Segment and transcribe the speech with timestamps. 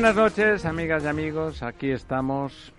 [0.00, 1.62] Buenas noches, amigas y amigos.
[1.62, 2.72] Aquí estamos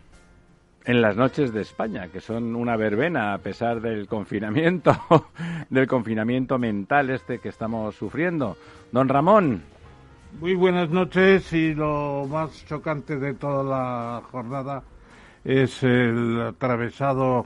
[0.85, 4.97] en las noches de España, que son una verbena a pesar del confinamiento,
[5.69, 8.57] del confinamiento mental este que estamos sufriendo.
[8.91, 9.61] Don Ramón.
[10.39, 14.81] Muy buenas noches y lo más chocante de toda la jornada
[15.43, 17.45] es el atravesado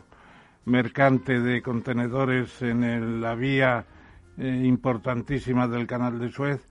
[0.63, 3.83] mercante de contenedores en la vía
[4.37, 6.65] eh, importantísima del canal de Suez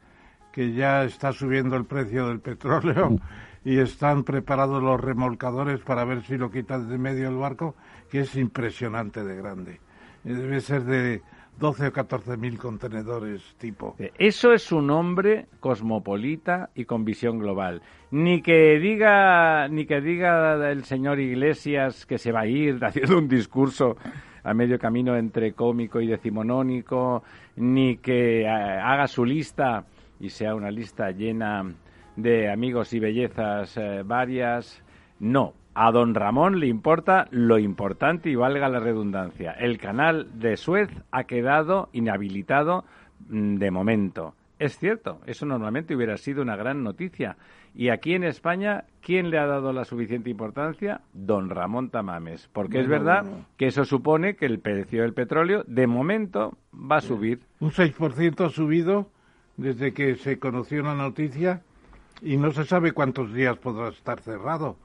[0.54, 3.18] que ya está subiendo el precio del petróleo mm.
[3.64, 7.74] y están preparados los remolcadores para ver si lo quitan de medio el barco,
[8.08, 9.80] que es impresionante de grande.
[10.24, 11.22] Eh, debe ser de
[11.58, 13.96] 12 o 14 mil contenedores tipo.
[13.98, 17.82] Eh, eso es un hombre cosmopolita y con visión global.
[18.12, 23.18] Ni que diga, ni que diga el señor Iglesias que se va a ir haciendo
[23.18, 23.96] un discurso
[24.44, 27.24] a medio camino entre cómico y decimonónico,
[27.56, 29.84] ni que eh, haga su lista
[30.20, 31.74] y sea una lista llena
[32.16, 34.82] de amigos y bellezas eh, varias.
[35.18, 39.52] No, a don Ramón le importa lo importante y valga la redundancia.
[39.52, 42.84] El canal de Suez ha quedado inhabilitado
[43.28, 44.34] mm, de momento.
[44.58, 47.36] Es cierto, eso normalmente hubiera sido una gran noticia.
[47.74, 51.00] Y aquí en España, ¿quién le ha dado la suficiente importancia?
[51.12, 52.48] Don Ramón Tamames.
[52.52, 53.24] Porque es verdad
[53.56, 57.40] que eso supone que el precio del petróleo, de momento, va a subir.
[57.58, 59.10] Un 6% ha subido
[59.56, 61.62] desde que se conoció la noticia
[62.22, 64.76] y no se sabe cuántos días podrá estar cerrado.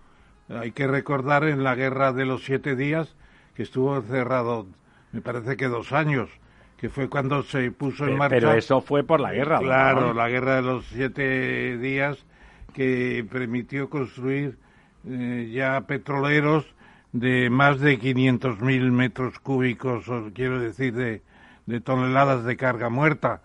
[0.50, 3.16] Hay que recordar en la guerra de los siete días
[3.56, 4.68] que estuvo cerrado,
[5.12, 6.29] me parece que dos años,
[6.78, 8.35] que fue cuando se puso en marcha.
[8.35, 9.59] Pero eso fue por la guerra.
[9.59, 12.25] Claro, la guerra de los siete días
[12.74, 14.58] que permitió construir
[15.08, 16.66] eh, ya petroleros
[17.12, 21.22] de más de 500.000 metros cúbicos, o quiero decir, de,
[21.66, 23.41] de toneladas de carga muerta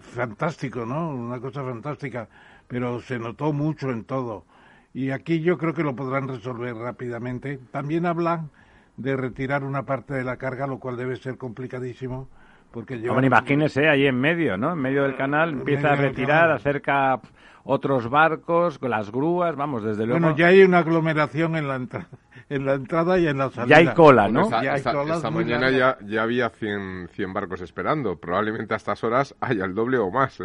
[0.00, 1.10] fantástico, ¿no?
[1.10, 2.28] Una cosa fantástica,
[2.66, 4.44] pero se notó mucho en todo.
[4.92, 7.58] Y aquí yo creo que lo podrán resolver rápidamente.
[7.70, 8.50] También hablan
[8.96, 12.28] de retirar una parte de la carga, lo cual debe ser complicadísimo.
[12.72, 13.24] Porque llevan...
[13.24, 14.72] imagínese ahí en medio, ¿no?
[14.72, 17.20] En medio del canal empieza a retirar, acerca
[17.64, 20.20] otros barcos, con las grúas, vamos, desde luego.
[20.20, 22.08] Bueno, ya hay una aglomeración en la entrada
[22.48, 23.80] en la entrada y en la salida.
[23.80, 24.48] Ya hay cola, ¿no?
[24.62, 28.16] esta, mañana ya, ya había 100, 100 barcos esperando.
[28.16, 30.38] Probablemente a estas horas haya el doble o más.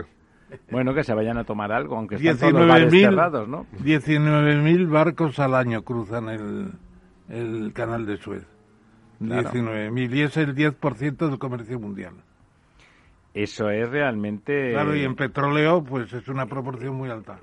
[0.69, 3.65] Bueno, que se vayan a tomar algo, aunque están todos los bares cerrados, ¿no?
[3.83, 6.71] 19.000 barcos al año cruzan el,
[7.29, 8.45] el canal de Suez.
[9.21, 12.13] 19.000 y es el 10% del comercio mundial.
[13.33, 14.71] Eso es realmente...
[14.71, 17.39] Claro, y en petróleo pues es una proporción muy alta.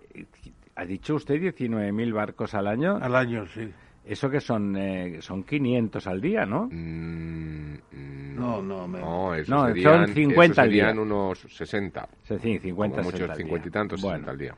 [0.74, 2.98] ¿Ha dicho usted 19.000 barcos al año?
[3.00, 3.72] Al año, sí.
[4.08, 6.66] Eso que son eh, son 500 al día, ¿no?
[6.72, 10.92] Mm, no, no, no, eso serían, son 50 al día.
[10.92, 12.08] unos 60.
[12.22, 14.30] Sí, 50, muchos 50 y tantos, bueno.
[14.30, 14.54] al día.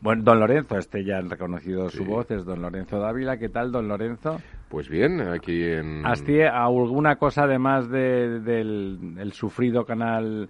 [0.00, 3.36] Bueno, don Lorenzo, este ya han reconocido su voz, es don Lorenzo Dávila.
[3.36, 4.40] ¿Qué tal, don Lorenzo?
[4.68, 6.04] Pues bien, aquí en...
[6.04, 10.48] ¿Hasti alguna cosa además de, del sufrido canal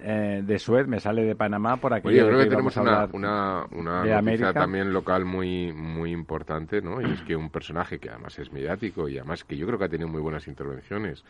[0.00, 2.12] eh, de Suez, me sale de Panamá por aquí.
[2.12, 7.00] yo creo que, tenemos una, una, una noticia también local muy, muy importante, ¿no?
[7.00, 9.84] Y es que un personaje que además es mediático y además que yo creo que
[9.84, 11.24] ha tenido muy buenas intervenciones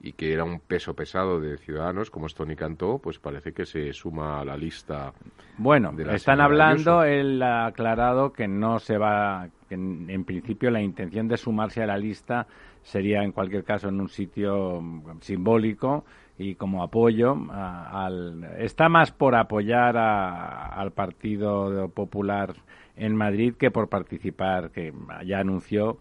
[0.00, 3.66] y que era un peso pesado de ciudadanos como es Tony Cantó, pues parece que
[3.66, 5.12] se suma a la lista.
[5.56, 11.26] Bueno, están hablando, él ha aclarado que no se va, que en, principio la intención
[11.26, 12.46] de sumarse a la lista
[12.82, 14.80] sería en cualquier caso en un sitio
[15.20, 16.04] simbólico
[16.38, 22.54] y como apoyo al está más por apoyar al Partido Popular
[22.96, 24.92] en Madrid que por participar que
[25.26, 25.98] ya anunció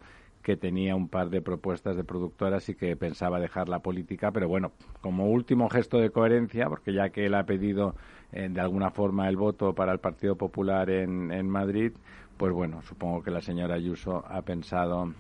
[0.48, 4.48] que tenía un par de propuestas de productoras y que pensaba dejar la política, pero
[4.48, 7.96] bueno, como último gesto de coherencia, porque ya que él ha pedido
[8.32, 11.92] eh, de alguna forma el voto para el Partido Popular en, en Madrid,
[12.38, 15.14] pues bueno, supongo que la señora Ayuso ha pensado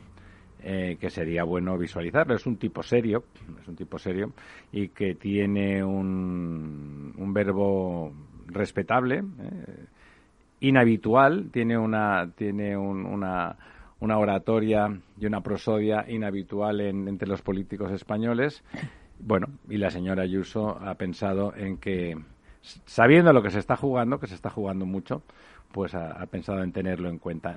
[0.70, 2.36] eh, que sería bueno visualizarlo.
[2.36, 3.24] Es un tipo serio,
[3.62, 4.34] es un tipo serio
[4.70, 8.12] y que tiene un, un verbo
[8.48, 9.86] respetable, eh,
[10.60, 13.56] inhabitual, tiene una tiene una
[14.02, 18.62] una oratoria y una prosodia inhabitual entre los políticos españoles.
[19.20, 22.18] Bueno, y la señora Ayuso ha pensado en que,
[22.62, 25.24] sabiendo lo que se está jugando, que se está jugando mucho,
[25.72, 27.56] pues ha pensado en tenerlo en cuenta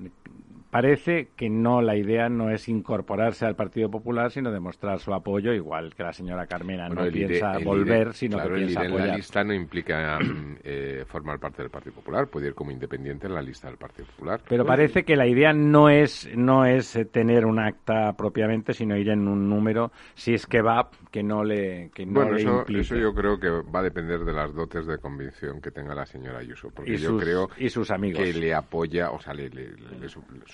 [0.71, 5.53] parece que no la idea no es incorporarse al Partido Popular, sino demostrar su apoyo,
[5.53, 9.45] igual que la señora Carmena no piensa volver, sino que piensa el en la lista
[9.45, 10.19] no implica
[10.65, 14.07] eh, formar parte del Partido Popular, puede ir como independiente en la lista del Partido
[14.07, 14.41] Popular.
[14.49, 18.97] Pero parece que la idea no es no es eh, tener un acta propiamente, sino
[18.97, 22.59] ir en un número, si es que va, que no le que no bueno, eso,
[22.61, 22.81] implique.
[22.83, 26.07] eso yo creo que va a depender de las dotes de convicción que tenga la
[26.07, 28.23] señora Ayuso, porque yo creo y sus amigos.
[28.23, 29.71] que le apoya, o sea, le, le,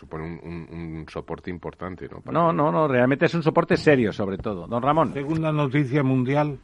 [0.06, 2.08] supone un, soporte importante.
[2.08, 2.22] ¿no?
[2.32, 4.66] no, no, no, realmente es un soporte serio, sobre todo.
[4.66, 5.12] Don Ramón.
[5.12, 6.58] Segunda noticia mundial,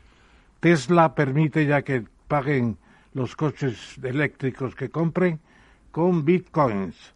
[0.61, 2.79] Tesla permite ya que paguen
[3.15, 5.41] los coches eléctricos que compren
[5.91, 7.15] con bitcoins.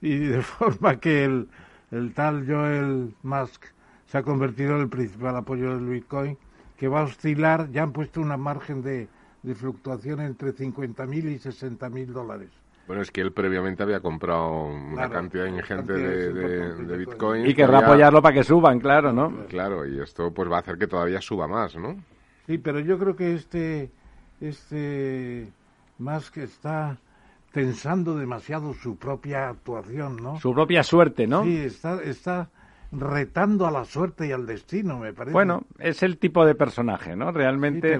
[0.00, 1.48] Y de forma que el,
[1.92, 3.66] el tal Joel Musk
[4.06, 6.36] se ha convertido en el principal apoyo del bitcoin,
[6.76, 9.08] que va a oscilar, ya han puesto una margen de,
[9.42, 12.50] de fluctuación entre 50.000 y 60.000 dólares.
[12.88, 17.46] Bueno, es que él previamente había comprado una cantidad ingente de, de, Bitcoin.
[17.46, 19.44] Y querrá apoyarlo para que suban, claro, ¿no?
[19.46, 22.02] Claro, y esto pues va a hacer que todavía suba más, ¿no?
[22.46, 23.90] Sí, pero yo creo que este,
[24.40, 25.52] este
[25.98, 26.96] más que está
[27.52, 30.40] tensando demasiado su propia actuación, ¿no?
[30.40, 31.44] Su propia suerte, ¿no?
[31.44, 32.48] Sí, está, está
[32.90, 35.32] retando a la suerte y al destino, me parece.
[35.32, 37.32] Bueno, es el tipo de personaje, ¿no?
[37.32, 37.98] Realmente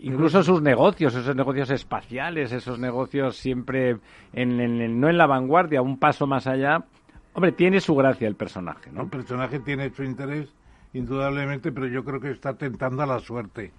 [0.00, 3.98] Incluso sus negocios, esos negocios espaciales, esos negocios siempre
[4.32, 6.84] en, no en la vanguardia, un paso más allá.
[7.32, 9.02] Hombre, tiene su gracia el personaje, ¿no?
[9.02, 10.52] El personaje tiene su interés,
[10.92, 13.72] indudablemente, pero yo creo que está tentando a la suerte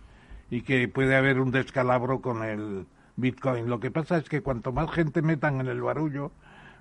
[0.50, 3.70] y que puede haber un descalabro con el Bitcoin.
[3.70, 6.32] Lo que pasa es que cuanto más gente metan en el barullo,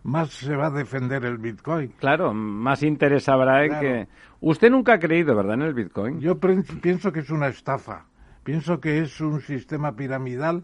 [0.07, 1.93] más se va a defender el Bitcoin.
[1.99, 4.09] Claro, más interés habrá en que...
[4.41, 6.21] Usted nunca ha creído, ¿verdad?, en el Bitcoin.
[6.21, 8.07] Yo pienso que es una estafa
[8.47, 10.63] Pienso que es un sistema piramidal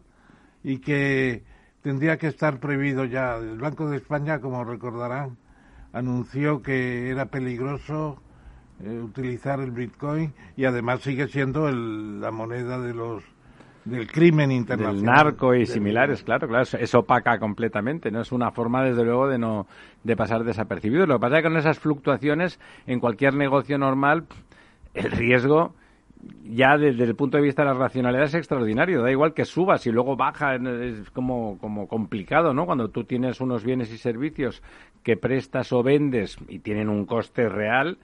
[0.62, 1.42] y que
[1.82, 3.38] tendría que estar prohibido ya.
[3.38, 5.36] El Banco de España, como recordarán,
[5.92, 8.22] anunció que era peligroso
[8.84, 13.24] eh, utilizar el Bitcoin y además sigue siendo la moneda de los
[13.84, 14.96] del crimen internacional.
[14.96, 19.28] Del narco y similares, claro, claro, eso opaca completamente, no es una forma desde luego
[19.28, 19.66] de no
[20.04, 21.06] de pasar desapercibido.
[21.06, 24.24] Lo que pasa es que con esas fluctuaciones en cualquier negocio normal
[24.94, 25.74] el riesgo
[26.44, 29.02] ya desde el punto de vista de la racionalidad es extraordinario.
[29.02, 32.66] Da igual que subas y luego baja, es como, como complicado, ¿no?
[32.66, 34.62] Cuando tú tienes unos bienes y servicios
[35.02, 37.98] que prestas o vendes y tienen un coste real,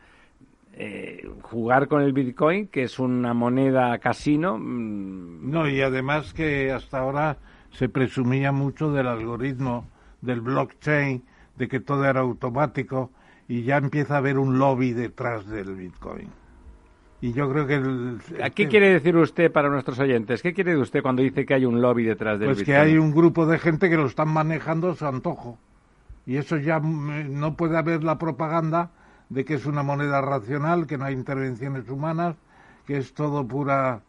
[0.80, 4.58] eh, jugar con el Bitcoin, que es una moneda casino.
[4.58, 7.36] Mm, no, y además que hasta ahora
[7.72, 9.88] se presumía mucho del algoritmo,
[10.20, 11.24] del blockchain,
[11.56, 13.10] de que todo era automático
[13.48, 16.28] y ya empieza a haber un lobby detrás del Bitcoin.
[17.20, 17.74] Y yo creo que...
[17.74, 18.20] El,
[18.54, 20.40] ¿Qué quiere decir usted para nuestros oyentes?
[20.42, 22.98] ¿Qué quiere decir usted cuando dice que hay un lobby detrás del Pues que hay
[22.98, 25.58] un grupo de gente que lo están manejando a su antojo.
[26.24, 28.92] Y eso ya mm, no puede haber la propaganda
[29.28, 32.36] de que es una moneda racional, que no hay intervenciones humanas,
[32.86, 34.02] que es todo pura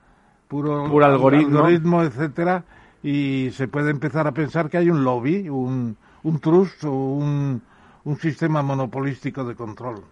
[0.49, 1.59] puro, algoritmo.
[1.59, 2.63] algoritmo, etcétera,
[3.01, 7.61] y se puede empezar a pensar que hay un lobby, un, un trust o un,
[8.03, 10.03] un sistema monopolístico de control.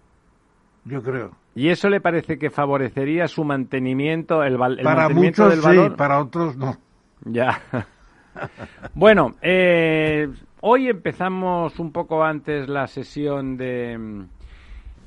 [0.85, 1.31] Yo creo.
[1.53, 5.91] ¿Y eso le parece que favorecería su mantenimiento, el, el para mantenimiento muchos del valor?
[5.91, 6.77] Sí, para otros no.
[7.25, 7.59] Ya.
[8.93, 10.29] bueno, eh,
[10.61, 14.27] hoy empezamos un poco antes la sesión de,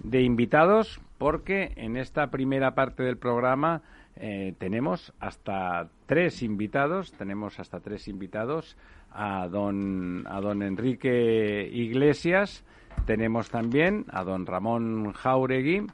[0.02, 3.82] de invitados porque en esta primera parte del programa
[4.16, 8.76] eh, tenemos hasta tres invitados, tenemos hasta tres invitados
[9.12, 12.64] a don, a don Enrique Iglesias,
[13.06, 15.86] tenemos también a don Ramón Jauregui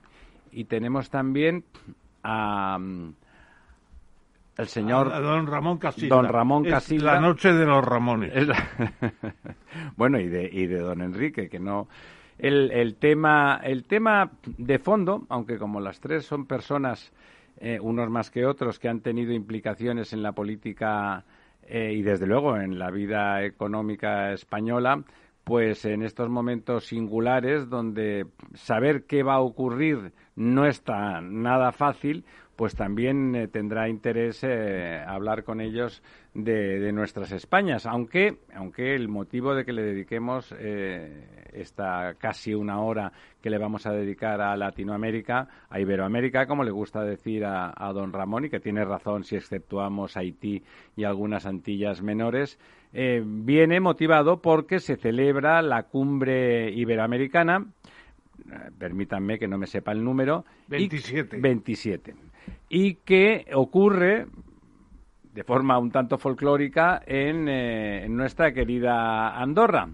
[0.52, 1.64] y tenemos también
[2.22, 3.14] a mm,
[4.58, 6.14] el señor don Ramón Casilla.
[6.14, 7.14] Don Ramón Casilla.
[7.14, 8.32] la noche de los Ramones.
[9.96, 11.88] bueno, y de, y de don Enrique, que no...
[12.38, 17.12] El, tema, el tema de fondo, aunque como las tres son personas,
[17.59, 21.25] eh, unos más que otros, que han tenido implicaciones en la política
[21.62, 25.02] eh, y desde luego en la vida económica española,
[25.45, 32.25] pues en estos momentos singulares donde saber qué va a ocurrir no está nada fácil,
[32.56, 39.08] pues también eh, tendrá interés eh, hablar con ellos de, nuestras Españas, aunque, aunque el
[39.08, 44.40] motivo de que le dediquemos eh, esta casi una hora que le vamos a dedicar
[44.40, 49.25] a Latinoamérica, a Iberoamérica, como le gusta decir a, don Ramón, y que tiene razón
[49.25, 50.62] si exceptuamos Haití
[50.96, 52.58] y algunas Antillas menores,
[52.92, 57.66] viene motivado porque se celebra la cumbre iberoamericana,
[58.78, 60.44] permítanme que no me sepa el número.
[60.68, 61.38] 27.
[61.38, 62.25] 27
[62.68, 64.26] y que ocurre
[65.32, 69.88] de forma un tanto folclórica en, eh, en, nuestra querida Andorra,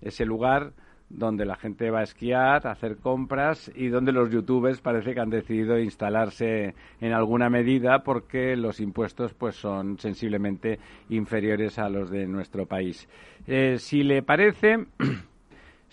[0.00, 0.72] ese lugar
[1.08, 5.20] donde la gente va a esquiar, a hacer compras y donde los youtubers parece que
[5.20, 10.78] han decidido instalarse en alguna medida porque los impuestos pues son sensiblemente
[11.10, 13.08] inferiores a los de nuestro país.
[13.46, 14.86] Eh, si le parece,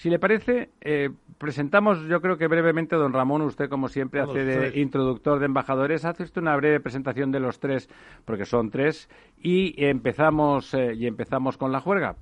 [0.02, 4.44] si le parece, eh, presentamos, yo creo que brevemente, don Ramón, usted como siempre hace
[4.44, 7.88] de introductor de embajadores, hace usted una breve presentación de los tres,
[8.26, 9.10] porque son tres,
[9.44, 12.16] y empezamos, eh, y empezamos con la juerga.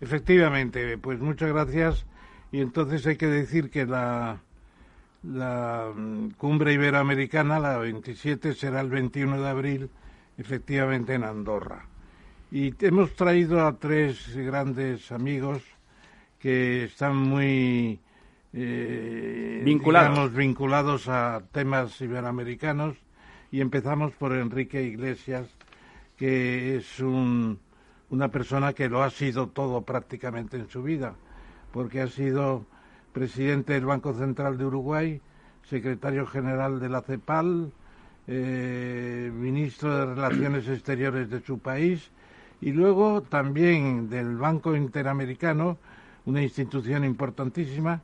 [0.00, 2.06] Efectivamente, pues muchas gracias.
[2.52, 4.42] Y entonces hay que decir que la,
[5.24, 9.90] la mm, cumbre iberoamericana, la 27, será el 21 de abril,
[10.38, 11.86] efectivamente en Andorra.
[12.52, 15.75] Y hemos traído a tres grandes amigos
[16.46, 17.98] que están muy
[18.52, 20.32] eh, vinculados.
[20.32, 22.96] vinculados a temas iberoamericanos
[23.50, 25.48] y empezamos por Enrique Iglesias,
[26.16, 27.58] que es un,
[28.10, 31.16] una persona que lo ha sido todo prácticamente en su vida,
[31.72, 32.64] porque ha sido
[33.12, 35.20] presidente del Banco Central de Uruguay,
[35.64, 37.72] secretario general de la CEPAL,
[38.28, 42.12] eh, ministro de Relaciones Exteriores de su país
[42.60, 45.78] y luego también del Banco Interamericano,
[46.26, 48.02] una institución importantísima,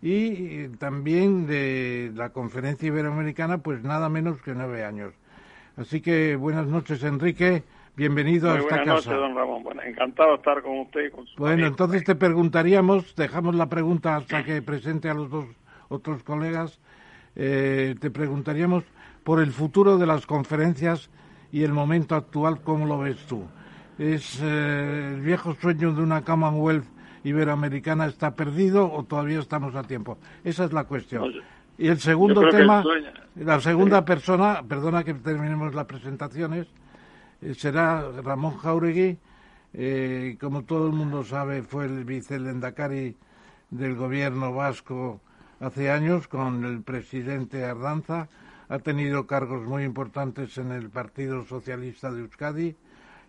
[0.00, 5.12] y también de la conferencia iberoamericana, pues nada menos que nueve años.
[5.76, 7.62] Así que buenas noches, Enrique.
[7.96, 9.10] Bienvenido a esta buenas casa.
[9.10, 9.62] Noches, don Ramón.
[9.62, 11.10] Bueno, encantado de estar con usted.
[11.10, 15.46] con bueno, entonces te preguntaríamos, dejamos la pregunta hasta que presente a los dos
[15.88, 16.80] otros colegas,
[17.34, 18.84] eh, te preguntaríamos
[19.22, 21.08] por el futuro de las conferencias
[21.50, 23.44] y el momento actual, ¿cómo lo ves tú?
[23.98, 26.93] ¿Es eh, el viejo sueño de una Commonwealth
[27.24, 30.18] iberoamericana está perdido o todavía estamos a tiempo?
[30.44, 31.32] Esa es la cuestión.
[31.76, 32.84] y el segundo tema,
[33.34, 36.68] la segunda persona, perdona que terminemos las presentaciones,
[37.42, 39.18] eh, será Ramón Jauregui.
[39.76, 43.16] Eh, como todo el mundo sabe, fue el vicelendacari
[43.70, 45.20] del gobierno vasco
[45.58, 48.28] hace años con el presidente Ardanza.
[48.68, 52.76] Ha tenido cargos muy importantes en el Partido Socialista de Euskadi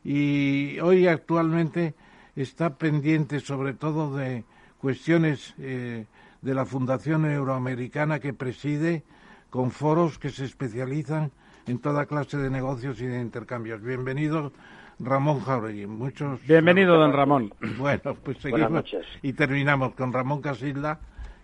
[0.04, 1.96] y hoy actualmente
[2.36, 4.44] está pendiente sobre todo de
[4.78, 6.06] cuestiones eh,
[6.42, 9.04] de la Fundación Euroamericana que preside
[9.50, 11.32] con foros que se especializan
[11.66, 13.82] en toda clase de negocios y de intercambios.
[13.82, 14.52] Bienvenido,
[15.00, 15.88] Ramón Jauregui.
[15.88, 16.46] Muchos.
[16.46, 17.54] Bienvenido, don Ramón.
[17.78, 18.84] Bueno, pues seguimos
[19.22, 21.00] y terminamos con Ramón Casilda,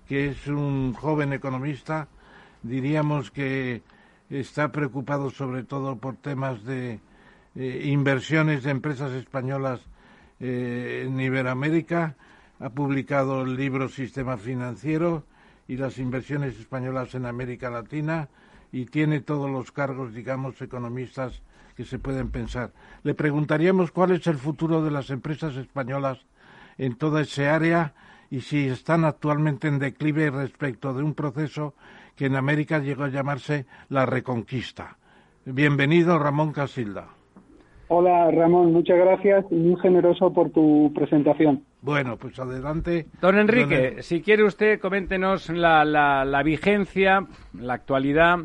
[0.07, 2.07] que es un joven economista,
[2.61, 3.81] diríamos que
[4.29, 6.99] está preocupado sobre todo por temas de
[7.55, 9.81] eh, inversiones de empresas españolas
[10.41, 12.15] eh, en Iberoamérica,
[12.59, 15.23] ha publicado el libro Sistema Financiero
[15.67, 18.27] y las inversiones españolas en América Latina
[18.71, 21.41] y tiene todos los cargos, digamos, economistas
[21.75, 22.73] que se pueden pensar.
[23.03, 26.25] Le preguntaríamos cuál es el futuro de las empresas españolas
[26.77, 27.93] en toda ese área
[28.31, 31.75] y si están actualmente en declive respecto de un proceso
[32.15, 34.97] que en América llegó a llamarse la Reconquista.
[35.45, 37.20] Bienvenido, Ramón Casilda.
[37.93, 41.65] Hola Ramón, muchas gracias y muy generoso por tu presentación.
[41.81, 43.07] Bueno, pues adelante.
[43.19, 48.37] Don Enrique, si quiere usted, coméntenos la, la, vigencia, la actualidad,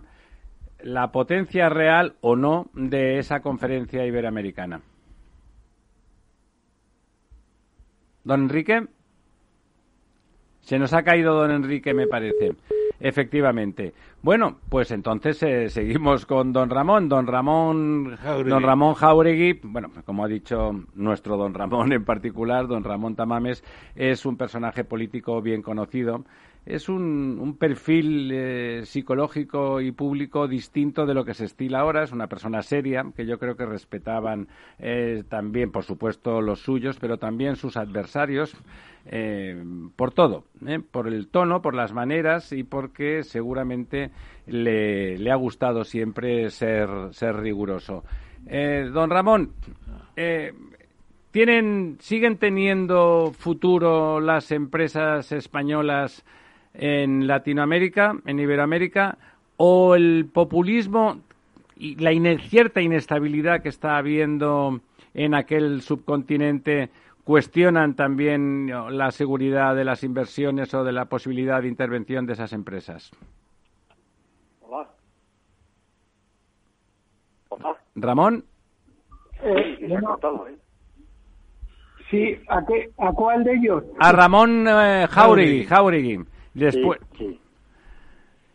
[0.81, 4.81] la potencia real o no de esa conferencia iberoamericana.
[8.25, 8.85] Don Enrique.
[10.59, 12.57] Se nos ha caído don Enrique, me parece.
[13.01, 13.93] Efectivamente.
[14.23, 17.09] Bueno, pues entonces eh, seguimos con don Ramón.
[17.09, 18.51] Don Ramón Jauregui.
[18.51, 23.63] Don Ramón Jauregui, bueno, como ha dicho nuestro don Ramón en particular, don Ramón Tamames,
[23.95, 26.25] es un personaje político bien conocido
[26.67, 32.03] es un, perfil eh, psicológico y público distinto de lo que se estila ahora.
[32.03, 34.49] Es una persona seria, que yo creo que respetaban
[34.81, 38.57] eh, también, por supuesto, los suyos, pero también sus adversarios,
[39.07, 39.63] eh,
[39.95, 40.45] por todo,
[40.91, 44.11] por el tono, por las maneras y porque seguramente
[44.47, 48.03] le, le ha gustado siempre ser, ser riguroso.
[48.45, 49.53] don Ramón,
[51.31, 56.25] ¿tienen, ¿siguen teniendo futuro las empresas españolas
[56.79, 59.19] en Latinoamérica, en Iberoamérica,
[59.57, 61.19] o el populismo
[61.77, 64.81] y la cierta inestabilidad que está habiendo
[65.15, 66.91] en aquel subcontinente
[67.25, 72.53] cuestionan también la seguridad de las inversiones o de la posibilidad de intervención de esas
[72.53, 73.11] empresas.
[74.61, 74.89] Hola.
[77.97, 78.45] Ramón.
[79.43, 80.57] Eh, ¿eh?
[82.11, 83.83] Sí, ¿a, qué, ¿a cuál de ellos?
[83.99, 86.25] A Ramón eh, Jauregui, Jauregui.
[86.57, 87.01] Después.
[87.19, 87.39] Sí,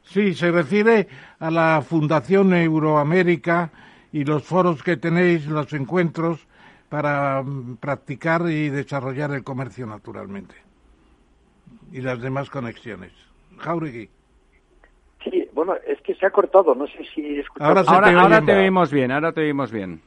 [0.03, 1.08] sí, se refiere
[1.39, 3.72] a la Fundación Euroamérica
[4.12, 6.48] y los foros que tenéis, los encuentros
[6.89, 10.55] para mm, practicar y desarrollar el comercio naturalmente.
[11.91, 13.13] Y las demás conexiones.
[13.58, 14.10] Jauregui.
[15.24, 19.12] Sí, bueno, es que se ha cortado, no sé si Ahora, ahora, te, vemos bien,
[19.12, 20.01] ahora te vemos bien.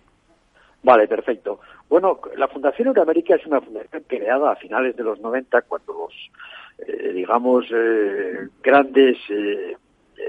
[0.83, 1.61] Vale, perfecto.
[1.89, 6.13] Bueno, la Fundación Euroamérica es una fundación creada a finales de los 90 cuando los,
[6.79, 9.77] eh, digamos, eh, grandes eh,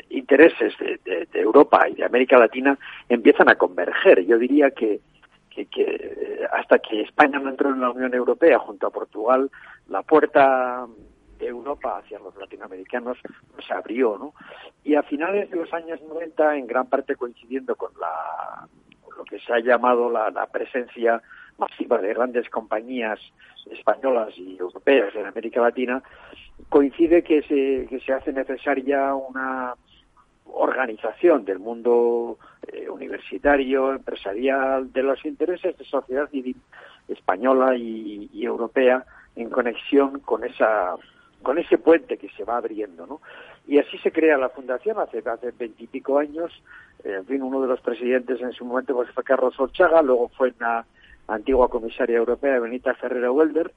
[0.10, 2.78] intereses de, Europa y de América Latina
[3.10, 4.25] empiezan a converger.
[4.25, 5.02] Yo diría que,
[5.50, 9.50] que, hasta que España no entró en la Unión Europea junto a Portugal,
[9.90, 10.86] la puerta
[11.38, 13.18] de Europa hacia los latinoamericanos
[13.66, 14.34] se abrió, ¿no?
[14.84, 18.68] Y a finales de los años 90, en gran parte coincidiendo con la
[19.18, 21.22] lo que se ha llamado la, la presencia
[21.57, 23.20] masiva de grandes compañías
[23.72, 26.03] españolas y europeas en América Latina,
[26.70, 29.74] coincide que se, que se hace necesaria una
[30.46, 32.37] organización del mundo
[32.68, 36.55] eh, universitario, empresarial, de los intereses de sociedad civil
[37.07, 40.96] española y, europea en conexión con esa
[41.41, 43.22] con ese puente que se va abriendo, ¿no?
[43.68, 46.51] Y así se crea la fundación hace hace veintipico años.
[47.03, 50.53] Eh, en fin, uno de los presidentes en su momento fue Carlos Orchaga, luego fue
[50.59, 50.85] una
[51.27, 53.72] antigua comisaria europea, Benita Ferrero Welder,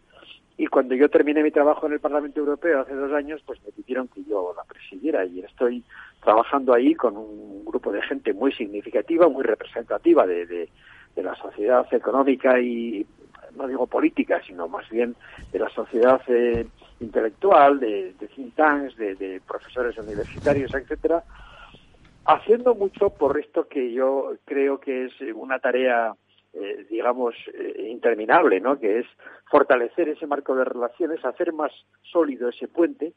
[0.61, 3.71] y cuando yo terminé mi trabajo en el Parlamento Europeo hace dos años, pues me
[3.71, 5.85] pidieron que yo la presidiera y estoy
[6.21, 10.69] trabajando ahí con un grupo de gente muy significativa, muy representativa de,
[11.15, 13.07] la sociedad económica y,
[13.57, 15.15] no digo política, sino más bien
[15.53, 16.67] de la sociedad eh,
[17.01, 21.23] intelectual, de, de think tanks, de, de profesores universitarios, etcétera,
[22.25, 26.15] haciendo mucho por esto que yo creo que es una tarea
[26.55, 28.79] eh, digamos, eh, interminable, ¿no?
[28.79, 29.07] Que es
[29.51, 33.13] fortalecer ese marco de relaciones, hacer más sólido ese puente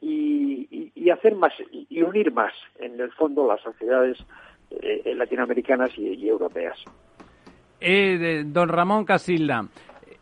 [0.00, 4.18] y, hacer más y unir más, en el fondo, las sociedades
[4.70, 6.78] eh, latinoamericanas y, europeas.
[7.80, 9.66] don Ramón Casilda,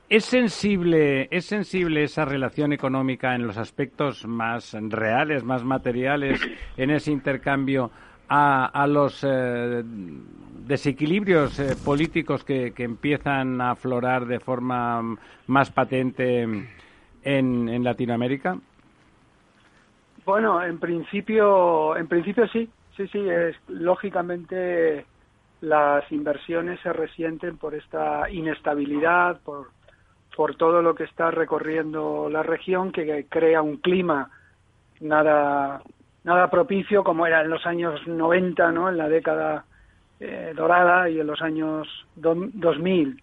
[0.09, 6.41] ¿Es sensible, ¿Es sensible esa relación económica en los aspectos más reales, más materiales,
[6.77, 7.91] en ese intercambio
[8.29, 9.25] a, a los
[10.67, 18.59] desequilibrios eh, políticos que, que, empiezan a aflorar de forma más patente en, en Latinoamérica?
[20.25, 25.07] Bueno, en principio, en principio sí, sí, sí, es lógicamente
[25.61, 29.69] las inversiones se resienten por esta inestabilidad, por,
[30.37, 34.31] por todo lo que está recorriendo la región, que crea un clima
[35.01, 35.83] nada,
[36.27, 38.89] nada propicio como era en los años 90, ¿no?
[38.91, 39.65] En la década
[40.19, 43.23] eh, dorada y en los años 2000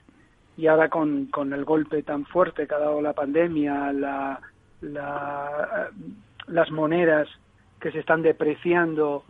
[0.55, 4.39] y ahora con, con el golpe tan fuerte que ha dado la pandemia, la,
[4.81, 5.89] la,
[6.47, 7.27] las monedas
[7.81, 9.25] que se están depreciando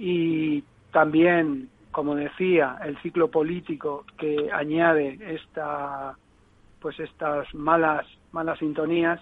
[0.00, 6.16] y también, como decía, el ciclo político que añade esta
[6.80, 9.20] pues estas malas malas sintonías,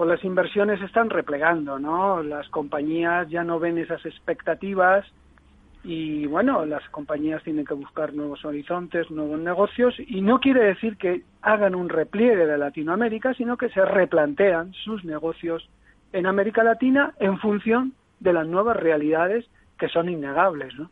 [0.00, 2.22] pues las inversiones están replegando, ¿no?
[2.22, 5.04] Las compañías ya no ven esas expectativas
[5.84, 10.96] y bueno, las compañías tienen que buscar nuevos horizontes, nuevos negocios y no quiere decir
[10.96, 15.68] que hagan un repliegue de Latinoamérica, sino que se replantean sus negocios
[16.14, 19.44] en América Latina en función de las nuevas realidades
[19.78, 20.88] que son innegables, ¿no?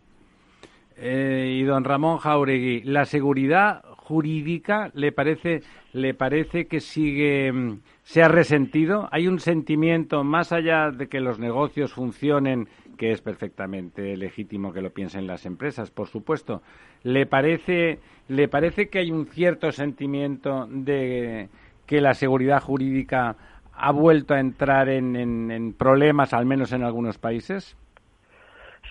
[0.98, 7.80] Eh, y don Ramón Jauregui, la seguridad jurídica le parece le parece que sigue mm,
[8.04, 9.06] se ha resentido.
[9.12, 14.80] Hay un sentimiento más allá de que los negocios funcionen que es perfectamente legítimo que
[14.80, 16.62] lo piensen las empresas, por supuesto.
[17.02, 21.48] ¿Le parece, ¿Le parece que hay un cierto sentimiento de
[21.86, 23.36] que la seguridad jurídica
[23.72, 27.76] ha vuelto a entrar en, en, problemas, al menos en algunos países?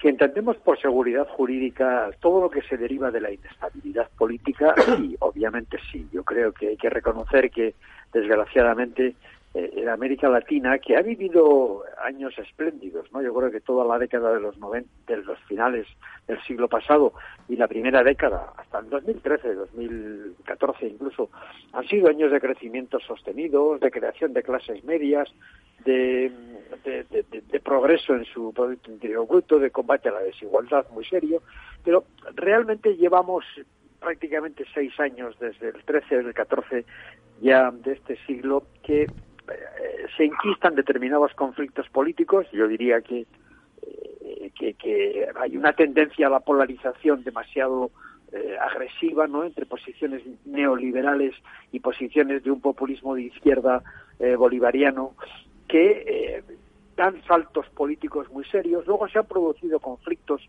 [0.02, 5.16] Si entendemos por seguridad jurídica todo lo que se deriva de la inestabilidad política, sí,
[5.20, 6.08] obviamente sí.
[6.12, 7.74] Yo creo que hay que reconocer que,
[8.14, 9.16] desgraciadamente,
[9.58, 13.22] en América Latina que ha vivido años espléndidos, ¿no?
[13.22, 15.88] Yo creo que toda la década de los 90, de los finales
[16.28, 17.14] del siglo pasado
[17.50, 21.30] y la primera década, hasta el 2013, 2014 incluso,
[21.74, 25.28] han sido años de crecimiento sostenido, de creación de clases medias,
[25.84, 26.32] de,
[27.64, 31.42] progreso en su Producto Interior Bruto, de combate a la desigualdad muy serio,
[31.84, 33.44] pero realmente llevamos
[34.00, 36.86] prácticamente seis años desde el 13 del 14
[37.42, 39.08] ya de este siglo que eh,
[40.16, 42.48] se enquistan determinados conflictos políticos.
[42.52, 43.26] Yo diría que,
[43.82, 47.92] eh, que, que, hay una tendencia a la polarización demasiado
[48.32, 49.44] eh, agresiva ¿no?
[49.44, 51.34] entre posiciones neoliberales
[51.72, 53.84] y posiciones de un populismo de izquierda
[54.20, 55.14] bolivariano
[55.68, 56.44] que
[56.98, 58.86] dan saltos políticos muy serios.
[58.88, 60.42] Luego se han producido conflictos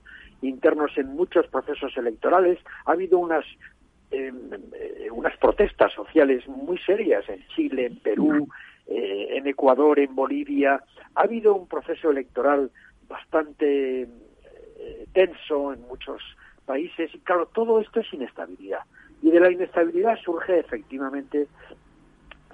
[0.43, 2.59] internos en muchos procesos electorales.
[2.87, 3.45] Ha habido unas
[4.11, 8.68] em, eh, unas protestas sociales muy serias en Chile, en Perú, eh,
[9.49, 10.83] Ecuador, en Bolivia.
[11.15, 12.71] Ha habido un proceso electoral
[13.09, 16.23] bastante eh, tenso en muchos
[16.65, 18.81] países y claro, todo esto es inestabilidad.
[19.23, 21.49] Y de la inestabilidad surge efectivamente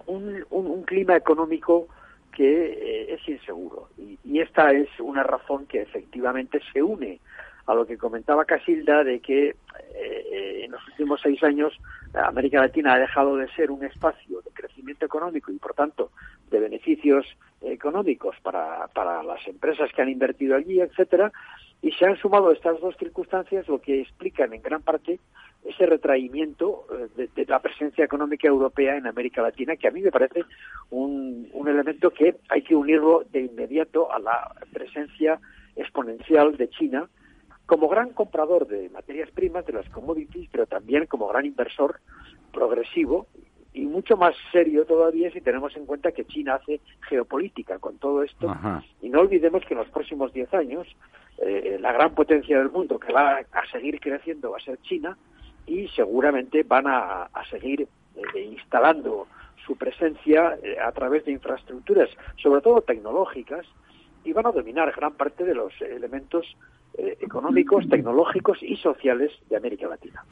[0.07, 1.89] un, clima económico
[2.33, 3.89] que eh, es inseguro.
[3.99, 7.21] Y, esta es una razón que efectivamente se une
[7.67, 9.55] a lo que comentaba Casilda de que eh,
[9.95, 11.73] eh, en los últimos seis años
[12.15, 16.11] América Latina ha dejado de ser un espacio de crecimiento económico y, por tanto,
[16.51, 17.27] de beneficios
[17.63, 21.33] económicos para, para las empresas que han invertido allí, etcétera,
[21.83, 25.19] y se han sumado estas dos circunstancias, lo que explican en gran parte
[25.65, 26.87] ese retraimiento
[27.19, 30.45] eh, de, la presencia económica europea en América Latina, que a mí me parece
[30.91, 35.39] un, un elemento que hay que unirlo de inmediato a la presencia
[35.77, 37.09] exponencial de China
[37.67, 42.01] como gran comprador de materias primas, de las commodities, pero también como gran inversor
[42.53, 43.27] progresivo
[43.73, 48.23] y mucho más serio todavía si tenemos en cuenta que China hace geopolítica con todo
[48.23, 48.55] esto.
[49.03, 50.87] Y no olvidemos que en los próximos diez años
[51.39, 55.19] eh, la gran potencia del mundo que va a seguir creciendo va a ser China
[55.67, 59.27] y seguramente van a, seguir eh, instalando
[59.67, 63.67] su presencia eh, a través de infraestructuras, sobre todo tecnológicas,
[64.25, 66.57] y van a dominar gran parte de los elementos
[66.97, 70.25] eh, económicos, tecnológicos y sociales de América Latina.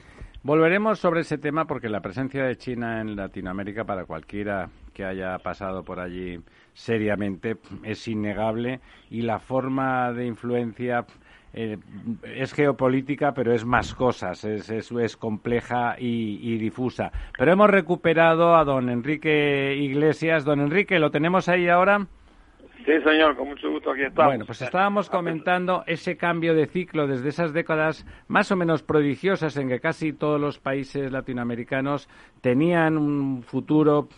[0.45, 5.39] Volveremos sobre ese tema porque la presencia de China en Latinoamérica para cualquiera que haya
[5.39, 6.41] pasado por allí
[6.75, 11.07] seriamente es innegable y la forma de influencia
[11.55, 11.79] eh,
[12.25, 17.13] es geopolítica, pero es más cosas, es, es, compleja y, difusa.
[17.37, 20.45] Pero hemos recuperado a don Enrique Iglesias.
[20.45, 22.07] Don Enrique, ¿lo tenemos ahí ahora?
[22.85, 24.31] Sí, señor, con mucho gusto aquí estamos.
[24.31, 29.57] Bueno, pues estábamos comentando ese cambio de ciclo desde esas décadas más o menos prodigiosas
[29.57, 32.09] en que casi todos los países latinoamericanos
[32.41, 34.09] tenían un futuro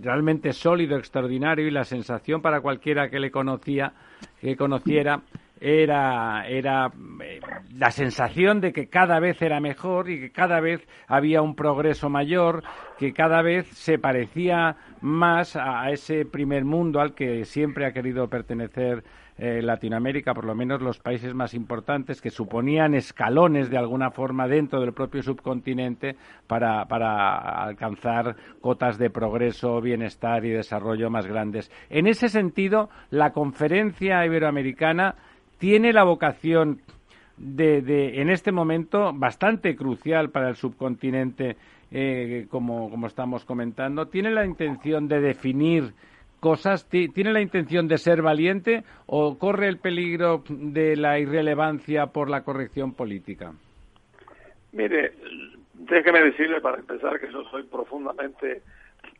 [0.00, 3.92] realmente sólido, extraordinario y la sensación para cualquiera que le conocía,
[4.40, 5.22] que conociera,
[5.60, 6.92] era, era
[7.22, 7.40] eh,
[7.74, 12.10] la sensación de que cada vez era mejor y que cada vez había un progreso
[12.10, 12.62] mayor,
[12.98, 18.28] que cada vez se parecía más a, ese primer mundo al que siempre ha querido
[18.28, 19.02] pertenecer
[19.38, 24.48] eh, Latinoamérica, por lo menos los países más importantes, que suponían escalones de alguna forma
[24.48, 26.16] dentro del propio subcontinente
[26.46, 31.70] para, para alcanzar cotas de progreso, bienestar y desarrollo más grandes.
[31.90, 35.16] En ese sentido, la conferencia iberoamericana
[35.58, 36.80] tiene la vocación
[37.36, 41.56] de, en este momento bastante crucial para el subcontinente,
[41.90, 45.92] eh, como, como estamos comentando, tiene la intención de definir
[46.40, 52.30] cosas, tiene la intención de ser valiente o corre el peligro de la irrelevancia por
[52.30, 53.52] la corrección política?
[54.72, 55.12] Mire,
[55.74, 58.62] déjeme decirle para empezar que yo soy profundamente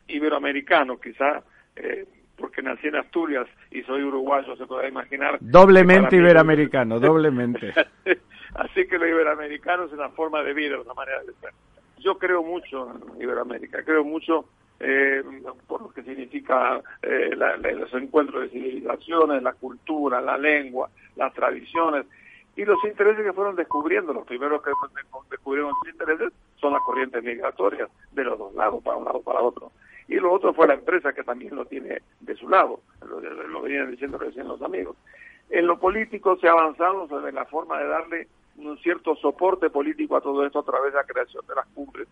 [0.07, 1.43] iberoamericano, quizá
[1.75, 2.05] eh,
[2.37, 5.37] porque nací en Asturias y soy uruguayo, se puede imaginar.
[5.41, 7.73] Doblemente iberoamericano, doblemente.
[8.53, 11.51] Así que lo iberoamericano es una forma de vida, una manera de ser.
[11.99, 14.45] Yo creo mucho en Iberoamérica, creo mucho
[14.79, 15.23] eh,
[15.65, 22.05] por lo que significa eh, los encuentros de civilizaciones, la cultura, la lengua, las tradiciones
[22.55, 24.13] y los intereses que fueron descubriendo.
[24.13, 24.71] Los primeros que
[25.31, 29.41] descubrieron los intereses son las corrientes migratorias de los dos lados, para un lado para
[29.41, 29.71] otro
[30.07, 33.61] y lo otro fue la empresa que también lo tiene de su lado, lo, lo
[33.61, 34.95] venían diciendo recién los amigos.
[35.49, 40.15] En lo político se ha avanzado sobre la forma de darle un cierto soporte político
[40.15, 42.07] a todo esto a través de la creación de las cumbres.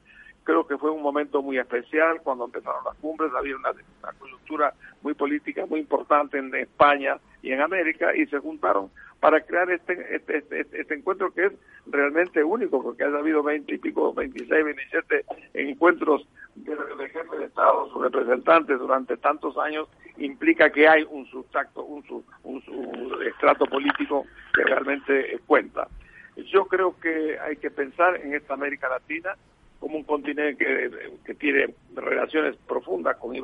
[0.46, 4.74] Creo que fue un momento muy especial cuando empezaron las cumbres, había una, una coyuntura
[5.02, 10.16] muy política muy importante en España y en América y se juntaron para crear este,
[10.16, 11.54] este, este, este, encuentro que es
[11.88, 17.46] realmente único, porque ha habido 20 y pico, 26, 27 encuentros de, de jefes de
[17.46, 22.04] Estado, sus representantes durante tantos años implica que hay un sustrato, un,
[22.44, 25.88] un, estrato político que realmente cuenta.
[26.36, 29.36] Yo creo que hay que pensar en esta América Latina
[29.86, 30.58] como un continente
[31.24, 33.36] que, tiene relaciones profundas con,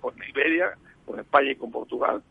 [0.00, 2.22] con Iberia, con España y con Portugal,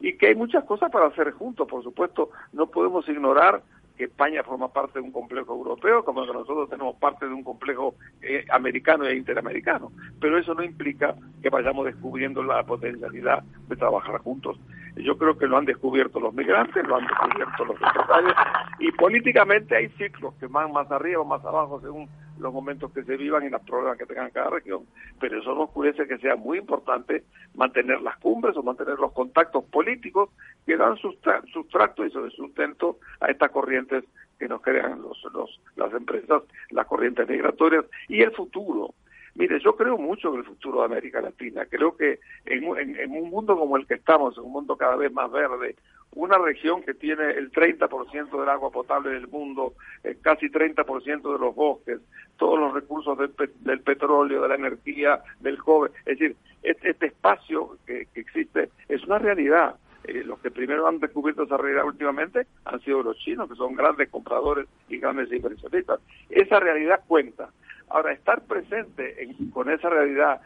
[0.00, 1.68] y que hay muchas cosas para hacer juntos.
[1.68, 3.62] Por supuesto, no podemos ignorar
[3.96, 7.44] que España forma parte de un complejo europeo, como que nosotros tenemos parte de un
[7.44, 9.92] complejo eh, americano e interamericano.
[10.20, 14.58] Pero eso no implica que vayamos descubriendo la potencialidad de trabajar juntos.
[14.96, 18.34] Yo creo que lo han descubierto los migrantes, lo han descubierto los empresarios,
[18.80, 23.04] y políticamente hay ciclos que van más arriba o más abajo según los momentos que
[23.04, 24.86] se vivan y los problemas que tengan cada región.
[25.20, 29.64] Pero eso no oscurece que sea muy importante mantener las cumbres o mantener los contactos
[29.64, 30.30] políticos
[30.66, 34.04] que dan sustrato y sustento a estas corrientes
[34.38, 38.94] que nos crean los, los, las empresas, las corrientes migratorias y el futuro.
[39.36, 41.66] Mire, yo creo mucho en el futuro de América Latina.
[41.66, 45.30] Creo que en, un mundo como el que estamos, en un mundo cada vez más
[45.30, 45.74] verde,
[46.12, 51.38] una región que tiene el 30% del agua potable del mundo, eh, casi 30% de
[51.38, 51.98] los bosques,
[52.36, 55.92] todos los recursos del, petróleo, de la energía, del cobre.
[56.06, 59.74] Es decir, este, este espacio que, existe es una realidad.
[60.04, 63.74] Eh, los que primero han descubierto esa realidad últimamente han sido los chinos, que son
[63.74, 65.98] grandes compradores y grandes inversionistas.
[66.30, 67.50] Esa realidad cuenta.
[67.88, 70.40] Ahora, estar presente con esa realidad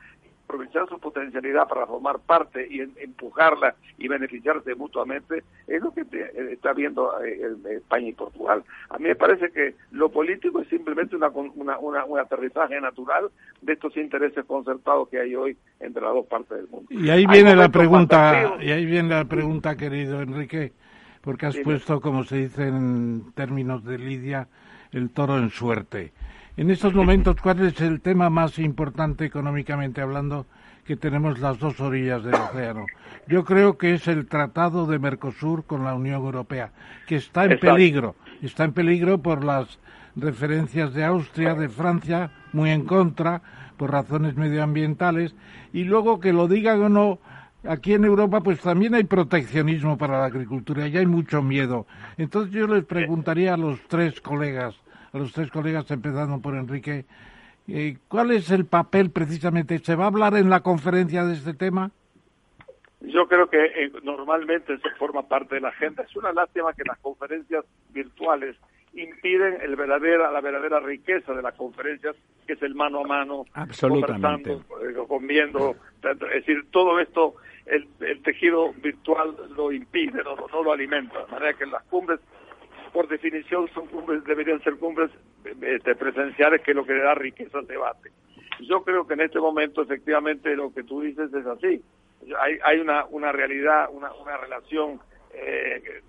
[0.49, 6.07] aprovechar su potencialidad para formar parte y empujarla y beneficiarse mutuamente, es lo que
[6.53, 8.65] está viendo eh, España y Portugal.
[8.89, 13.29] A mí me parece que lo político es simplemente una, un aterrizaje natural
[13.61, 16.87] de estos intereses concertados que hay hoy entre las dos partes del mundo.
[16.89, 20.73] Y ahí viene la pregunta, y ahí viene la pregunta, querido Enrique,
[21.21, 24.49] porque has puesto, como se dice en términos de Lidia,
[24.93, 26.13] el toro en suerte.
[26.59, 30.45] En estos momentos, ¿cuál es el tema más importante económicamente hablando
[30.85, 32.85] que tenemos las dos orillas del océano?
[33.29, 36.73] Yo creo que es el Tratado de Mercosur con la Unión Europea,
[37.07, 38.17] que está en peligro.
[38.43, 39.79] Está en peligro por las
[40.17, 43.41] referencias de Austria, de Francia, muy en contra,
[43.77, 45.37] por razones medioambientales,
[45.73, 47.19] y luego que lo digan o no,
[47.69, 51.87] aquí en Europa pues también hay proteccionismo para la agricultura y hay mucho miedo.
[52.17, 54.75] Entonces yo les preguntaría a los tres colegas,
[55.13, 57.05] a los tres colegas, empezando por Enrique.
[57.69, 59.79] Eh, ¿Cuál es el papel precisamente?
[59.79, 61.91] ¿Se va a hablar en la conferencia de este tema?
[63.01, 66.03] Yo creo que eh, normalmente se forma parte de la agenda.
[66.03, 68.57] Es una lástima que las conferencias virtuales
[68.95, 72.17] impiden el verdadera, la verdadera riqueza de las conferencias,
[72.47, 73.45] que es el mano a mano,
[73.81, 75.77] conversando, eh, comiendo.
[76.03, 77.35] Es decir, todo esto,
[77.67, 77.87] el,
[78.23, 81.25] tejido virtual lo impide, no, no lo alimenta.
[81.25, 82.19] De manera que las cumbres
[82.99, 85.09] por definición son cumbres, deberían ser cumbres
[85.45, 88.11] este, presenciales que es lo que le da riqueza al debate.
[88.59, 91.81] Yo creo que en este momento efectivamente lo que tú dices es así.
[92.41, 95.01] Hay, hay una, una realidad, una, una relación
[95.33, 96.03] eh,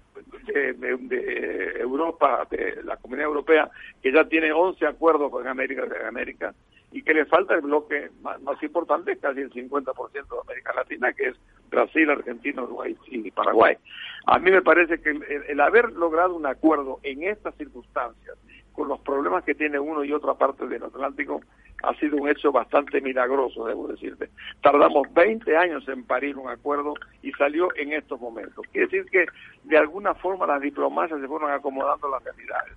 [0.47, 3.69] de, de, Europa, de la Comunidad Europea,
[4.01, 6.55] que ya tiene 11 acuerdos con América, de América
[6.91, 11.27] y que le falta el bloque más, importante, casi el 50% de América Latina, que
[11.27, 11.35] es
[11.69, 13.77] Brasil, Argentina, Uruguay y Paraguay.
[14.25, 18.37] A mí me parece que el, haber logrado un acuerdo en estas circunstancias,
[18.73, 21.41] con los problemas que tiene uno y otra parte del Atlántico,
[21.83, 24.29] ha sido un hecho bastante milagroso, debo decirte.
[24.61, 28.65] Tardamos 20 años en parir un acuerdo y salió en estos momentos.
[28.71, 29.25] Quiere decir que
[29.63, 32.73] de alguna forma las diplomacias se fueron acomodando las realidades.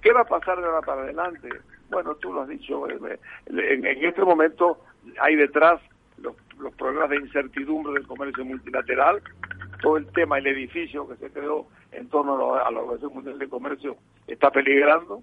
[0.00, 1.48] ¿Qué va a pasar de ahora para adelante?
[1.90, 4.78] Bueno, tú lo has dicho, eh, eh, en, este momento
[5.20, 5.80] hay detrás
[6.22, 6.34] los,
[6.74, 9.22] problemas de incertidumbre del comercio multilateral,
[9.80, 13.48] todo el tema, el edificio que se creó en torno a la, Organización Mundial de
[13.48, 15.22] Comercio está peligrando.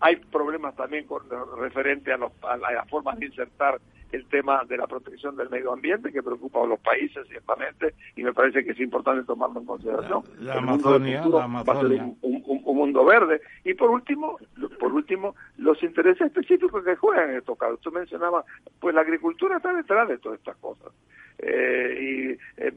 [0.00, 1.22] Hay problemas también con
[1.58, 3.80] referente a, los, a las formas de insertar
[4.12, 8.22] el tema de la protección del medio ambiente que preocupa a los países ciertamente y
[8.22, 10.22] me parece que es importante tomarlo en consideración.
[10.40, 12.10] La, Amazonia, la Amazonia.
[12.22, 14.38] un, mundo verde y por último,
[14.78, 17.80] por último los intereses específicos que juegan en estos casos.
[17.80, 18.44] Tú mencionabas,
[18.80, 20.92] pues la agricultura está detrás de todas estas cosas.
[21.40, 22.72] Eh, y eh,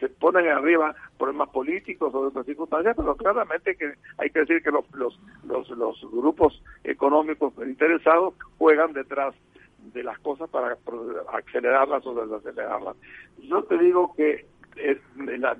[0.00, 4.62] se, ponen arriba problemas políticos o de otras circunstancias, pero claramente que hay que decir
[4.62, 9.34] que los, los, los, los grupos económicos interesados juegan detrás
[9.92, 10.76] de las cosas para
[11.32, 12.96] acelerarlas o desacelerarlas.
[13.38, 14.46] Yo te digo que
[15.16, 15.56] la,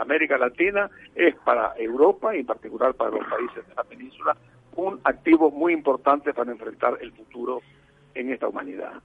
[0.00, 4.36] América Latina es para Europa y en particular para los países de la península
[4.76, 7.60] un activo muy importante para enfrentar el futuro
[8.14, 9.02] en esta humanidad.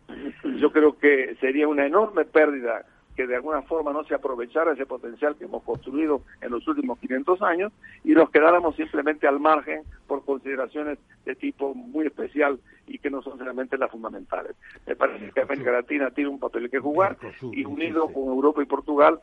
[0.60, 2.86] Yo creo que sería una enorme pérdida
[3.18, 7.00] que de alguna forma no se aprovechara ese potencial que hemos construido en los últimos
[7.00, 13.00] 500 años y nos quedáramos simplemente al margen por consideraciones de tipo muy especial y
[13.00, 14.56] que no son realmente las fundamentales.
[14.86, 18.66] Me parece que América Latina tiene un papel que jugar y unido con Europa y
[18.66, 19.20] Portugal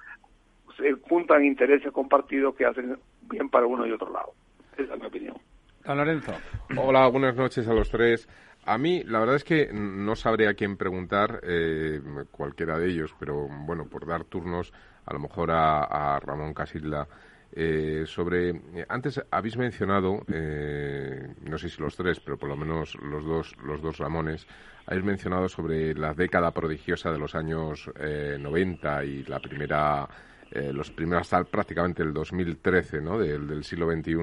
[0.77, 2.99] se juntan intereses compartidos que hacen
[3.31, 4.33] bien para uno y otro lado.
[4.77, 5.37] Esa es mi opinión.
[5.87, 6.33] Lorenzo.
[6.77, 8.29] Hola, buenas noches a los tres.
[8.67, 12.01] A mí, la verdad es que no sabré a quién preguntar, eh,
[12.31, 14.73] cualquiera de ellos, pero bueno, por dar turnos,
[15.05, 17.07] a lo mejor a, Ramón Casilda.
[17.57, 22.97] Eh, sobre eh, antes habéis mencionado no sé si los tres pero por lo menos
[22.97, 24.45] los dos los dos Ramones
[24.87, 30.09] habéis mencionado sobre la década prodigiosa de los años 90 y la primera
[30.73, 33.21] los primeros hasta prácticamente el 2013 ¿no?
[33.21, 34.17] del, del siglo XXI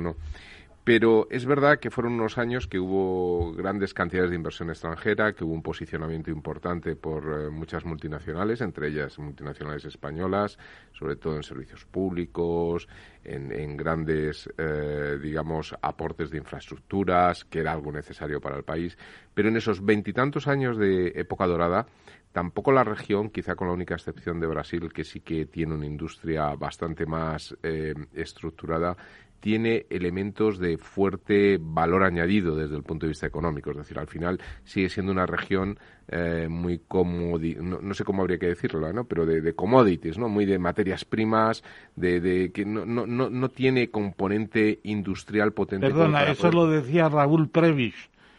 [0.83, 5.43] pero es verdad que fueron unos años que hubo grandes cantidades de inversión extranjera, que
[5.43, 10.57] hubo un posicionamiento importante por eh, muchas multinacionales, entre ellas multinacionales españolas,
[10.91, 12.87] sobre todo en servicios públicos,
[13.23, 18.97] en, grandes, eh, digamos, aportes de infraestructuras, que era algo necesario para el país.
[19.35, 21.85] Pero en esos veintitantos años de época dorada,
[22.31, 25.85] tampoco la región, quizá con la única excepción de Brasil, que sí que tiene una
[25.85, 28.97] industria bastante más eh, estructurada,
[29.41, 33.71] tiene elementos de fuerte valor añadido desde el punto de vista económico.
[33.71, 35.77] Es decir, al final sigue siendo una región
[36.08, 39.06] eh, muy comodi no, sé cómo habría que decirlo, ¿no?
[39.06, 40.30] pero de, commodities, ¿no?
[40.30, 41.63] muy de materias primas,
[41.95, 45.88] de, que no, no, no, tiene componente industrial potente.
[45.88, 47.95] Perdona, eso lo decía Raúl Previs,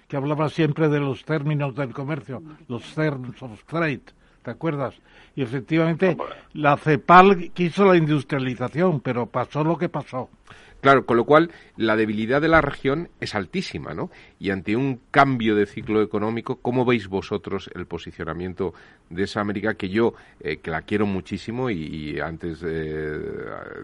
[0.07, 4.03] que hablaba siempre de los términos del comercio, los terms of trade.
[4.43, 4.95] ¿Te acuerdas?
[5.37, 6.17] Y efectivamente,
[6.55, 10.29] la CEPAL quiso la industrialización, pero pasó lo que pasó.
[10.83, 14.11] Claro, con lo cual la debilidad de la región es altísima, ¿no?
[14.41, 18.75] Y ante un cambio de ciclo económico, ¿cómo veis vosotros el posicionamiento
[19.13, 23.21] de esa América que yo, eh, que la quiero muchísimo y, antes eh,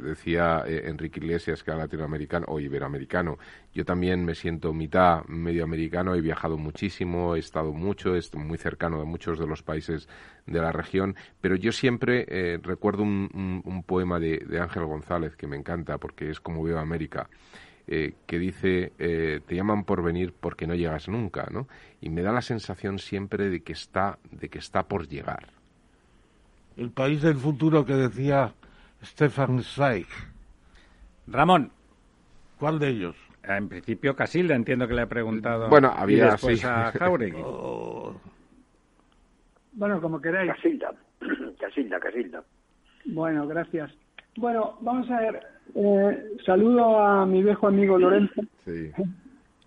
[0.03, 3.39] decía eh, Enrique Iglesias que era latinoamericano o iberoamericano,
[3.73, 8.59] yo también me siento mitad medio americano, he viajado muchísimo, he estado mucho, estoy muy
[8.59, 10.09] cercano de muchos de los países
[10.47, 15.99] de la región, pero yo siempre recuerdo un, poema de, Ángel González que me encanta
[15.99, 17.29] porque es como veo América.
[17.91, 21.69] Eh, que dice eh, te llaman por venir porque no llegas nunca, ¿no?
[22.03, 25.47] Y me da la sensación siempre de que está de que está por llegar.
[26.77, 28.53] El país del futuro que decía
[29.03, 30.07] Stefan Zweig.
[31.27, 31.73] Ramón,
[32.59, 33.17] ¿cuál de ellos?
[33.43, 35.71] En principio Casilda, entiendo que le he preguntado.
[35.71, 37.43] Bueno, había y después a Jauregui.
[39.73, 40.51] Bueno, como queráis.
[40.51, 40.93] Casilda,
[41.61, 42.43] Casilda, Casilda.
[43.05, 43.93] Bueno, gracias.
[44.37, 45.41] Bueno, vamos a ver.
[45.75, 48.43] Eh, saludo a mi viejo amigo Lorenzo.
[48.65, 48.91] Sí.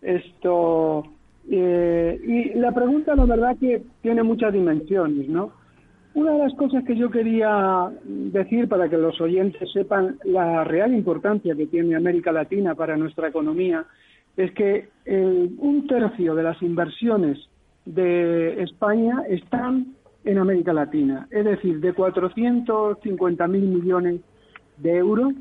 [0.01, 1.03] Esto.
[1.49, 5.51] Eh, y la pregunta, la verdad, que tiene muchas dimensiones, ¿no?
[6.13, 10.93] Una de las cosas que yo quería decir para que los oyentes sepan la real
[10.93, 13.85] importancia que tiene América Latina para nuestra economía
[14.35, 17.39] es que un tercio de las inversiones
[17.85, 21.27] de España están en América Latina.
[21.31, 24.21] Es decir, de 450.000 millones
[24.77, 25.33] de euros,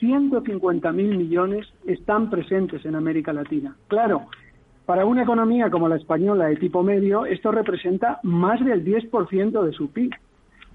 [0.00, 3.76] 150.000 millones están presentes en América Latina.
[3.88, 4.26] Claro,
[4.86, 9.72] para una economía como la española de tipo medio, esto representa más del 10% de
[9.72, 10.10] su PIB.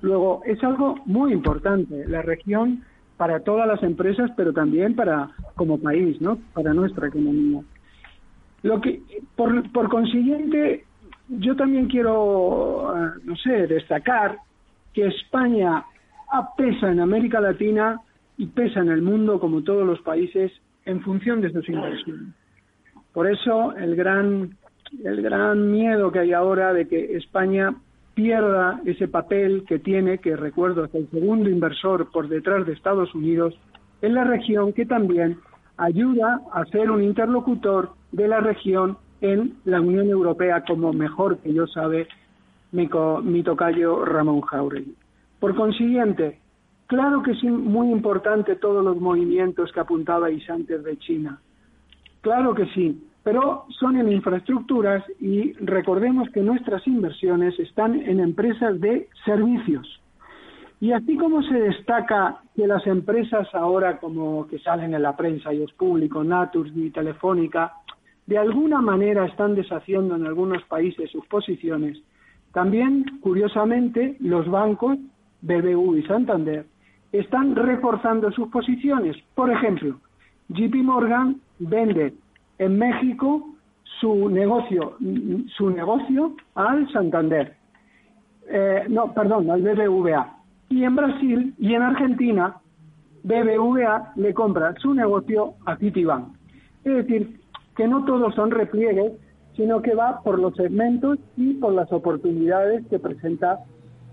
[0.01, 2.83] Luego, es algo muy importante, la región
[3.17, 6.39] para todas las empresas, pero también para como país, ¿no?
[6.53, 7.61] Para nuestra economía.
[8.63, 9.01] Lo que,
[9.35, 10.85] por, consiguiente,
[11.27, 14.37] yo también quiero, eh, no sé, destacar
[14.93, 15.83] que España
[16.57, 17.99] pesa en América Latina
[18.39, 20.49] y pesa en el mundo, como todos los países,
[20.85, 22.33] en función de sus inversiones.
[23.13, 24.55] Por eso el gran,
[25.03, 27.75] el gran miedo que hay ahora de que España
[28.13, 33.13] pierda ese papel que tiene, que recuerdo es el segundo inversor por detrás de Estados
[33.13, 33.59] Unidos,
[34.01, 35.37] en la región que también
[35.75, 41.53] ayuda a ser un interlocutor de la región en la Unión Europea, como mejor que
[41.53, 42.07] yo sabe
[42.71, 42.89] mi,
[43.23, 44.95] mi tocayo Ramón Jauregui.
[45.41, 46.39] Por consiguiente,
[46.89, 51.39] claro que es muy importante todos los movimientos que apuntabais antes de China.
[52.21, 58.81] Claro que sí, pero son en infraestructuras y recordemos que nuestras inversiones están en empresas
[58.81, 59.87] de servicios.
[60.81, 65.53] Y así como se destaca que las empresas ahora como que salen en la prensa
[65.53, 67.73] y es público, Naturgy y Telefónica,
[68.25, 72.01] de alguna manera están deshaciendo en algunos países sus posiciones.
[72.51, 74.97] También, curiosamente, los bancos,
[75.41, 76.65] BBU y Santander,
[77.11, 79.17] están reforzando sus posiciones.
[79.35, 79.99] Por ejemplo,
[80.49, 82.13] JP Morgan vende
[82.57, 83.49] en México
[83.99, 84.97] su negocio,
[85.57, 87.55] su negocio al Santander.
[88.47, 90.37] Eh, no, perdón, al BBVA.
[90.69, 92.57] Y en Brasil y en Argentina,
[93.23, 96.29] BBVA le compra su negocio a Citibank.
[96.83, 97.39] Es decir,
[97.75, 99.13] que no todos son repliegues,
[99.55, 103.59] sino que va por los segmentos y por las oportunidades que presenta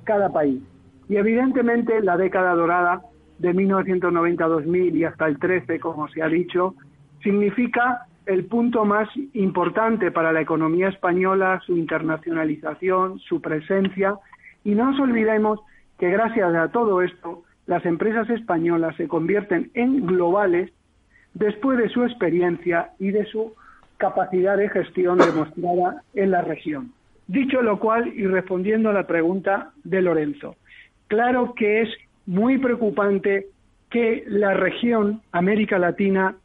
[0.04, 0.60] cada país.
[1.08, 3.02] Y evidentemente la década dorada
[3.38, 6.74] de 1990-2000 y hasta el 13, como se ha dicho,
[7.22, 14.16] significa el punto más importante para la economía española, su internacionalización, su presencia.
[14.64, 15.60] Y no nos olvidemos
[15.98, 20.72] que gracias a todo esto, las empresas españolas se convierten en globales
[21.34, 23.54] después de su experiencia y de su
[23.96, 26.92] capacidad de gestión demostrada en la región.
[27.28, 30.56] Dicho lo cual, y respondiendo a la pregunta de Lorenzo,
[31.08, 31.88] claro que es
[32.26, 33.46] muy preocupante
[33.90, 36.36] que la región América Latina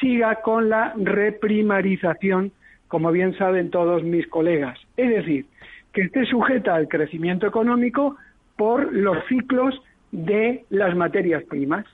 [0.00, 2.52] siga con la reprimarización,
[2.88, 4.78] como bien saben todos mis colegas.
[4.96, 5.46] Es decir,
[5.92, 8.16] que esté sujeta al crecimiento económico
[8.56, 9.80] por los ciclos
[10.10, 11.84] de las materias primas.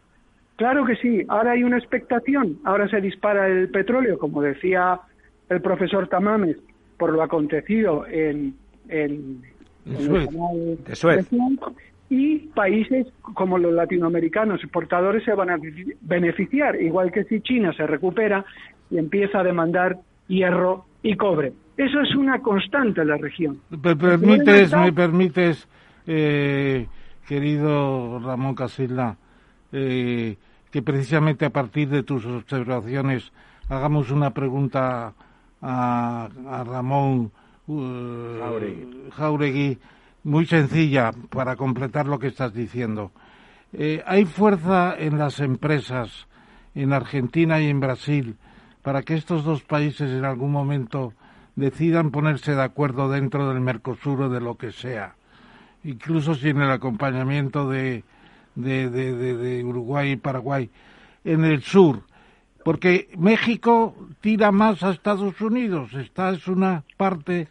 [0.56, 5.00] Claro que sí, ahora hay una expectación, ahora se dispara el petróleo, como decía
[5.48, 6.56] el profesor Tamames,
[6.96, 8.54] por lo acontecido en,
[8.88, 9.42] en,
[10.92, 11.28] Suez.
[12.10, 15.58] Y países como los latinoamericanos exportadores se van a
[16.02, 18.44] beneficiar, igual que si China se recupera
[18.90, 19.98] y empieza a demandar
[20.28, 21.52] hierro y cobre.
[21.76, 23.58] Eso es una constante en la región.
[23.70, 25.68] ¿Me permites, me permites
[26.06, 26.86] eh,
[27.26, 29.16] querido Ramón Casilda,
[29.72, 30.36] eh,
[30.70, 33.32] que precisamente a partir de tus observaciones
[33.68, 35.14] hagamos una pregunta
[35.62, 36.28] a,
[36.66, 37.32] Ramón
[37.66, 39.78] uh, Jauregui.
[40.24, 43.12] Muy sencilla para completar lo que estás diciendo.
[43.72, 46.26] Eh, ¿Hay fuerza en las empresas
[46.74, 48.36] en Argentina y en Brasil
[48.82, 51.12] para que estos dos países en algún momento
[51.54, 55.14] decidan ponerse de acuerdo dentro del Mercosur o de lo que sea?
[55.84, 58.02] incluso sin el acompañamiento de,
[58.54, 60.70] de, de, Uruguay y Paraguay,
[61.24, 62.02] en el sur,
[62.64, 65.92] porque México tira más a Estados Unidos.
[65.94, 67.48] Esta es una parte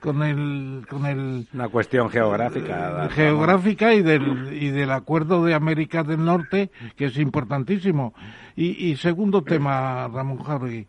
[0.00, 6.02] con el con el una cuestión geográfica geográfica y del y del acuerdo de América
[6.02, 8.14] del Norte que es importantísimo
[8.56, 10.86] y, y segundo tema Ramón Jarry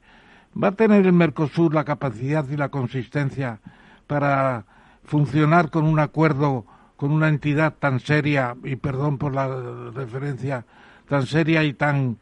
[0.62, 3.60] va a tener el Mercosur la capacidad y la consistencia
[4.07, 4.66] para
[5.03, 6.66] funcionar con un acuerdo
[6.99, 9.47] con una entidad tan seria, y perdón por la
[9.95, 10.66] referencia,
[11.07, 12.18] tan seria y tan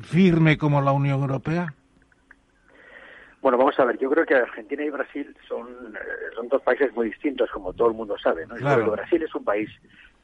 [0.00, 1.74] firme como la Unión Europea?
[3.42, 6.94] Bueno, vamos a ver, yo creo que Argentina y Brasil son, eh, son dos países
[6.94, 8.46] muy distintos, como todo el mundo sabe.
[8.46, 8.54] ¿no?
[8.90, 9.68] Brasil es un país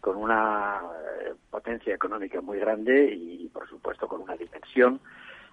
[0.01, 0.81] con una
[1.27, 5.01] eh, potencia económica muy grande y, por supuesto, con una dimensión.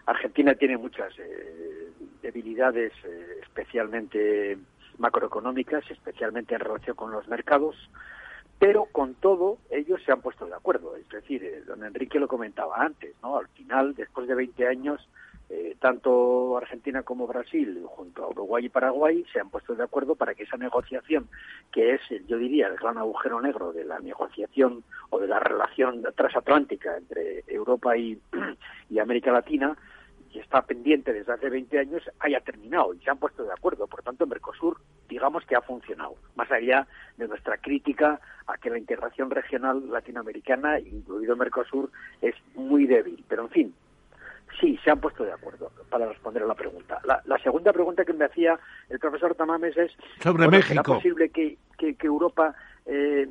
[0.05, 1.89] Argentina tiene muchas eh,
[2.21, 2.93] debilidades,
[3.41, 4.57] especialmente
[4.99, 7.75] macroeconómicas, especialmente en relación con los mercados
[8.59, 10.95] pero con todo ellos se han puesto de acuerdo.
[10.95, 13.37] Es decir, eh, don Enrique lo comentaba antes, ¿no?
[13.37, 15.07] Al final, después de 20 años,
[15.49, 20.15] eh, tanto Argentina como Brasil, junto a Uruguay y Paraguay, se han puesto de acuerdo
[20.15, 21.29] para que esa negociación,
[21.71, 26.03] que es, yo diría, el gran agujero negro de la negociación o de la relación
[26.15, 28.19] transatlántica entre Europa y,
[28.99, 29.77] América Latina,
[30.33, 33.85] que está pendiente desde hace 20 años, haya terminado y se han puesto de acuerdo.
[33.87, 36.87] Por tanto, Mercosur, digamos que ha funcionado, más allá
[37.17, 41.91] de nuestra crítica a que la integración regional latinoamericana, incluido Mercosur,
[42.21, 43.23] es muy débil.
[43.29, 43.75] Pero, en fin,
[44.59, 46.99] sí, se han puesto de acuerdo para responder a la pregunta.
[47.03, 49.91] La, segunda pregunta que me hacía el profesor Tamames es
[50.21, 50.81] sobre México.
[50.81, 53.27] ¿Es posible que, que, Europa eh,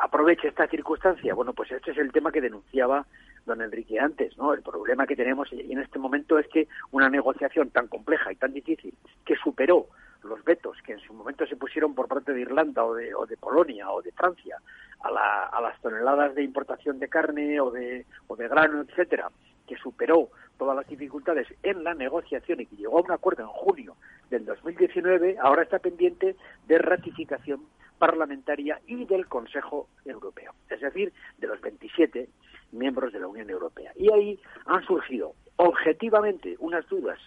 [0.00, 1.34] aproveche esta circunstancia?
[1.34, 3.06] Bueno, pues este es el tema que denunciaba
[3.46, 4.54] don Enrique antes, ¿no?
[4.54, 8.52] El problema que tenemos en este momento es que una negociación tan compleja y tan
[8.52, 8.94] difícil
[9.24, 9.86] que superó
[10.22, 13.26] los vetos que en su momento se pusieron por parte de Irlanda o de, o
[13.26, 14.56] de Polonia o de Francia
[15.00, 19.30] a, la, a, las toneladas de importación de carne o de, o de grano, etcétera,
[19.66, 23.48] que superó todas las dificultades en la negociación y que llegó a un acuerdo en
[23.48, 23.96] junio
[24.30, 26.36] del 2019, ahora está pendiente
[26.66, 27.60] de ratificación
[27.98, 32.28] parlamentaria y del Consejo Europeo, es decir, de los 27
[32.72, 33.92] miembros de la Unión Europea.
[33.96, 37.18] Y ahí han surgido objetivamente unas dudas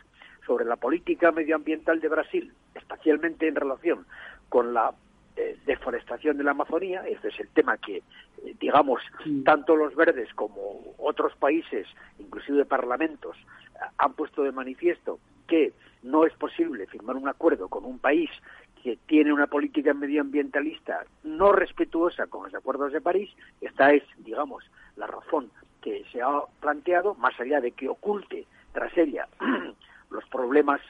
[0.45, 4.05] sobre la política medioambiental de Brasil, especialmente en relación
[4.49, 4.93] con la
[5.35, 7.03] eh, deforestación de la Amazonía.
[7.07, 8.01] Este es el tema que,
[8.59, 9.01] digamos,
[9.43, 10.59] tanto los verdes como
[10.97, 11.87] otros países,
[12.19, 13.37] inclusive parlamentos,
[13.97, 15.73] han puesto de manifiesto que
[16.03, 18.29] no es posible firmar un acuerdo con un país
[18.83, 23.29] que tiene una política medioambientalista no respetuosa con los acuerdos de París.
[23.61, 24.63] Esta es, digamos,
[24.95, 25.49] la razón
[25.81, 29.27] que se ha planteado, más allá de que oculte tras ella
[30.09, 30.81] los problemas,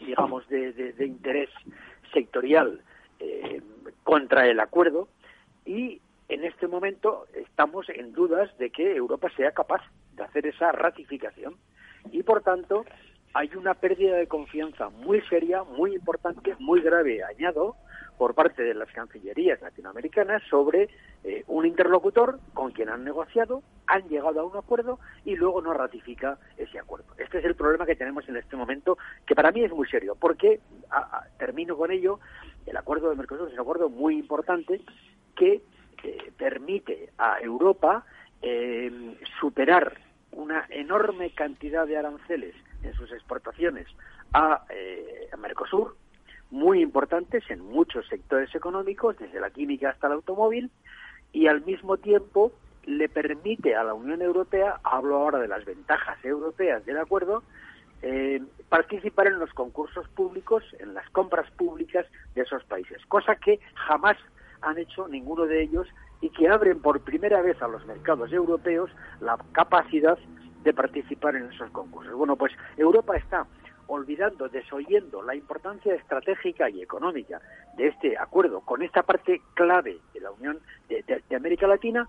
[0.00, 1.50] digamos, de, interés
[2.12, 2.80] sectorial
[3.20, 3.62] eh,
[4.02, 5.08] contra el acuerdo
[5.64, 9.82] y en este momento estamos en dudas de que Europa sea capaz
[10.14, 11.56] de hacer esa ratificación
[12.10, 12.84] y por tanto
[13.34, 17.76] hay una pérdida de confianza muy seria, muy importante, muy grave, añado,
[18.16, 20.88] por parte de las cancillerías latinoamericanas sobre
[21.22, 25.74] eh, un interlocutor con quien han negociado, han llegado a un acuerdo y luego no
[25.74, 27.12] ratifica ese acuerdo.
[27.18, 28.96] Este es el problema que tenemos en este momento,
[29.26, 30.60] que para mí es muy serio, porque,
[31.38, 32.20] termino con ello,
[32.64, 34.80] el acuerdo de Mercosur es un acuerdo muy importante
[35.36, 35.60] que
[36.06, 38.04] eh, permite a Europa
[38.42, 39.98] eh, superar
[40.32, 43.86] una enorme cantidad de aranceles en sus exportaciones
[44.32, 44.64] a,
[45.32, 45.96] a Mercosur,
[46.50, 50.70] muy importantes en muchos sectores económicos, desde la química hasta el automóvil,
[51.32, 52.52] y al mismo tiempo
[52.86, 57.42] le permite a la Unión Europea, hablo ahora de las ventajas europeas del acuerdo,
[58.02, 63.58] eh, participar en los concursos públicos, en las compras públicas de esos países, cosa que
[63.74, 64.16] jamás
[64.62, 65.86] han hecho ninguno de ellos
[66.20, 68.90] y que abren por primera vez a los mercados europeos
[69.20, 70.18] la capacidad
[70.64, 72.14] de participar en esos concursos.
[72.14, 73.46] Bueno, pues Europa está
[73.88, 77.40] olvidando, desoyendo la importancia estratégica y económica
[77.76, 82.08] de este acuerdo con esta parte clave de la Unión de, América Latina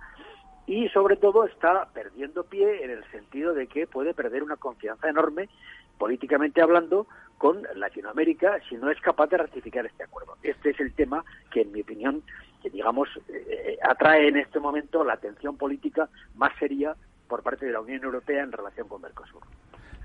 [0.66, 5.08] y sobre todo está perdiendo pie en el sentido de que puede perder una confianza
[5.08, 5.50] enorme
[5.98, 10.38] políticamente hablando con Latinoamérica si no es capaz de ratificar este acuerdo.
[10.42, 12.24] Este es el tema que en mi opinión
[12.72, 16.96] digamos eh, atrae en este momento la atención política más seria
[17.28, 19.42] por parte de la Unión Europea en relación con Mercosur.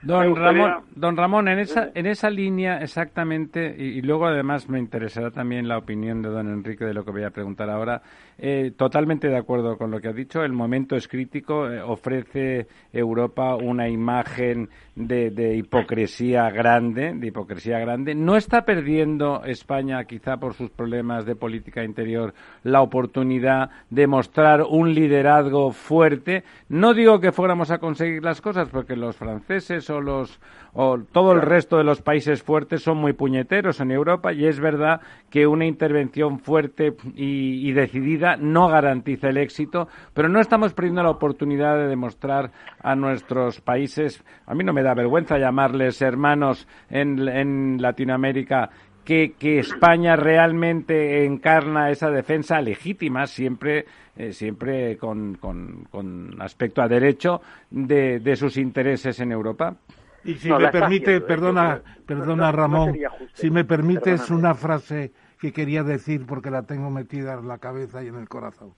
[0.03, 5.31] Don Ramón, don Ramón, en esa, en esa línea exactamente, y, luego además me interesará
[5.31, 8.03] también la opinión de don Enrique de lo que voy a preguntar ahora,
[8.45, 12.67] eh, totalmente de acuerdo con lo que ha dicho, el momento es crítico, eh, ofrece
[12.93, 20.39] Europa una imagen de, de, hipocresía grande, de hipocresía grande, no está perdiendo España, quizá
[20.39, 22.35] por sus problemas de política interior,
[22.65, 28.69] la oportunidad de mostrar un liderazgo fuerte, no digo que fuéramos a conseguir las cosas,
[28.71, 30.41] porque los franceses o, los,
[30.73, 34.59] o todo el resto de los países fuertes son muy puñeteros en Europa y es
[34.59, 41.03] verdad que una intervención fuerte y, decidida no garantiza el éxito, pero no estamos perdiendo
[41.03, 46.67] la oportunidad de demostrar a nuestros países, a mí no me da vergüenza llamarles hermanos
[46.91, 48.71] en, Latinoamérica,
[49.05, 57.41] que, España realmente encarna esa defensa legítima, siempre, eh, siempre con, con, aspecto a derecho
[57.71, 59.77] de, sus intereses en Europa.
[60.25, 61.21] Y si me permite, ¿eh?
[61.21, 62.97] perdona, perdona Ramón,
[63.33, 65.11] si me permites una frase
[65.43, 68.73] que quería decir porque la tengo metida en la cabeza y en el corazón.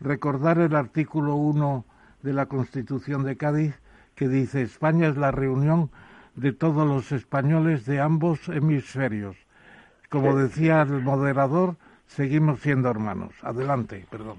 [0.00, 1.86] Recordar el artículo 1
[2.20, 3.80] de la Constitución de Cádiz
[4.14, 5.90] que dice España es la reunión
[6.34, 9.36] de todos los españoles de ambos hemisferios
[10.12, 11.76] como decía el moderador,
[12.06, 13.32] seguimos siendo hermanos.
[13.42, 14.36] Adelante, perdón.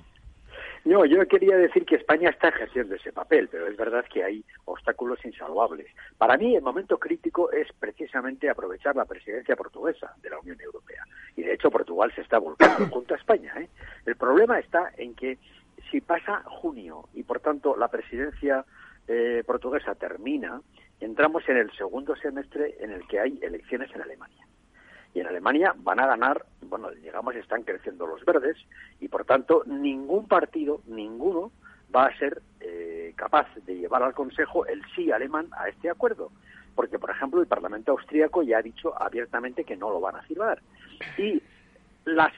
[0.86, 4.44] No, yo quería decir que España está ejerciendo ese papel, pero es verdad que hay
[4.66, 5.88] obstáculos insalvables.
[6.18, 11.06] Para mí, el momento crítico es precisamente aprovechar la presidencia portuguesa de la Unión Europea.
[11.38, 13.54] Y de hecho, Portugal se está volcando junto a España.
[13.60, 13.70] ¿eh?
[14.06, 15.38] El problema está en que
[15.90, 18.66] si pasa junio y, por tanto, la presidencia
[19.08, 20.62] eh, portuguesa termina,
[21.00, 24.46] entramos en el segundo semestre en el que hay elecciones en Alemania
[25.14, 28.58] y en Alemania van a ganar, bueno, digamos, están creciendo los verdes
[29.00, 31.52] y por tanto ningún partido, ninguno,
[31.96, 36.32] va a ser eh, capaz de llevar al Consejo el sí alemán a este acuerdo.
[36.76, 40.24] Porque, por ejemplo, el Parlamento austríaco ya ha dicho abiertamente que no lo van a
[40.24, 40.60] firmar.
[41.20, 41.42] Y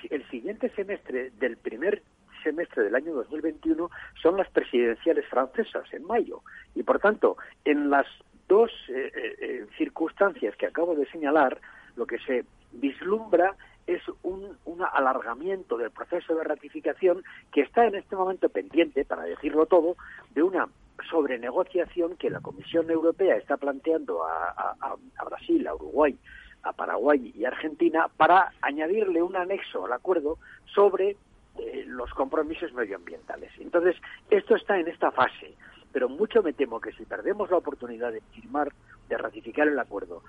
[0.09, 2.03] el siguiente semestre del primer
[2.43, 3.89] semestre del año 2021
[4.21, 6.41] son las presidenciales francesas en mayo.
[6.75, 8.05] Y, por tanto, en las
[8.49, 11.59] dos eh, eh, circunstancias que acabo de señalar,
[11.95, 12.43] lo que se
[12.75, 13.55] vislumbra
[13.87, 14.55] es un,
[14.93, 19.95] alargamiento del proceso de ratificación que está en este momento pendiente, para decirlo todo,
[20.31, 20.67] de una
[21.09, 24.95] sobrenegociación que la Comisión Europea está planteando a,
[25.25, 26.17] Brasil, a Uruguay,
[26.63, 30.39] a Paraguay y Argentina para añadirle un anexo al acuerdo
[30.73, 31.17] sobre
[31.57, 33.51] eh, los compromisos medioambientales.
[33.59, 33.95] Entonces,
[34.29, 35.53] esto está en esta fase,
[35.91, 38.71] pero mucho me temo que si perdemos la oportunidad de firmar,
[39.09, 40.23] de ratificar el acuerdo,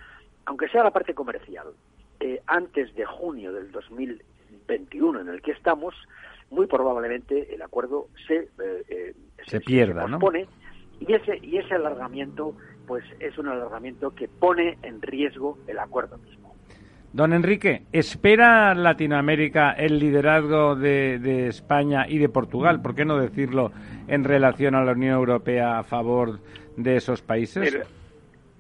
[0.45, 1.69] aunque sea la parte comercial,
[2.21, 5.95] eh, antes de junio del 2021 en el que estamos,
[6.51, 9.15] muy probablemente el acuerdo se, eh, eh,
[9.47, 10.19] se, pierda, ¿no?
[10.99, 12.55] y ese y ese alargamiento
[12.87, 16.55] pues es un alargamiento que pone en riesgo el acuerdo mismo.
[17.13, 23.73] Don Enrique, ¿espera Latinoamérica el liderazgo de, España y de Portugal, por qué no decirlo,
[24.07, 26.41] en relación a la Unión Europea a favor
[26.77, 27.79] de esos países?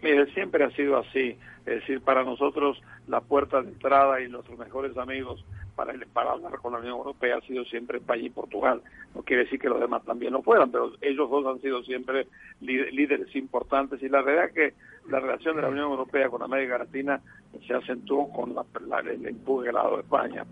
[0.02, 1.38] Mire siempre ha sido así.
[1.66, 5.44] Es decir, para nosotros la puerta de entrada y nuestros mejores amigos
[5.74, 8.82] para, para hablar con la Unión Europea ha sido siempre España y Portugal.
[9.14, 12.28] No quiere decir que los demás también lo fueran, pero ellos dos han sido siempre
[12.60, 14.74] líderes importantes y la verdad es que
[15.10, 17.20] la relación de la Unión Europea con América Latina
[17.66, 20.44] se acentuó con la, el empuje lado de España.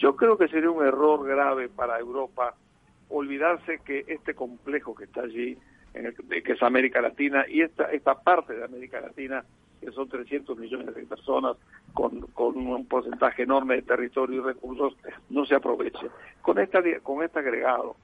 [0.00, 2.54] Yo creo que sería un error grave para Europa
[3.08, 5.58] olvidarse que este complejo que está allí,
[5.92, 9.44] que es América Latina, y esta, esta parte de América Latina,
[9.80, 11.56] que son 300 millones de personas
[11.94, 14.96] con, con un porcentaje enorme de territorio y recursos,
[15.30, 16.08] no se aproveche.
[16.42, 17.96] Con, esta, con este agregado,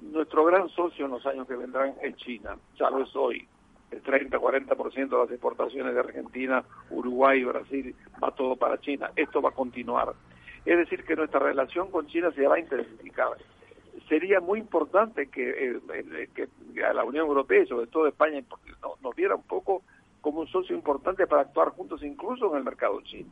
[0.00, 3.46] nuestro gran socio en los años que vendrán es China, ya lo es hoy.
[3.90, 9.10] El 30-40% de las exportaciones de Argentina, Uruguay Brasil va todo para China.
[9.16, 10.14] Esto va a continuar.
[10.64, 13.30] Es decir, que nuestra relación con China se va a intensificar
[14.08, 18.42] sería muy importante que, eh, que la Unión Europea y sobre todo España
[19.02, 19.82] nos viera un poco
[20.20, 23.30] como un socio importante para actuar juntos incluso en el mercado chino.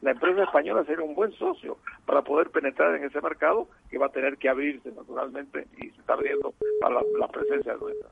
[0.00, 4.06] La empresa española sería un buen socio para poder penetrar en ese mercado que va
[4.06, 8.08] a tener que abrirse naturalmente y se está abriendo para la, presencia nuestra.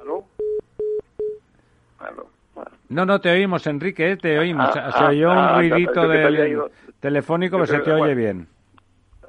[0.00, 0.24] ¿Aló?
[2.00, 2.26] ¿Aló?
[2.88, 4.16] No, no, te oímos, Enrique, ¿eh?
[4.16, 4.70] te oímos.
[4.74, 8.48] Ah, se oyó un ah, ruidito del telefónico, pero se te oye bien.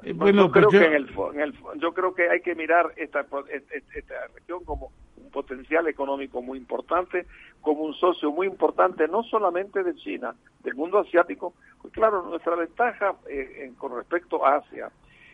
[0.02, 1.08] Eh, bueno, yo, creo que en el,
[1.76, 7.26] yo creo que hay que mirar esta, esta región como un potencial económico muy importante,
[7.60, 11.54] como un socio muy importante, no solamente de China, del mundo asiático.
[11.82, 14.90] Pues claro, nuestra ventaja eh, con respecto a Asia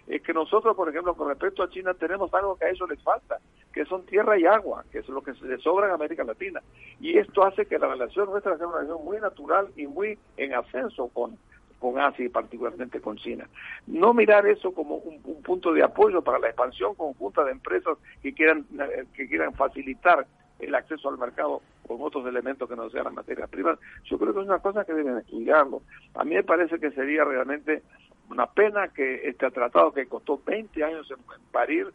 [0.07, 3.03] es que nosotros, por ejemplo, con respecto a China, tenemos algo que a ellos les
[3.03, 3.39] falta,
[3.73, 6.62] que son tierra y agua, que es lo que se les sobra en América Latina.
[7.01, 10.55] Y esto hace que la relación nuestra sea una relación muy natural y muy en
[10.55, 11.37] ascenso con,
[11.79, 13.49] con Asia y particularmente con China.
[13.87, 18.33] No mirar eso como un, punto de apoyo para la expansión conjunta de empresas que
[18.33, 18.66] quieran,
[19.14, 20.27] que quieran facilitar
[20.59, 24.35] el acceso al mercado con otros elementos que no sean las materias primas, yo creo
[24.35, 25.83] que es una cosa que deben estudiarlo.
[26.14, 27.83] A mí me parece que sería realmente
[28.31, 31.18] una pena que este tratado que costó 20 años en,
[31.53, 31.93] parir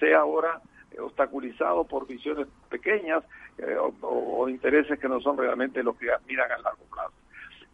[0.00, 0.60] sea ahora
[0.98, 3.22] obstaculizado por visiones pequeñas
[3.58, 7.12] eh, o, o, intereses que no son realmente los que miran a largo plazo.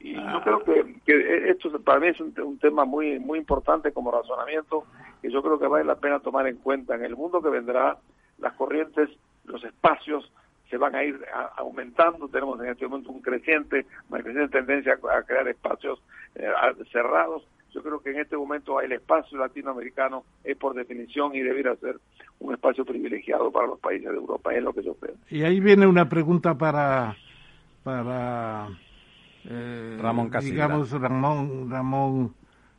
[0.05, 4.85] Y yo creo que, esto para mí es un, tema muy muy importante como razonamiento
[5.23, 6.95] que yo creo que vale la pena tomar en cuenta.
[6.95, 7.97] En el mundo que vendrá,
[8.39, 9.09] las corrientes,
[9.47, 10.31] los espacios
[10.69, 11.19] se van a ir
[11.57, 12.29] aumentando.
[12.29, 16.03] Tenemos en este momento un creciente, una creciente tendencia a, crear espacios
[16.35, 16.53] eh,
[16.93, 17.43] cerrados.
[17.73, 21.97] Yo creo que en este momento el espacio latinoamericano es por definición y debiera ser
[22.41, 25.15] un espacio privilegiado para los países de Europa, es lo que yo creo.
[25.31, 27.17] Y ahí viene una pregunta para,
[27.83, 28.69] para
[29.45, 30.53] eh, Ramón Casilla.
[30.53, 32.35] Digamos Ramón, Ramón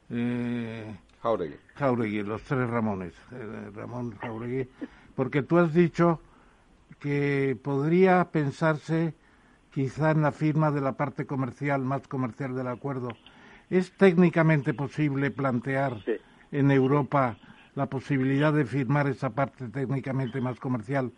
[0.09, 1.55] eh, Jauregui.
[1.75, 3.13] Jauregui, los tres Ramones.
[3.31, 4.67] Eh, Ramón Jauregui.
[5.15, 6.19] Porque tú has dicho
[6.99, 9.13] que podría pensarse
[9.71, 13.09] quizá en la firma de la parte comercial, más comercial del acuerdo.
[13.69, 15.97] ¿Es técnicamente posible plantear
[16.51, 17.37] en Europa
[17.75, 21.11] la posibilidad de firmar esa parte técnicamente más comercial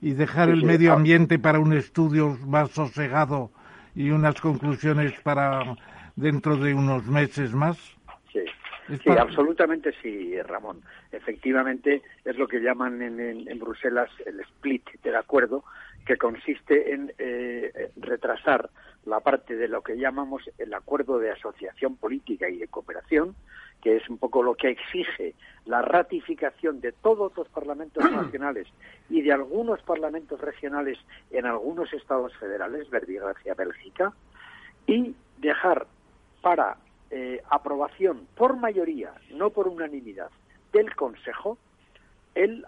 [0.00, 3.50] y dejar el medio ambiente para un estudio más sosegado
[3.94, 5.76] y unas conclusiones para
[6.16, 7.76] dentro de unos meses más?
[8.32, 8.44] Sí,
[8.88, 10.82] sí absolutamente sí, Ramón.
[11.10, 15.64] Efectivamente, es lo que llaman en, en, Bruselas el split del acuerdo,
[16.06, 18.70] que consiste en eh, retrasar
[19.04, 23.34] la parte de lo que llamamos el acuerdo de asociación política y de cooperación,
[23.82, 25.34] que es un poco lo que exige
[25.66, 28.68] la ratificación de todos los parlamentos nacionales
[29.10, 30.98] y de algunos parlamentos regionales
[31.30, 34.12] en algunos estados federales, Verbigracia, Bélgica,
[34.86, 35.86] y dejar
[36.40, 36.76] para
[37.10, 40.30] eh, aprobación por mayoría, no por unanimidad,
[40.72, 41.58] del Consejo
[42.34, 42.64] el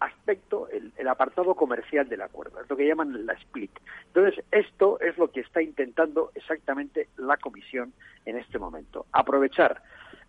[0.00, 3.70] aspecto, el, el, apartado comercial del acuerdo, es lo que llaman la split.
[4.08, 7.94] Entonces, esto es lo que está intentando exactamente la Comisión
[8.26, 9.82] en este momento, aprovechar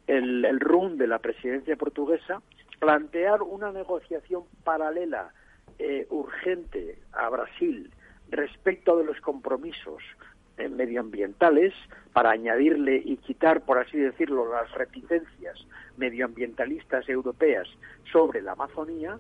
[0.08, 0.60] el, el
[0.98, 2.42] de la presidencia portuguesa,
[2.80, 5.32] plantear una negociación paralela
[5.80, 7.92] eh, urgente a Brasil
[8.30, 10.02] respecto de los compromisos
[10.58, 11.74] eh, medioambientales
[12.14, 17.68] para añadirle y quitar, por así decirlo, las reticencias medioambientalistas europeas
[18.12, 19.20] sobre la Amazonía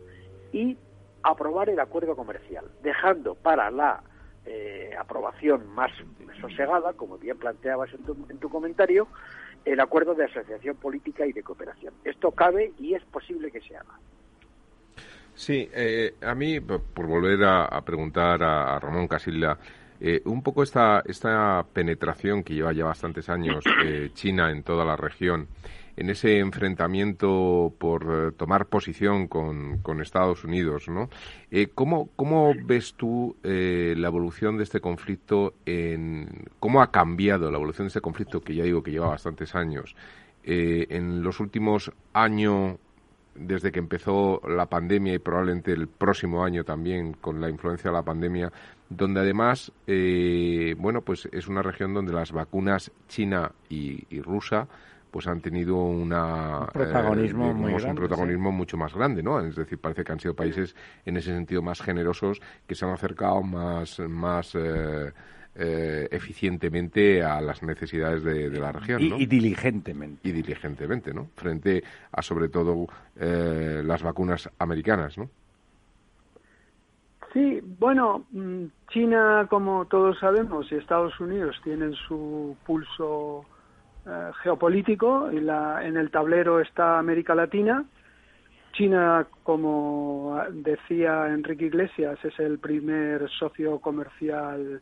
[0.52, 0.78] y
[1.24, 4.02] aprobar el acuerdo comercial, dejando para la
[4.46, 5.92] eh, aprobación más
[6.40, 9.08] sosegada, como bien planteabas en tu, en tu comentario,
[9.68, 11.94] el acuerdo de asociación política y de cooperación.
[12.04, 14.00] Esto cabe y es posible que se haga.
[15.34, 19.58] Sí, eh, a mí, por volver a, preguntar a, Ramón Casilla,
[20.00, 24.86] eh, un poco esta, esta penetración que lleva ya bastantes años eh, China en toda
[24.86, 25.48] la región,
[25.98, 31.10] en ese enfrentamiento por eh, tomar posición con, Estados Unidos, ¿no?
[31.50, 35.56] Eh, ¿cómo, ¿cómo, ves tú eh, la evolución de este conflicto?
[35.66, 39.56] En, ¿Cómo ha cambiado la evolución de este conflicto, que ya digo que lleva bastantes
[39.56, 39.96] años,
[40.50, 42.78] Eh, en los últimos años,
[43.36, 47.98] desde que empezó la pandemia y probablemente el próximo año también con la influencia de
[47.98, 48.52] la pandemia,
[48.90, 49.74] donde además,
[50.78, 54.68] bueno, pues es una región donde las vacunas china y, rusa
[55.12, 59.40] pues han tenido una, un protagonismo, un protagonismo mucho más grande, ¿no?
[59.40, 62.92] Es decir, parece que han sido países en ese sentido más generosos que se han
[62.92, 65.12] acercado más, más eh,
[65.60, 69.02] eh, eficientemente a las necesidades de, la región.
[69.02, 70.28] Y, diligentemente.
[70.28, 71.30] Y diligentemente, ¿no?
[71.36, 72.86] Frente a, sobre todo,
[73.16, 75.28] eh, las vacunas americanas, ¿no?
[77.34, 83.44] Sí, bueno, mm, China, como todos sabemos, y Estados Unidos tienen su pulso
[84.08, 85.32] eh, geopolítico.
[85.32, 87.84] Y la, en el tablero está América Latina.
[88.74, 94.82] China, como decía Enrique Iglesias, es el primer socio comercial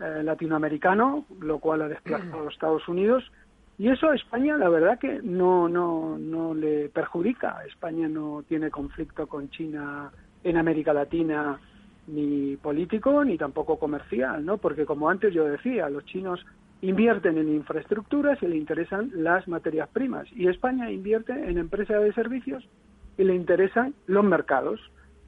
[0.00, 3.30] eh, latinoamericano, lo cual ha desplazado a Estados Unidos.
[3.78, 7.62] Y eso a España, la verdad que no, no, no le perjudica.
[7.66, 10.10] España no tiene conflicto con China
[10.42, 11.58] en América Latina
[12.06, 14.58] ni político ni tampoco comercial, ¿no?
[14.58, 16.44] Porque como antes yo decía, los chinos
[16.82, 22.12] invierten en infraestructuras y le interesan las materias primas y España invierte en empresas de
[22.12, 22.68] servicios
[23.16, 24.80] y le interesan los mercados.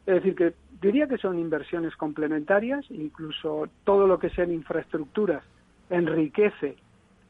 [0.07, 5.43] Es decir, que diría que son inversiones complementarias, incluso todo lo que sean infraestructuras
[5.91, 6.77] enriquece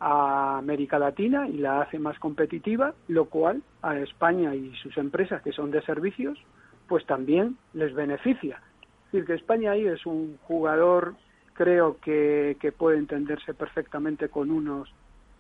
[0.01, 5.43] a América Latina y la hace más competitiva, lo cual a España y sus empresas
[5.43, 6.39] que son de servicios,
[6.87, 8.61] pues también les beneficia.
[9.07, 11.15] Es decir, que España ahí es un jugador,
[11.59, 14.89] creo que, que puede entenderse perfectamente con unos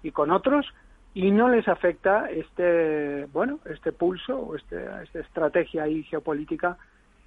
[0.02, 0.66] y con otros,
[1.14, 6.76] y no les afecta este, bueno, este pulso o este, esta estrategia ahí geopolítica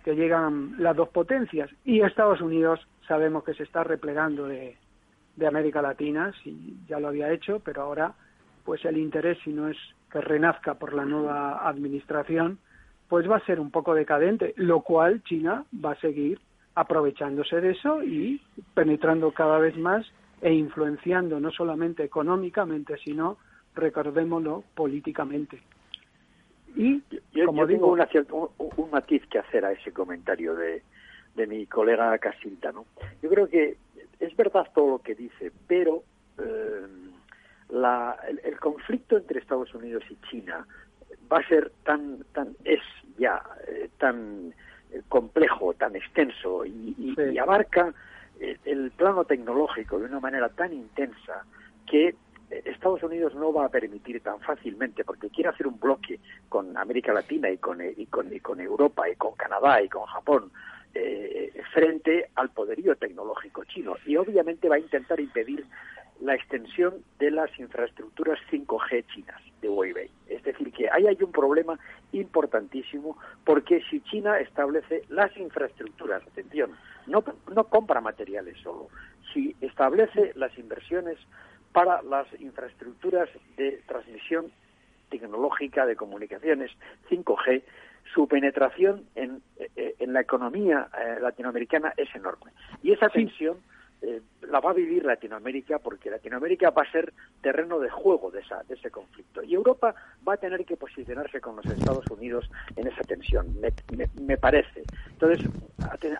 [0.04, 1.70] que llegan las dos potencias.
[1.86, 4.76] Y Estados Unidos sabemos que se está replegando de,
[5.38, 8.14] de América Latina, si ya lo había hecho, pero ahora
[8.66, 9.78] pues el interés si no es
[10.12, 12.60] que renazca por la nueva administración,
[13.08, 16.42] pues va a ser un poco decadente, lo cual China va a seguir
[16.76, 18.42] aprovechándose de eso y
[18.74, 20.06] penetrando cada vez más
[20.42, 23.38] e influenciando no solamente económicamente, sino,
[23.76, 25.62] recordémoslo, políticamente.
[26.76, 27.02] Y,
[27.34, 30.82] yo, como digo, tengo un, matiz que hacer a ese comentario de,
[31.36, 32.72] de mi colega Casilda.
[32.72, 32.86] ¿no?
[33.22, 33.78] Yo creo que
[34.20, 36.04] es verdad todo lo que dice, pero
[36.38, 36.88] eh,
[37.70, 40.66] la, el, conflicto entre Estados Unidos y China
[41.32, 42.82] va a ser tan, tan es
[43.18, 44.54] ya eh, tan
[45.08, 47.94] complejo, tan extenso y, y abarca
[48.39, 51.44] el plano tecnológico de una manera tan intensa
[51.86, 52.16] que
[52.50, 56.20] Estados Unidos no va a permitir tan fácilmente, porque quiere hacer un bloque
[56.50, 60.06] con América Latina y con, y con, y con Europa y con Canadá y con
[60.06, 60.52] Japón
[60.94, 63.96] eh, frente al poderío tecnológico chino.
[64.06, 65.66] Y obviamente va a intentar impedir
[66.22, 70.10] la extensión de las infraestructuras 5G chinas de Huawei.
[70.28, 71.80] Es decir, que ahí hay un problema
[72.12, 76.72] importantísimo porque si China establece las infraestructuras, atención,
[77.08, 78.88] no, no compra materiales solo,
[79.34, 81.18] si establece las inversiones
[81.72, 84.52] para las infraestructuras de transmisión
[85.10, 86.72] tecnológica de comunicaciones
[87.10, 87.64] 5G,
[88.14, 92.52] su penetración en, eh, en la economía eh, latinoamericana es enorme.
[92.84, 93.58] Y esa tensión
[94.02, 98.39] eh, la va a vivir Latinoamérica porque Latinoamérica va a ser terreno de juego de,
[98.39, 99.43] esa, de ese conflicto.
[99.43, 99.93] Y Europa
[100.28, 103.72] va a tener que posicionarse con los Estados Unidos en esa tensión, me,
[104.22, 104.84] me parece.
[105.10, 105.47] Entonces,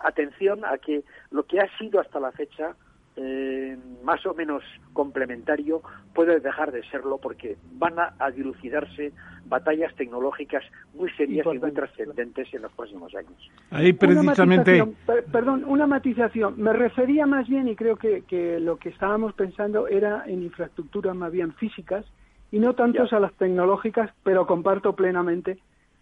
[0.02, 2.76] atención a que lo que ha sido hasta la fecha
[3.16, 5.82] eh, más o menos complementario
[6.14, 9.12] puede dejar de serlo porque van a, dilucidarse
[9.44, 13.50] batallas tecnológicas muy serias y muy trascendentes en los próximos años.
[13.70, 14.82] Ahí precisamente.
[15.30, 16.54] perdón, una matización.
[16.56, 21.14] Me refería más bien, y creo que, que, lo que estábamos pensando era en infraestructuras
[21.14, 22.06] más bien físicas
[22.50, 25.58] y no tantos a las tecnológicas, pero comparto plenamente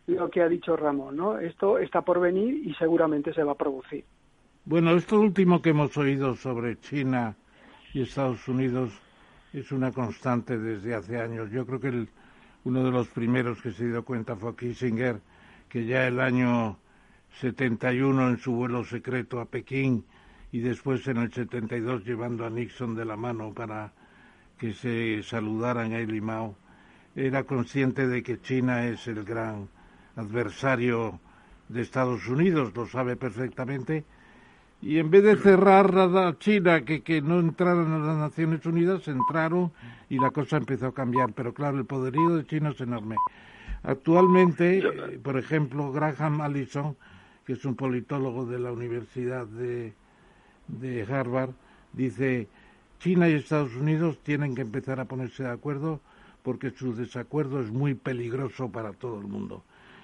[0.06, 1.16] lo que ha dicho Ramón.
[1.16, 1.38] ¿no?
[1.38, 4.04] Esto está por venir y seguramente se va a producir.
[4.70, 7.34] Bueno, esto último que hemos oído sobre China
[7.92, 8.92] y Estados Unidos
[9.52, 11.50] es una constante desde hace años.
[11.50, 12.06] Yo creo que
[12.62, 15.20] uno de los primeros que se dio cuenta fue Kissinger,
[15.68, 16.78] que ya el año
[17.40, 20.04] 71 en su vuelo secreto a Pekín
[20.52, 23.92] y después en el 72 llevando a Nixon de la mano para
[24.56, 26.54] que se saludaran a él y Mao,
[27.16, 29.68] era consciente de que China es el gran
[30.14, 31.18] adversario
[31.68, 34.04] de Estados Unidos, lo sabe perfectamente,
[34.82, 39.06] y en vez de cerrar a China, que, que no entraran a las Naciones Unidas,
[39.08, 39.72] entraron
[40.08, 41.32] y la cosa empezó a cambiar.
[41.34, 43.16] Pero claro, el poderío de China es enorme.
[43.82, 46.96] Actualmente, eh, por ejemplo, Graham Allison,
[47.44, 49.92] que es un politólogo de la Universidad de,
[50.68, 51.50] de Harvard,
[51.92, 52.48] dice,
[53.00, 56.00] China y Estados Unidos tienen que empezar a ponerse de acuerdo
[56.42, 59.62] porque su desacuerdo es muy peligroso para todo el mundo.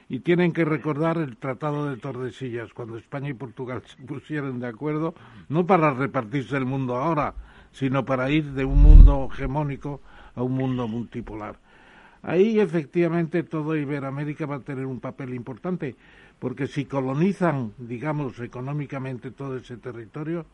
[0.08, 4.68] Y tienen que recordar el Tratado de Tordesillas, cuando España y Portugal se pusieron de
[4.68, 5.14] acuerdo,
[5.48, 7.34] no para repartirse el mundo ahora,
[7.72, 10.00] sino para ir de un mundo hegemónico
[10.36, 11.58] a un mundo multipolar.
[12.22, 15.96] Ahí efectivamente todo Iberoamérica va a tener un papel importante,
[16.38, 20.46] porque si colonizan, digamos, económicamente todo ese territorio,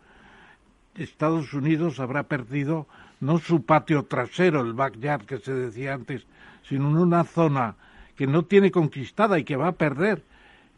[0.94, 2.86] Estados Unidos habrá perdido
[3.20, 6.26] no su patio trasero, el backyard que se decía antes,
[6.62, 7.76] sino una zona
[8.22, 10.22] que no tiene conquistada y que va a perder.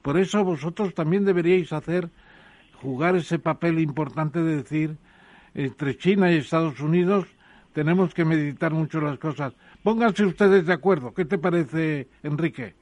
[0.00, 2.08] Por eso vosotros también deberíais hacer,
[2.80, 4.96] jugar ese papel importante de decir,
[5.54, 7.26] entre China y Estados Unidos
[7.74, 9.52] tenemos que meditar mucho las cosas.
[9.82, 11.12] Pónganse ustedes de acuerdo.
[11.12, 12.72] ¿Qué te parece, Enrique?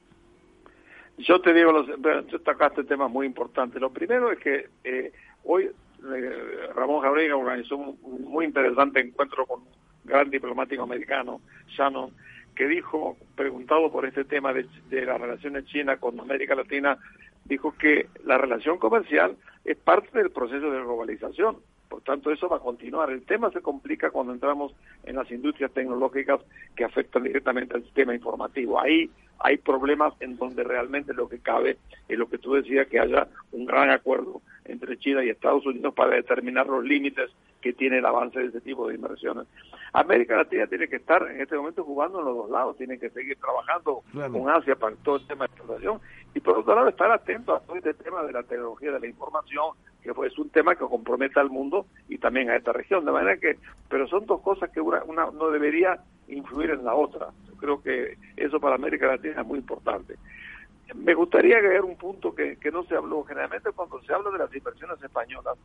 [1.17, 1.85] Yo te digo, los,
[2.45, 3.81] tocaste temas muy importantes.
[3.81, 5.11] Lo primero es que eh,
[5.43, 7.97] hoy eh, Ramón Jabrega organizó un,
[8.31, 9.67] muy interesante encuentro con un
[10.05, 12.11] gran diplomático americano, Shannon,
[12.55, 16.97] que dijo, preguntado por este tema de, de las relaciones China con América Latina,
[17.45, 19.35] dijo que la relación comercial
[19.65, 21.57] es parte del proceso de globalización.
[21.89, 23.11] Por tanto, eso va a continuar.
[23.11, 24.73] El tema se complica cuando entramos
[25.03, 26.41] en las industrias tecnológicas
[26.75, 28.79] que afectan directamente al sistema informativo.
[28.79, 31.77] Ahí hay problemas en donde realmente lo que cabe
[32.07, 35.93] es lo que tú decías, que haya un gran acuerdo entre China y Estados Unidos
[35.93, 37.29] para determinar los límites
[37.63, 39.47] que tiene el avance de este tipo de inversiones.
[39.93, 43.09] América Latina tiene que estar en este momento jugando en los dos lados, tiene que
[43.11, 46.01] seguir trabajando con Asia para todo el tema de explotación
[46.35, 49.07] y por otro lado estar atento a todo este tema de la tecnología de la
[49.07, 53.05] información, que pues, es un tema que compromete al mundo y también a esta región,
[53.05, 53.57] de manera que,
[53.87, 57.27] pero son dos cosas que una, una no debería influir en la otra.
[57.47, 60.15] Yo creo que eso para América Latina es muy importante.
[60.95, 63.23] Me gustaría agregar un punto que, que no se habló.
[63.23, 65.57] Generalmente cuando se habla de las inversiones españolas,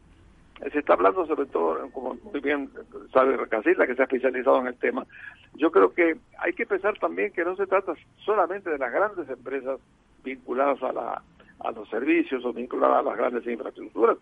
[0.73, 2.71] se está hablando sobre todo, como muy bien
[3.13, 5.07] sabe Casilla, que se ha especializado en el tema.
[5.55, 7.95] Yo creo que hay que pensar también que no se trata
[8.25, 9.81] solamente de las grandes empresas
[10.25, 11.23] vinculadas a la
[11.61, 14.17] a los servicios o vinculadas a las grandes infraestructuras.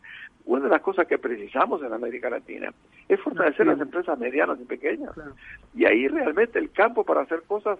[0.46, 2.72] Una de las cosas que precisamos en América Latina
[3.08, 5.12] es fortalecer las empresas medianas y pequeñas.
[5.74, 7.78] Y ahí realmente el campo para hacer cosas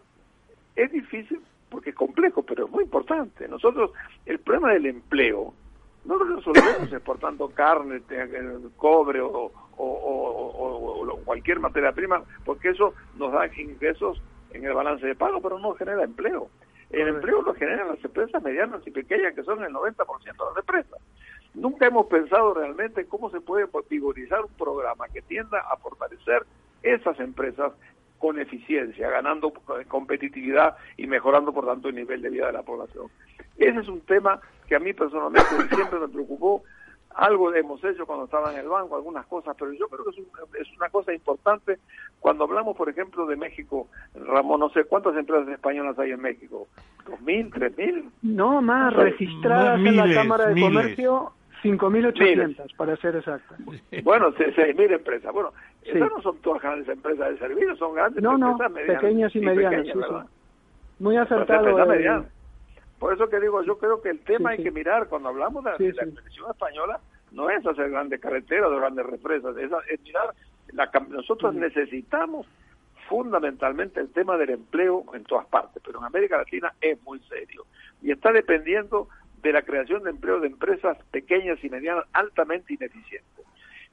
[0.74, 1.40] es difícil
[1.70, 3.48] porque es complejo, pero es muy importante.
[3.48, 3.92] Nosotros,
[4.26, 5.54] el problema del empleo,
[6.07, 8.00] no lo resolvemos exportando carne,
[8.76, 15.14] cobre o, o, cualquier materia prima, porque eso nos da ingresos en el balance de
[15.14, 16.48] pago, pero no genera empleo.
[16.90, 20.57] El empleo lo generan las empresas medianas y pequeñas, que son el 90% de las
[20.57, 21.00] empresas.
[21.54, 26.44] Nunca hemos pensado realmente cómo se puede vigorizar un programa que tienda a fortalecer
[26.82, 27.72] esas empresas
[28.19, 29.53] con eficiencia, ganando
[29.89, 33.07] competitividad y mejorando, por tanto, el nivel de vida de la población.
[33.57, 36.62] Ese es un tema que a mí personalmente siempre me preocupó
[37.17, 40.77] algo hemos hecho cuando estaba en el banco, algunas cosas, pero yo creo que es,
[40.77, 41.79] una cosa importante
[42.21, 43.89] cuando hablamos, por ejemplo, de México.
[44.14, 46.69] Ramón, no sé, ¿cuántas empresas españolas hay en México?
[47.09, 48.11] ¿Dos mil, tres mil?
[48.21, 53.59] No, más registradas en la Cámara de Comercio, 5.800, para ser exactas.
[54.04, 55.32] Bueno, 6.000 empresas.
[55.32, 55.52] Bueno,
[55.82, 59.40] esas no son todas grandes empresas de servicios, son grandes no, empresas no, pequeñas y
[59.40, 59.86] medianas.
[60.98, 62.26] Muy acertado.
[62.98, 65.92] Por eso que digo, yo creo que el tema hay que mirar, cuando hablamos de,
[65.92, 66.98] la expresión española,
[67.32, 70.34] no es hacer grandes carreteras o grandes represas, es, mirar,
[70.72, 72.46] la, nosotros necesitamos
[73.07, 77.64] fundamentalmente el tema del empleo en todas partes, pero en América Latina es muy serio
[78.02, 79.09] y está dependiendo
[79.47, 83.44] de la creación de empleo de empresas pequeñas y medianas altamente ineficientes.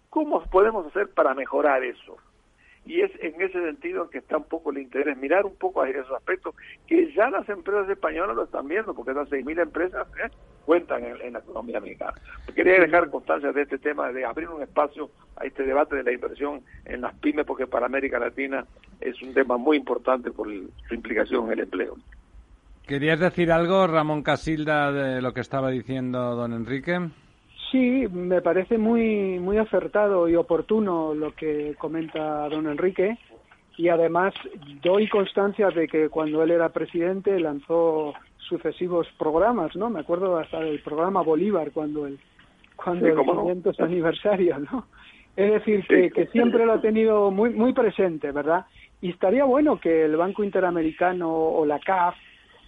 [0.10, 2.18] ¿Cómo podemos hacer para mejorar eso?
[2.86, 5.90] y es en ese sentido que está un poco el interés, mirar un poco a
[5.90, 10.30] esos aspectos que ya las empresas españolas lo están viendo, porque esas 6.000 empresas ¿eh?
[10.66, 12.14] cuentan en, la economía mexicana.
[12.54, 16.12] Quería dejar constancia de este tema, de abrir un espacio a este debate de la
[16.12, 18.66] inversión en las pymes, porque para América Latina
[19.00, 20.48] es un tema muy importante por
[20.88, 21.96] su implicación en el empleo.
[22.88, 27.00] ¿Querías decir algo, Ramón Casilda, de lo que estaba diciendo don Enrique?
[27.72, 33.18] Sí, me parece muy, muy acertado y oportuno lo que comenta don Enrique
[33.78, 34.34] y además
[34.84, 39.90] doy constancia de que cuando él era presidente lanzó sucesivos programas, ¿no?
[39.90, 42.20] Me acuerdo hasta del programa Bolívar cuando el
[42.76, 44.86] cuando el 500 aniversario, ¿no?
[45.36, 48.66] Es decir, que, que siempre lo ha tenido muy muy presente, ¿verdad?
[49.02, 52.16] Y estaría bueno que el Banco Interamericano o la CAF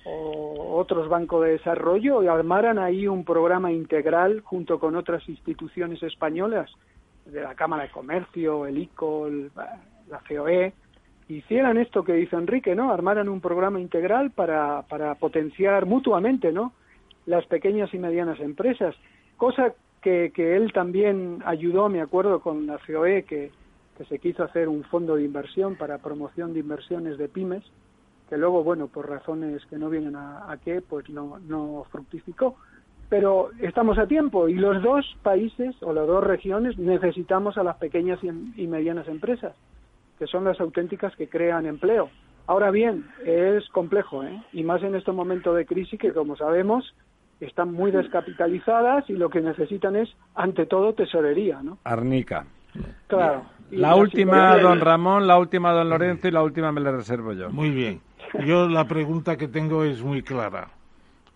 [0.05, 6.01] o otros bancos de desarrollo y armaran ahí un programa integral junto con otras instituciones
[6.03, 6.71] españolas
[7.25, 9.27] de la Cámara de Comercio, el ICO,
[10.07, 10.73] la COE,
[11.27, 12.91] hicieran esto que dice Enrique, ¿no?
[12.91, 16.73] Armaran un programa integral para, para potenciar mutuamente, ¿no?
[17.25, 18.95] Las pequeñas y medianas empresas,
[19.37, 23.51] cosa que, que él también ayudó, me acuerdo, con la COE, que,
[23.97, 27.63] que se quiso hacer un fondo de inversión para promoción de inversiones de pymes,
[28.29, 32.55] que luego, bueno, por razones que no vienen a, a qué, pues no, no fructificó.
[33.09, 37.77] Pero estamos a tiempo y los dos países o las dos regiones necesitamos a las
[37.77, 39.55] pequeñas y medianas empresas,
[40.17, 42.09] que son las auténticas que crean empleo.
[42.47, 44.41] Ahora bien, es complejo, ¿eh?
[44.53, 46.93] y más en este momento de crisis que, como sabemos,
[47.39, 51.79] están muy descapitalizadas y lo que necesitan es, ante todo, tesorería, ¿no?
[51.83, 52.45] Arnica.
[53.07, 53.45] Claro.
[53.71, 57.49] La, última, don Ramón, la última, don Lorenzo, y la última me la reservo yo.
[57.49, 57.99] Muy bien.
[58.43, 60.69] Yo la pregunta que tengo es muy clara.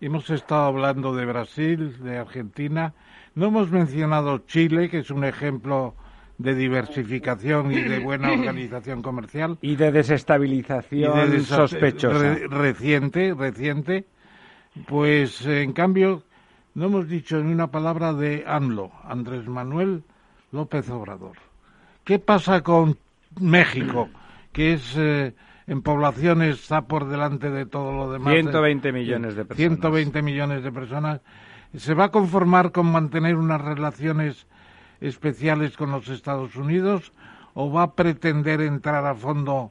[0.00, 2.94] Hemos estado hablando de Brasil, de Argentina.
[3.34, 5.94] No hemos mencionado Chile, que es un ejemplo
[6.38, 9.58] de diversificación y de buena organización comercial.
[9.62, 12.36] Y de desestabilización sospechosa.
[12.48, 14.04] reciente, reciente.
[14.86, 16.22] Pues, en cambio,
[16.74, 20.02] no hemos dicho ni una palabra de AMLO, Andrés Manuel
[20.52, 21.36] López Obrador.
[22.04, 22.96] ¿Qué pasa con
[23.38, 24.08] México,
[24.52, 25.34] que es eh,
[25.70, 28.34] en poblaciones está por delante de todo lo demás?
[28.34, 29.56] 120 millones de personas.
[29.56, 31.20] 120 millones de personas.
[31.76, 34.48] ¿Se va a conformar con mantener unas relaciones
[35.00, 37.12] especiales con los Estados Unidos
[37.54, 39.70] o va a pretender entrar a fondo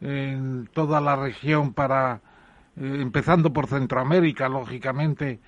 [0.00, 2.20] en toda la región para,
[2.76, 5.38] eh, empezando por Centroamérica, lógicamente,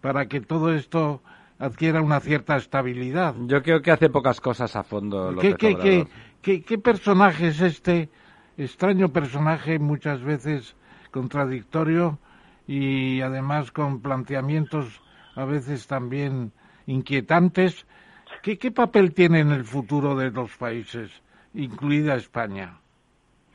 [0.00, 1.22] para que todo esto
[1.58, 3.34] adquiera una cierta estabilidad.
[3.48, 5.34] Yo creo que hace pocas cosas a fondo.
[5.40, 6.06] ¿Qué, qué,
[6.40, 8.10] qué, qué, personaje es este
[8.64, 10.76] extraño personaje, muchas veces
[11.10, 12.18] contradictorio
[12.66, 15.02] y además con planteamientos
[15.34, 16.52] a veces también
[16.86, 17.86] inquietantes?
[18.42, 21.10] ¿Qué, qué papel tiene en el futuro de los países,
[21.54, 22.78] incluida España?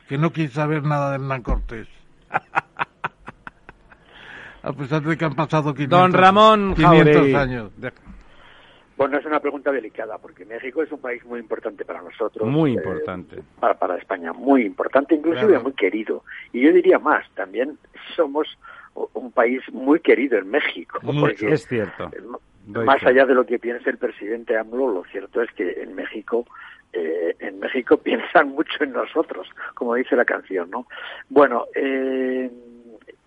[0.07, 1.87] Que no quiere saber nada de Hernán Cortés.
[4.63, 7.71] a pesar de que han pasado 500, Don Ramón 500 años.
[8.97, 12.47] Bueno, es una pregunta delicada porque México es un país muy importante para nosotros.
[12.47, 13.41] Muy eh, importante.
[13.59, 16.23] para, para España, muy importante, inclusive muy querido.
[16.53, 17.77] Y yo diría más, también
[18.15, 18.47] somos
[19.13, 20.99] un país muy querido en México.
[21.41, 22.09] es cierto.
[22.67, 26.45] Más allá de lo que piense el presidente AMLO, lo cierto es que en México
[26.95, 30.87] eh, en México piensan mucho en nosotros, como dice la canción, ¿no?
[31.29, 32.49] Bueno, eh,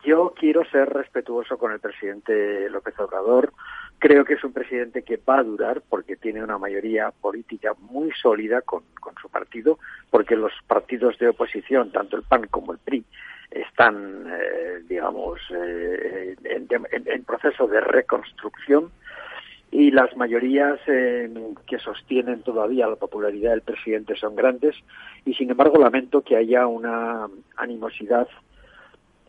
[0.05, 3.53] yo quiero ser respetuoso con el presidente López Obrador.
[3.99, 8.13] Creo que es un presidente que va a durar porque tiene una mayoría política muy
[8.13, 8.83] sólida con,
[9.21, 9.79] su partido,
[10.11, 13.05] porque los partidos de oposición, tanto el PAN como el PRI,
[13.51, 18.91] están, eh, digamos, eh, en, proceso de reconstrucción
[19.71, 24.77] y las mayorías que sostienen todavía la popularidad del presidente son grandes
[25.27, 28.29] y sin embargo lamento que haya una animosidad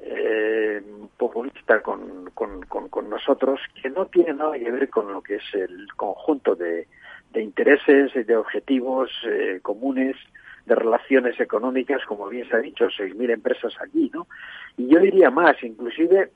[0.02, 0.82] eh,
[1.18, 5.54] populista con, con, con, nosotros que no tiene nada que ver con lo que es
[5.54, 6.88] el conjunto de,
[7.34, 10.16] de intereses, de objetivos eh, comunes,
[10.66, 14.28] de relaciones económicas, como bien se ha dicho, 6.000 empresas allí, ¿no?
[14.78, 16.32] Y yo diría más, inclusive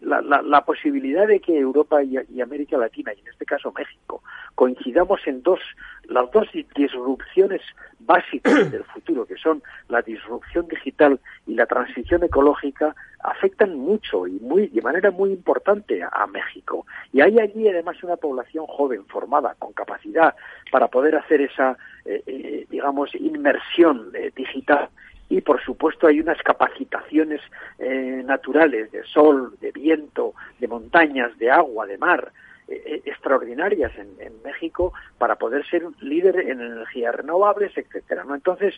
[0.00, 3.72] la, la, la, posibilidad de que Europa y, y, América Latina, y en este caso
[3.76, 4.22] México,
[4.54, 5.60] coincidamos en dos,
[6.04, 7.62] las dos disrupciones
[8.00, 14.32] básicas del futuro, que son la disrupción digital y la transición ecológica, afectan mucho y
[14.40, 16.86] muy, de manera muy importante a, México.
[17.12, 20.34] Y hay allí además una población joven, formada, con capacidad
[20.70, 24.88] para poder hacer esa, eh, eh, digamos, inmersión digital
[25.30, 27.40] y por supuesto hay unas capacitaciones
[27.78, 32.32] eh, naturales de sol, de viento, de montañas, de agua, de mar,
[32.66, 34.10] eh, eh, extraordinarias en,
[34.44, 38.24] México para poder ser líder en energías renovables, etcétera.
[38.24, 38.34] ¿no?
[38.34, 38.74] Entonces,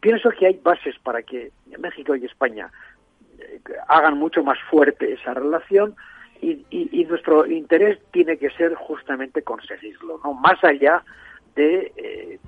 [0.00, 2.70] pienso que hay bases para que México y España
[3.88, 5.94] hagan mucho más fuerte esa relación
[6.40, 11.04] y, y, nuestro interés tiene que ser justamente conseguirlo, no más allá
[11.54, 12.40] de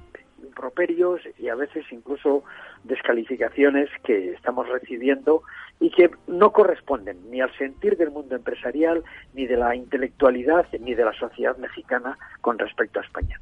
[0.45, 2.45] improperios y a veces incluso
[2.85, 5.43] descalificaciones que estamos recibiendo
[5.81, 10.95] y que no corresponden ni al sentir del mundo empresarial, ni de la intelectualidad, ni
[10.95, 13.41] de la sociedad mexicana con respecto a España.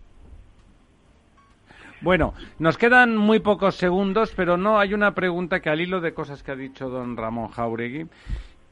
[2.00, 6.12] Bueno, nos quedan muy pocos segundos, pero no hay una pregunta que al hilo de
[6.12, 8.08] cosas que ha dicho don Ramón Jauregui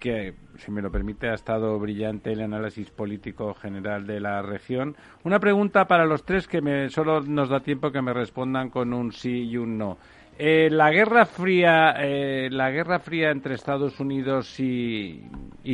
[0.01, 4.97] que, si me lo permite, ha estado brillante el análisis político general de la región.
[5.23, 8.93] Una pregunta para los tres que me, solo nos da tiempo que me respondan con
[8.93, 9.99] un sí y un no.
[10.43, 15.29] Eh, la guerra fría, eh, la guerra fría entre Estados Unidos y,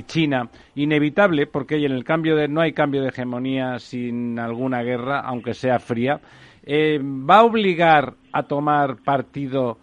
[0.06, 5.20] China, inevitable, porque en el cambio de, no hay cambio de hegemonía sin alguna guerra,
[5.20, 6.20] aunque sea fría,
[6.64, 9.78] eh, va a obligar a tomar partido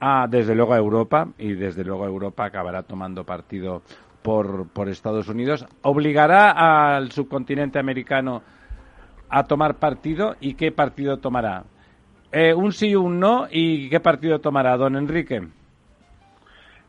[0.00, 3.82] a, desde luego, a Europa, y desde luego Europa acabará tomando partido
[4.22, 8.42] por, por Estados Unidos, obligará al subcontinente americano
[9.28, 11.64] a tomar partido y qué partido tomará.
[12.32, 15.48] Eh, un sí un no, ¿y qué partido tomará don Enrique?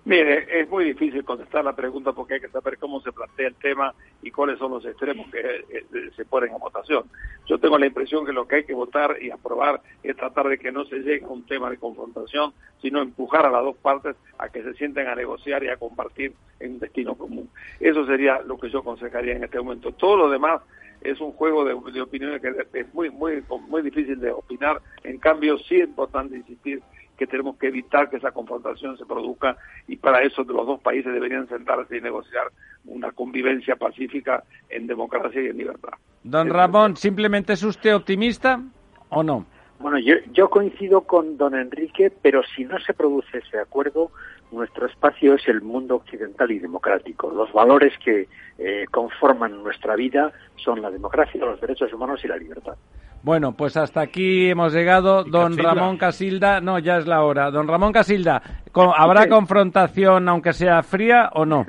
[0.06, 3.56] Mire, es muy difícil contestar la pregunta porque hay que saber cómo se plantea el
[3.56, 5.86] tema y cuáles son los extremos que eh,
[6.16, 7.04] se ponen a votación.
[7.48, 10.58] Yo tengo la impresión que lo que hay que votar y aprobar es tratar de
[10.58, 14.16] que no se llegue a un tema de confrontación, sino empujar a las dos partes
[14.38, 17.50] a que se sienten a negociar y a compartir en un destino común.
[17.80, 19.92] Eso sería lo que yo aconsejaría en este momento.
[19.92, 20.62] Todo lo demás
[21.02, 24.82] es un juego de, de opiniones que es muy, muy, muy difícil de opinar.
[25.04, 26.82] En cambio, sí es importante insistir
[27.20, 29.58] que tenemos que evitar que esa confrontación se produzca
[29.88, 32.48] y para eso los dos países deberían sentarse y negociar
[32.86, 35.92] una convivencia pacífica en democracia y en libertad.
[36.24, 38.62] Don Ramón, ¿simplemente es usted optimista
[39.10, 39.46] o no?
[39.80, 44.12] Bueno, yo, yo coincido con don Enrique, pero si no se produce ese acuerdo,
[44.52, 47.30] nuestro espacio es el mundo occidental y democrático.
[47.32, 52.38] Los valores que eh, conforman nuestra vida son la democracia, los derechos humanos y la
[52.38, 52.76] libertad.
[53.22, 55.24] Bueno, pues hasta aquí hemos llegado.
[55.24, 57.52] Don Ramón Casilda, no, ya es la hora.
[57.52, 58.42] Don Ramón Casilda,
[58.96, 61.66] ¿habrá confrontación aunque sea fría o no?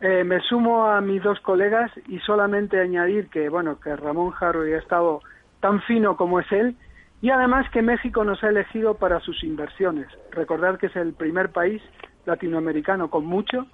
[0.00, 4.74] Eh, me sumo a mis dos colegas y solamente añadir que, bueno, que Ramón Harry
[4.74, 5.20] ha estado
[5.60, 6.76] tan fino como es él
[7.20, 10.06] y además que México nos ha elegido para sus inversiones.
[10.30, 11.82] Recordar que es el primer país
[12.26, 13.66] latinoamericano con mucho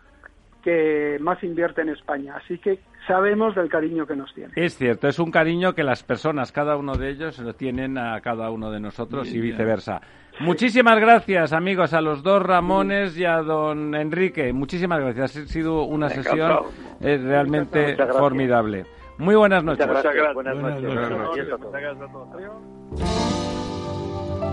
[0.64, 2.34] que más invierte en España.
[2.42, 4.52] Así que sabemos del cariño que nos tiene.
[4.56, 8.18] Es cierto, es un cariño que las personas, cada uno de ellos, lo tienen a
[8.22, 10.00] cada uno de nosotros y viceversa.
[10.40, 14.52] Muchísimas gracias, amigos, a los dos Ramones y a don Enrique.
[14.52, 15.36] Muchísimas gracias.
[15.36, 16.58] Ha sido una sesión
[17.00, 18.86] eh, realmente formidable.
[19.18, 19.86] Muy buenas noches.
[19.86, 20.34] Muchas gracias.
[20.34, 20.56] Buenas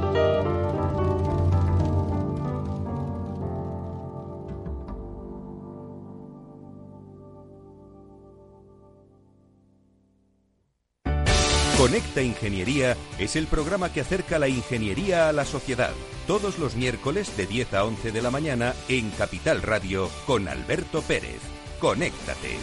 [0.03, 0.61] noches.
[11.82, 15.89] Conecta Ingeniería es el programa que acerca la ingeniería a la sociedad.
[16.27, 21.01] Todos los miércoles de 10 a 11 de la mañana en Capital Radio con Alberto
[21.01, 21.39] Pérez.
[21.79, 22.55] Conéctate.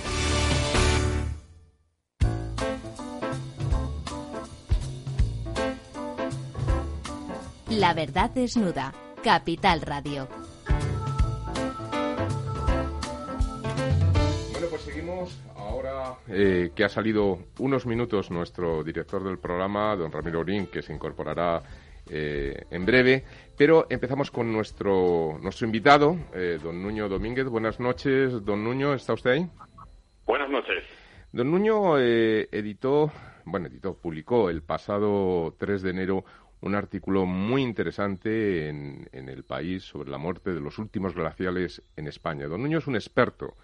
[7.71, 8.95] La verdad desnuda.
[9.25, 10.29] Capital Radio.
[14.53, 15.33] Bueno, pues seguimos
[15.79, 20.83] Ahora eh, que ha salido unos minutos nuestro director del programa, don Ramiro Orín, que
[20.83, 21.63] se incorporará
[22.11, 23.23] eh, en breve,
[23.57, 27.47] pero empezamos con nuestro, nuestro invitado, eh, don Nuño Domínguez.
[27.47, 29.47] Buenas noches, don Nuño, ¿está usted ahí?
[30.27, 30.83] Buenas noches.
[31.31, 33.13] Don Nuño editó,
[33.45, 36.25] bueno, editó, publicó el pasado 3 de enero
[36.61, 41.83] un artículo muy interesante en, en El País sobre la muerte de los últimos glaciales
[41.95, 42.49] en España.
[42.49, 43.55] Don Nuño es un experto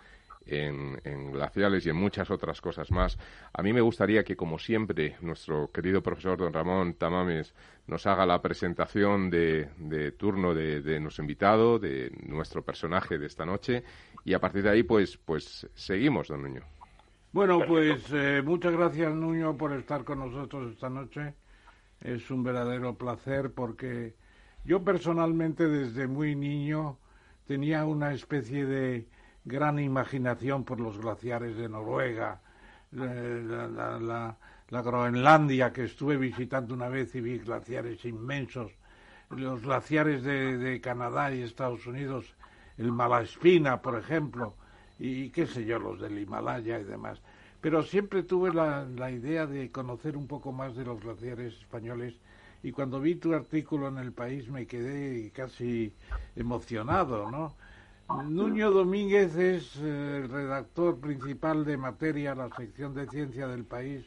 [0.46, 3.18] en, glaciales y en muchas otras cosas más.
[3.52, 7.54] A mí me gustaría que, como siempre, nuestro querido profesor don Ramón Tamames
[7.86, 13.84] nos haga la presentación de, turno de, nuestro invitado, de nuestro personaje de esta noche,
[14.24, 16.62] y a partir de ahí, pues, pues seguimos, don Nuño.
[17.32, 21.34] Bueno, pues eh, muchas gracias, Nuño, por estar con nosotros esta noche.
[22.00, 24.14] Es un verdadero placer porque
[24.64, 26.98] yo personalmente desde muy niño
[27.46, 29.06] tenía una especie de
[29.44, 32.40] gran imaginación por los glaciares de Noruega,
[32.92, 34.36] la,
[34.70, 38.72] Groenlandia que estuve visitando una vez y vi glaciares inmensos,
[39.30, 42.34] los glaciares de, Canadá y Estados Unidos,
[42.78, 44.54] el Malaspina, por ejemplo,
[44.98, 47.20] y qué sé yo, los del Himalaya y demás.
[47.60, 52.14] Pero siempre tuve la, la idea de conocer un poco más de los glaciares españoles
[52.62, 55.92] y cuando vi tu artículo en el país me quedé casi
[56.34, 57.54] emocionado, ¿no?
[58.08, 64.04] Nuño Domínguez es eh, el redactor principal de materia, la sección de ciencia del país,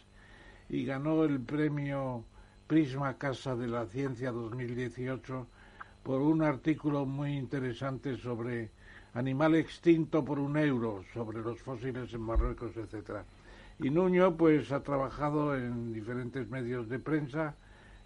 [0.70, 2.24] y ganó el premio
[2.68, 5.48] Prisma Casa de la Ciencia 2018
[6.04, 8.70] por un artículo muy interesante sobre
[9.16, 13.26] animal extinto por un euro, sobre los fósiles en Marruecos, etcétera.
[13.80, 17.56] Y Nuño pues ha trabajado en diferentes medios de prensa,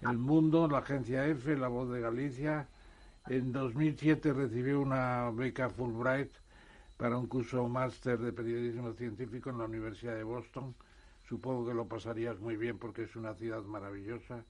[0.02, 2.68] El Mundo, la agencia EFE, La Voz de Galicia,
[3.28, 6.32] en 2007 recibió una beca Fulbright
[6.98, 10.76] para un curso máster de periodismo científico en la Universidad de Boston.
[11.28, 14.44] Supongo que lo pasarías muy bien porque es una ciudad maravillosa.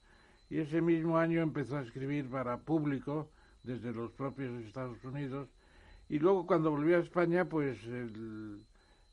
[0.50, 3.28] Y ese mismo año empezó a escribir para público
[3.62, 5.48] desde los propios Estados Unidos.
[6.08, 8.64] Y luego cuando volvió a España, pues el,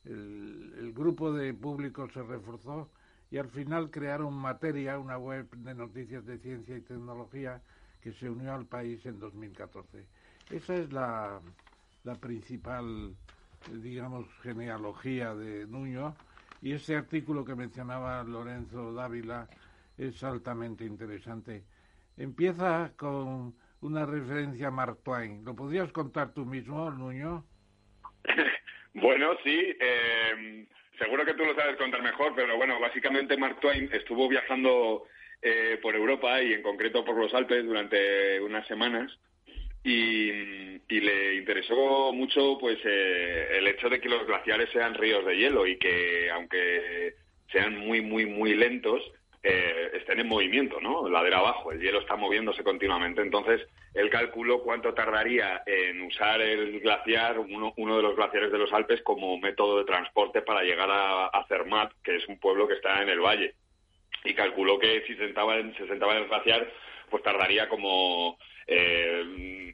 [0.06, 2.90] el grupo de público se reforzó
[3.32, 7.62] y al final crearon Materia, una web de noticias de ciencia y tecnología
[8.02, 10.06] que se unió al país en 2014.
[10.52, 11.42] Esa es la,
[12.04, 13.16] la principal,
[13.82, 16.16] digamos, genealogía de Nuño
[16.62, 19.48] y ese artículo que mencionaba Lorenzo Dávila
[19.98, 21.64] es altamente interesante.
[22.18, 25.44] Empieza con una referencia a Mark Twain.
[25.46, 27.46] ¿Lo podrías contar tú mismo, Nuño?
[28.94, 29.76] bueno, sí.
[29.80, 30.66] Eh,
[30.98, 35.06] seguro que tú lo sabes contar mejor, pero bueno, básicamente Mark Twain estuvo viajando
[35.42, 39.12] eh, por Europa y en concreto por los Alpes durante unas semanas
[39.84, 40.32] y,
[40.90, 45.66] le interesó mucho pues eh, el hecho de que los glaciares sean ríos de hielo
[45.66, 47.14] y que aunque
[47.52, 49.02] sean muy muy muy lentos
[49.42, 51.08] eh, estén en movimiento, ¿no?
[51.08, 53.22] Ladera abajo, el hielo está moviéndose continuamente.
[53.22, 53.62] Entonces,
[53.94, 58.74] él calculó cuánto tardaría en usar el glaciar, uno, uno de los glaciares de los
[58.74, 61.48] Alpes, como método de transporte para llegar a, a
[62.04, 63.56] que es un pueblo que está en el valle.
[64.24, 66.70] Y calculó que si se sentaba en, se sentaba en el glaciar,
[67.10, 68.38] pues tardaría como
[68.68, 69.74] eh,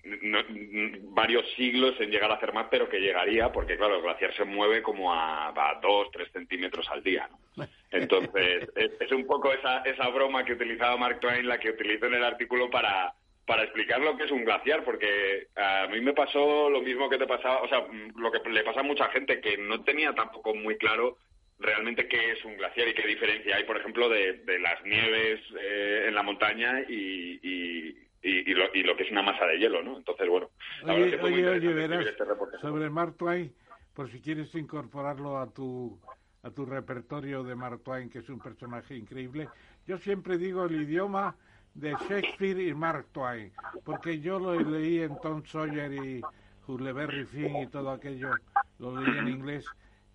[1.10, 4.82] varios siglos en llegar a Zermatt, pero que llegaría, porque claro, el glaciar se mueve
[4.82, 7.66] como a, a dos, tres centímetros al día, ¿no?
[7.92, 8.70] Entonces,
[9.00, 12.24] es, un poco esa, esa broma que utilizaba Mark Twain, la que utilizo en el
[12.24, 13.14] artículo para,
[13.46, 17.18] para explicar lo que es un glaciar, porque a mí me pasó lo mismo que
[17.18, 17.86] te pasaba, o sea,
[18.16, 21.18] lo que le pasa a mucha gente que no tenía tampoco muy claro
[21.60, 25.42] realmente qué es un glaciar y qué diferencia hay, por ejemplo, de, de las nieves
[25.60, 29.60] eh, en la montaña y, y, y, lo, y, lo, que es una masa de
[29.60, 29.98] hielo, ¿no?
[29.98, 30.50] Entonces, bueno,
[30.84, 32.24] oye, oye, oye verás, este
[32.60, 33.54] sobre Mark Twain,
[33.94, 36.00] por si quieres incorporarlo a tu
[36.44, 39.50] a tu repertorio de Mark Twain, que es un personaje increíble,
[39.88, 41.36] yo siempre digo el idioma
[41.74, 43.52] de Shakespeare y Mark Twain,
[43.84, 46.22] porque yo lo leí en Tom Sawyer y
[46.68, 48.30] Huckleberry Finn y todo aquello,
[48.78, 49.66] lo leí en inglés.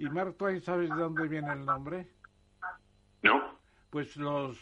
[0.00, 2.08] ¿Y Mark Twain sabes de dónde viene el nombre?
[3.22, 3.38] No.
[3.90, 4.58] Pues los,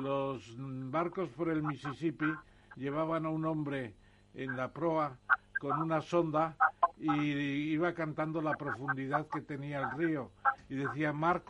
[0.00, 0.54] los
[0.92, 2.32] barcos por el Mississippi
[2.76, 3.96] llevaban a un hombre
[4.34, 5.18] en la proa
[5.58, 6.56] con una sonda
[7.00, 10.30] y iba cantando la profundidad que tenía el río.
[10.68, 11.42] Y decía Mark,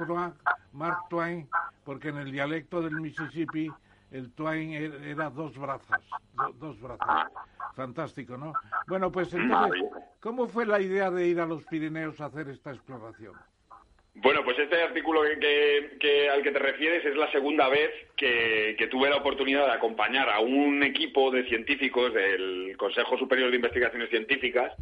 [0.73, 1.47] Mark Twain,
[1.85, 3.71] porque en el dialecto del Mississippi
[4.13, 6.09] el Twain er, era dos brazos,
[6.59, 7.33] dos brazos.
[7.77, 8.55] Fantástico, ¿no?
[8.87, 9.85] Bueno, pues entonces,
[10.21, 13.35] ¿cómo fue la idea de ir a los Pirineos a hacer esta exploración?
[14.15, 15.21] Bueno, pues este artículo
[16.01, 20.31] que, al que te refieres es la segunda vez que, tuve la oportunidad de acompañar
[20.31, 24.73] a un equipo de científicos del Consejo Superior de Investigaciones Científicas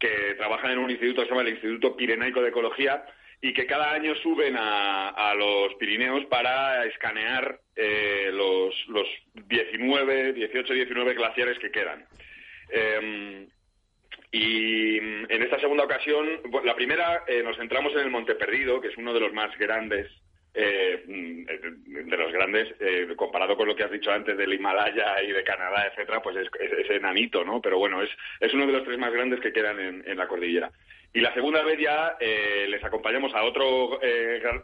[0.00, 3.06] que trabajan en un instituto que se llama el Instituto Pirenaico de Ecología
[3.40, 10.72] y que cada año suben a, los Pirineos para escanear eh, los, los 19, 18,
[10.72, 12.06] 19 glaciares que quedan.
[12.70, 13.46] Em,
[14.32, 16.26] y en esta segunda ocasión,
[16.64, 19.56] la primera eh, nos centramos en el Monte Perdido, que es uno de los más
[19.58, 20.10] grandes,
[20.58, 25.30] eh, de los grandes, eh, comparado con lo que has dicho antes del Himalaya y
[25.30, 27.60] de Canadá, etcétera, pues es, es, enanito, ¿no?
[27.60, 28.10] Pero bueno, es,
[28.40, 30.70] es uno de los tres más grandes que quedan en, la cordillera.
[31.16, 33.98] Y la segunda vez ya les acompañamos a otro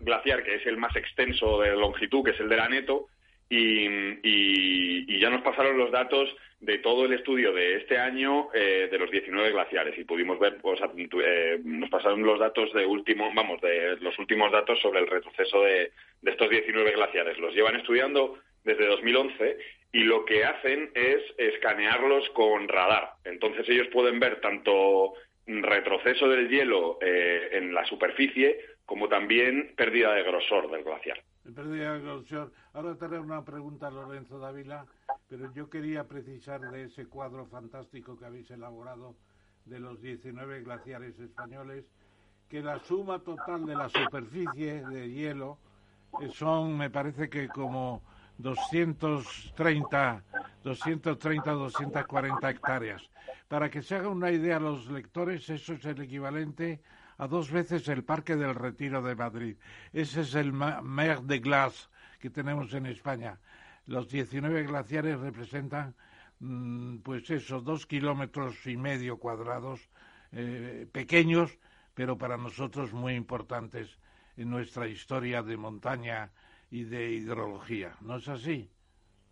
[0.01, 3.09] glaciar que es el más extenso de longitud, que es el de Aneto,
[3.49, 3.87] y,
[4.23, 6.29] y, ya nos pasaron los datos
[6.61, 10.59] de todo el estudio de este año eh, de los 19 glaciares y pudimos ver,
[10.61, 15.07] pues, eh, nos pasaron los datos de último, vamos, de los últimos datos sobre el
[15.07, 15.93] retroceso de,
[16.23, 17.39] de estos 19 glaciares.
[17.39, 19.59] Los llevan estudiando desde 2011
[19.93, 23.11] y lo que hacen es escanearlos con radar.
[23.25, 25.15] Entonces ellos pueden ver tanto
[25.47, 31.23] retroceso del hielo eh, en la superficie como también pérdida de grosor del glaciar.
[31.55, 32.53] Pérdida de grosor.
[32.73, 34.87] Ahora te una pregunta, Lorenzo Dávila,
[35.29, 39.17] pero yo quería precisar de ese cuadro fantástico que habéis elaborado
[39.65, 41.85] de los 19 glaciares españoles,
[42.49, 45.59] que la suma total de la superficie de hielo
[46.35, 48.03] son, me parece que como
[48.39, 50.23] 230,
[50.63, 53.12] 230, 240 hectáreas.
[53.53, 56.81] Para que se haga una idea a los lectores, eso es el equivalente
[57.19, 59.57] a dos veces el Parque del Retiro de Madrid.
[59.93, 63.39] Ese es el Mer de Glace que tenemos en España.
[63.85, 65.95] Los 19 glaciares representan,
[66.39, 69.87] mm, pues eso, dos kilómetros y medio cuadrados,
[70.33, 71.59] eh, pequeños,
[71.93, 73.99] pero para nosotros muy importantes
[74.39, 76.31] en nuestra historia de montaña
[76.71, 77.97] y de hidrología.
[78.01, 78.71] ¿No es así?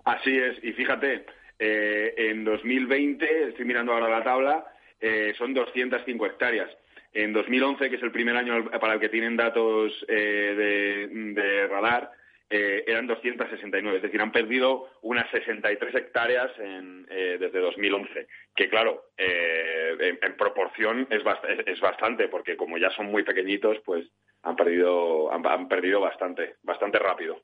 [0.04, 0.62] Así es.
[0.62, 1.24] Y fíjate,
[1.60, 4.66] eh, en 2020, estoy mirando ahora la tabla,
[5.00, 6.70] eh, son 205 hectáreas.
[7.12, 11.04] En 2011, que es el primer año para el que tienen datos eh,
[11.34, 12.12] de, radar,
[12.48, 18.68] eh, eran 269, es decir, han perdido unas 63 hectáreas en, eh, desde 2011, que
[18.68, 21.22] claro, en, proporción es,
[21.66, 24.06] es, bastante, porque como ya son muy pequeñitos, pues
[24.42, 27.40] han perdido, han, perdido bastante, bastante rápido.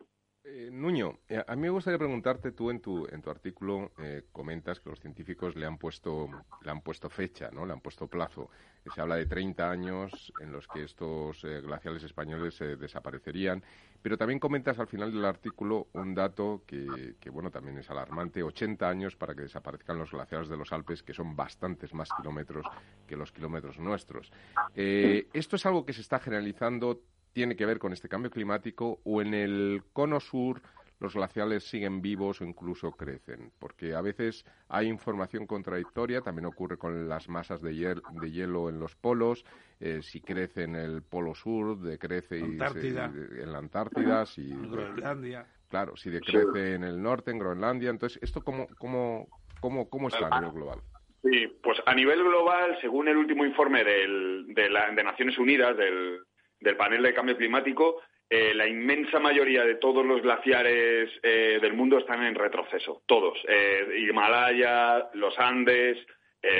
[0.48, 4.26] Eh, Nuño, eh, a mí me gustaría preguntarte, tú en tu, en tu artículo eh,
[4.30, 6.28] comentas que los científicos le han puesto
[6.62, 7.66] le han puesto fecha, ¿no?
[7.66, 8.48] Le han puesto plazo.
[8.94, 13.60] Se habla de 30 años en los que estos glaciales españoles desaparecerían,
[14.00, 18.44] pero también comentas al final del artículo un dato que, que, bueno, también es alarmante,
[18.44, 22.64] 80 años para que desaparezcan los glaciares de los Alpes, que son bastantes más kilómetros
[23.08, 24.30] que los kilómetros nuestros.
[24.76, 27.00] ¿Esto es algo que se está generalizando?
[27.36, 30.62] Tiene que ver con este cambio climático o en el cono sur
[31.00, 36.78] los glaciales siguen vivos o incluso crecen, porque a veces hay información contradictoria, también ocurre
[36.78, 39.44] con las masas de, hielo en los polos,
[39.80, 45.46] eh, si crece en el polo sur, decrece en la Antártida, si Groenlandia.
[45.68, 49.28] Claro, si decrece en el norte, en Groenlandia, entonces esto cómo cómo
[49.60, 50.78] cómo cómo está a nivel global.
[51.22, 55.76] Sí, pues a nivel global, según el último informe del, de, la, de Naciones Unidas
[55.76, 56.20] del
[56.60, 61.74] del panel de cambio climático, eh, la inmensa mayoría de todos los glaciares eh, del
[61.74, 63.38] mundo están en retroceso, todos.
[63.46, 65.98] Eh, Himalaya, los Andes,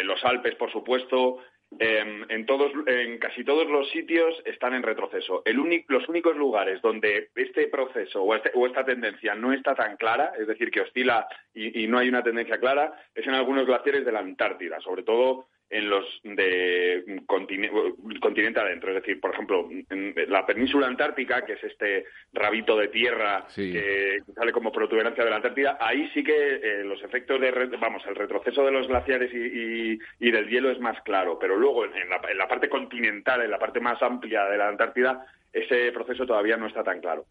[0.02, 1.38] los Alpes, por supuesto,
[1.78, 5.44] em, en, todos, en casi todos los sitios están en retroceso.
[5.88, 10.48] los únicos lugares donde este proceso este, o, esta tendencia no está tan clara, es
[10.48, 14.20] decir, que oscila y, no hay una tendencia clara, es en algunos glaciares de la
[14.20, 18.90] Antártida, sobre todo en los de continente, adentro.
[18.90, 24.20] Es decir, por ejemplo, en la península antártica, que es este rabito de tierra que
[24.34, 28.14] sale como protuberancia de la Antártida, ahí sí que eh, los efectos de, vamos, el
[28.14, 31.38] retroceso de los glaciares y, del hielo es más claro.
[31.38, 34.68] Pero luego, en la, en la parte continental, en la parte más amplia de la
[34.68, 37.24] Antártida, ese proceso todavía no está tan claro.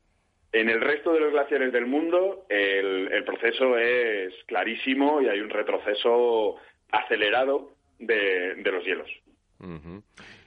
[0.52, 5.40] En el resto de los glaciares del mundo, el, el proceso es clarísimo y hay
[5.40, 6.56] un retroceso
[6.92, 9.10] acelerado de, los hielos.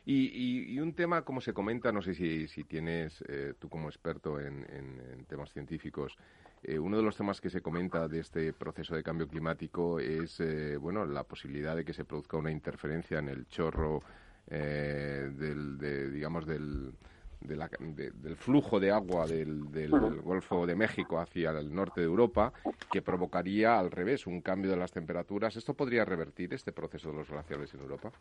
[0.05, 4.41] y, un tema, como se comenta, no sé si, si tienes eh, tú como experto
[4.41, 6.17] en, temas científicos,
[6.63, 10.41] eh, uno de los temas que se comenta de este proceso de cambio climático es
[10.41, 14.03] eh, bueno la posibilidad de que se produzca una interferencia en el chorro
[14.51, 15.79] del,
[16.11, 16.95] digamos, del,
[17.41, 22.53] del flujo de agua del, del, Golfo de México hacia el norte de Europa,
[22.91, 25.57] que provocaría al revés un cambio de las temperaturas.
[25.57, 28.13] ¿Esto podría revertir este proceso de los glaciares en Europa?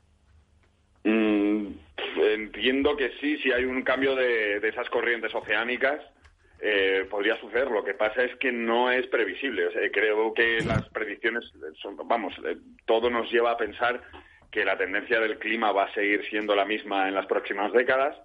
[1.04, 1.68] Mm,
[2.34, 6.02] entiendo que sí, si hay un cambio de, esas corrientes oceánicas.
[6.60, 7.70] Eh, podría suceder.
[7.70, 9.70] Lo que pasa es que no es previsible.
[9.94, 11.44] creo que las predicciones,
[11.80, 14.02] son, vamos, eh, todo nos lleva a pensar
[14.50, 18.18] que la tendencia del clima va a seguir siendo la misma en las próximas décadas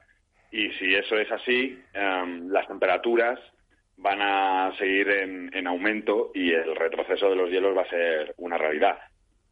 [0.52, 3.40] y si eso es así, em, las temperaturas
[3.96, 8.58] van a seguir en, aumento y el retroceso de los hielos va a ser una
[8.58, 8.98] realidad.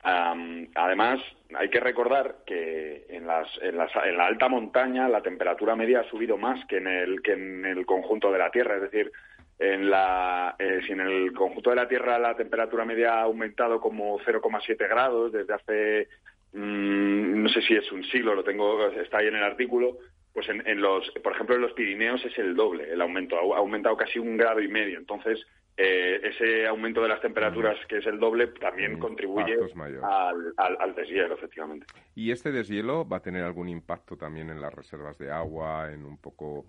[0.05, 1.20] Em, además,
[1.55, 6.01] hay que recordar que en, las, en, las, en, la alta montaña la temperatura media
[6.01, 8.77] ha subido más que en el, que en el conjunto de la Tierra.
[8.77, 9.10] Es decir,
[9.59, 13.81] en la, eh, si en el conjunto de la Tierra la temperatura media ha aumentado
[13.81, 16.09] como 0,7 grados desde hace,
[16.52, 19.98] mm, no sé si es un siglo, lo tengo, está ahí en el artículo,
[20.32, 23.97] pues en, los, por ejemplo, en los Pirineos es el doble el aumento, ha aumentado
[23.97, 24.98] casi un grado y medio.
[24.98, 25.44] Entonces,
[25.77, 29.57] eh, ese aumento de las temperaturas, que es el doble, también contribuye
[30.02, 31.86] al, al, deshielo, efectivamente.
[32.15, 36.05] ¿Y este deshielo va a tener algún impacto también en las reservas de agua, en
[36.05, 36.66] un poco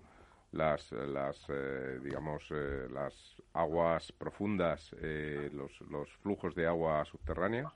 [0.52, 4.94] las, las eh, digamos, eh, las aguas profundas,
[5.52, 7.70] los, los flujos de agua subterránea?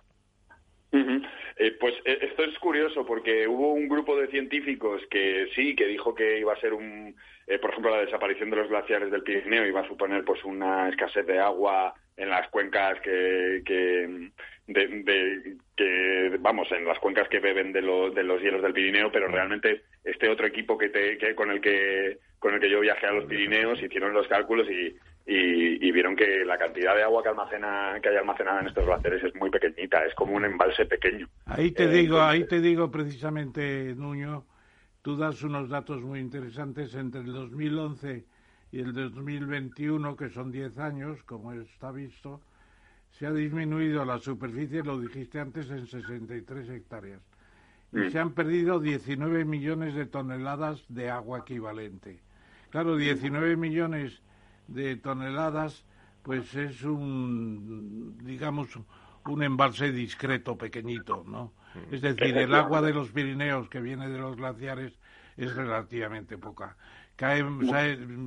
[1.59, 5.86] Eh, pues eh, esto es curioso porque hubo un grupo de científicos que sí, que
[5.86, 7.14] dijo que iba a ser un,
[7.47, 10.89] eh, por ejemplo, la desaparición de los glaciares del Pirineo iba a suponer pues una
[10.89, 14.31] escasez de agua en las cuencas que, que
[14.66, 19.28] de, que vamos en las cuencas que beben de, de los hielos del Pirineo, pero
[19.28, 23.06] realmente este otro equipo que, te, que con el que con el que yo viajé
[23.06, 24.94] a los Pirineos hicieron los cálculos y
[25.28, 29.24] y, vieron que la cantidad de agua que almacena que hay almacenada en estos glaciares
[29.24, 31.28] es muy pequeñita, es como un embalse pequeño.
[31.47, 34.44] Ahí te eh, digo, ahí te digo precisamente, Nuño,
[35.03, 38.24] tú das unos datos muy interesantes entre el 2011
[38.70, 42.40] y el 2021, que son 10 años, como está visto,
[43.11, 47.20] se ha disminuido la superficie, lo dijiste antes, en 63 hectáreas.
[47.93, 48.11] Y mm.
[48.11, 52.20] se han perdido 19 millones de toneladas de agua equivalente.
[52.70, 54.20] Claro, 19 millones
[54.69, 55.85] de toneladas,
[56.23, 58.69] pues es un, digamos,
[59.27, 61.53] un embalse discreto, pequeñito, ¿no?
[61.75, 61.95] Mm.
[61.95, 64.99] Es decir, el agua de los Pirineos que viene de los glaciares
[65.37, 66.77] es relativamente poca.
[67.17, 67.43] Cae,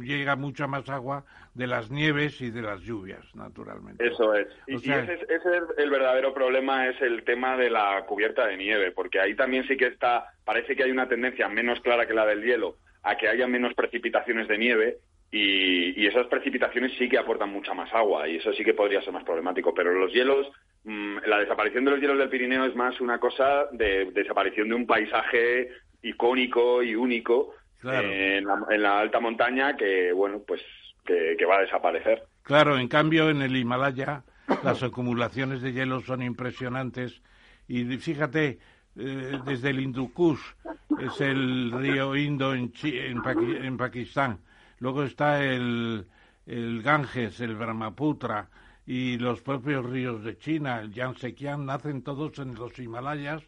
[0.01, 4.05] llega mucha más agua de las nieves y de las lluvias, naturalmente.
[4.07, 4.47] Eso es.
[4.65, 5.43] Y, ese, es
[5.77, 9.77] el verdadero problema, es el tema de la cubierta de nieve, porque ahí también sí
[9.77, 13.29] que está, parece que hay una tendencia menos clara que la del hielo a que
[13.29, 14.97] haya menos precipitaciones de nieve
[15.31, 19.13] y, esas precipitaciones sí que aportan mucha más agua y eso sí que podría ser
[19.13, 19.73] más problemático.
[19.73, 20.47] Pero los hielos,
[20.85, 24.75] mm, la desaparición de los hielos del Pirineo es más una cosa de desaparición de
[24.75, 25.69] un paisaje
[26.01, 27.53] icónico y único
[27.83, 28.45] en,
[28.81, 30.61] la, alta montaña que, bueno, pues
[31.05, 32.23] que, va a desaparecer.
[32.43, 34.23] Claro, en cambio en el Himalaya
[34.63, 37.21] las acumulaciones de hielo son impresionantes
[37.67, 38.57] y fíjate,
[38.97, 40.11] eh, desde el Hindu
[40.99, 44.39] es el río Indo en, en Pakistán,
[44.79, 46.07] Luego está el,
[46.45, 48.49] el Ganges, el Brahmaputra
[48.85, 53.43] y los propios ríos de China, el Yangtze-Kiang, nacen todos en los Himalayas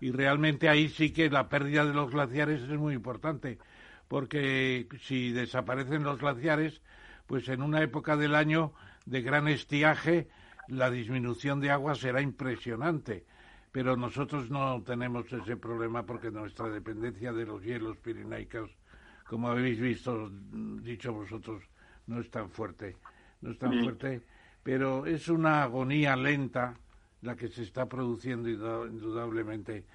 [0.00, 3.58] y realmente ahí sí que la pérdida de los glaciares es muy importante,
[4.08, 6.82] porque si desaparecen los glaciares,
[7.26, 8.74] pues en una época del año
[9.06, 10.28] de gran estiaje,
[10.68, 13.24] la disminución de agua será impresionante.
[13.72, 18.70] Pero nosotros no tenemos ese problema porque nuestra dependencia de los hielos pirineicos
[19.34, 21.64] como habéis visto, dicho vosotros,
[22.06, 22.94] no es tan fuerte,
[23.40, 24.22] no es tan fuerte,
[24.62, 26.78] pero es una agonía lenta
[27.20, 28.48] la que se está produciendo
[28.86, 29.86] indudablemente.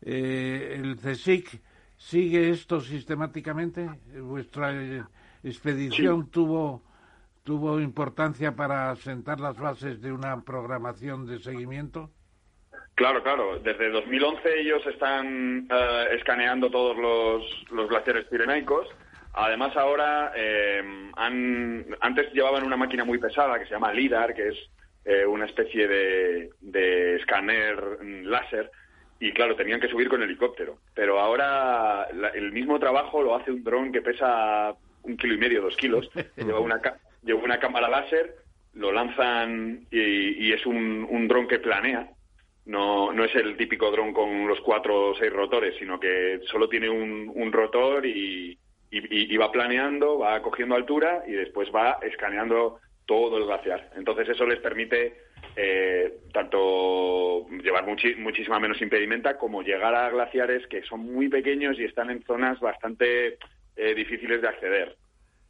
[0.00, 1.60] Eh, ¿El CSIC
[1.96, 3.90] sigue esto sistemáticamente?
[4.20, 5.02] ¿Vuestra eh,
[5.42, 6.84] expedición tuvo,
[7.42, 12.12] tuvo importancia para sentar las bases de una programación de seguimiento?
[12.94, 13.58] Claro, claro.
[13.58, 18.88] Desde 2011 ellos están eh, escaneando todos los, los, glaciares pirenaicos.
[19.32, 24.48] Además, ahora eh, han, antes llevaban una máquina muy pesada que se llama LIDAR, que
[24.48, 24.56] es
[25.04, 28.70] eh, una especie de, de escáner láser,
[29.18, 30.78] y claro, tenían que subir con helicóptero.
[30.94, 34.72] Pero ahora el mismo trabajo lo hace un dron que pesa
[35.02, 36.08] un kilo y medio, dos kilos.
[36.36, 36.80] lleva, una,
[37.24, 38.36] lleva una cámara láser,
[38.74, 42.08] lo lanzan y, y es un, un dron que planea
[42.66, 46.68] no, no es el típico dron con los cuatro o seis rotores, sino que solo
[46.68, 48.58] tiene un, un rotor y,
[49.38, 53.90] va planeando, va cogiendo altura y después va escaneando todo el glaciar.
[53.96, 55.16] Entonces eso les permite
[55.56, 61.84] eh, tanto llevar muchísima menos impedimenta como llegar a glaciares que son muy pequeños y
[61.84, 63.38] están en zonas bastante
[63.76, 64.96] eh, difíciles de acceder.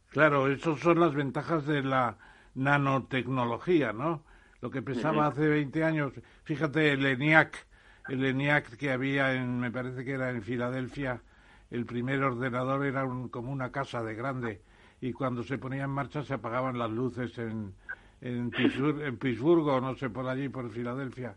[0.09, 2.17] Claro, esas son las ventajas de la
[2.55, 4.23] nanotecnología, ¿no?
[4.65, 6.11] Lo que pesaba hace 20 años.
[6.43, 7.67] Fíjate, el ENIAC,
[8.09, 11.21] el ENIAC que había en, me parece que era en Filadelfia,
[11.69, 14.63] el primer ordenador era como una casa de grande
[15.01, 17.75] y cuando se ponía en marcha se apagaban las luces en,
[18.21, 21.35] en, Pittsburgh, en no sé, por allí, por Filadelfia.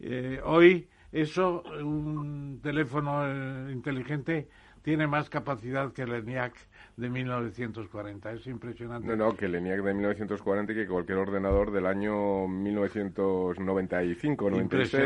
[0.00, 4.48] Eh, hoy eso, un teléfono eh, inteligente
[4.80, 6.54] tiene más capacidad que el ENIAC
[6.96, 8.32] de 1940.
[8.32, 9.08] Es impresionante.
[9.08, 15.02] No, no, que el ENIAC de 1940 y que cualquier ordenador del año 1995, 96,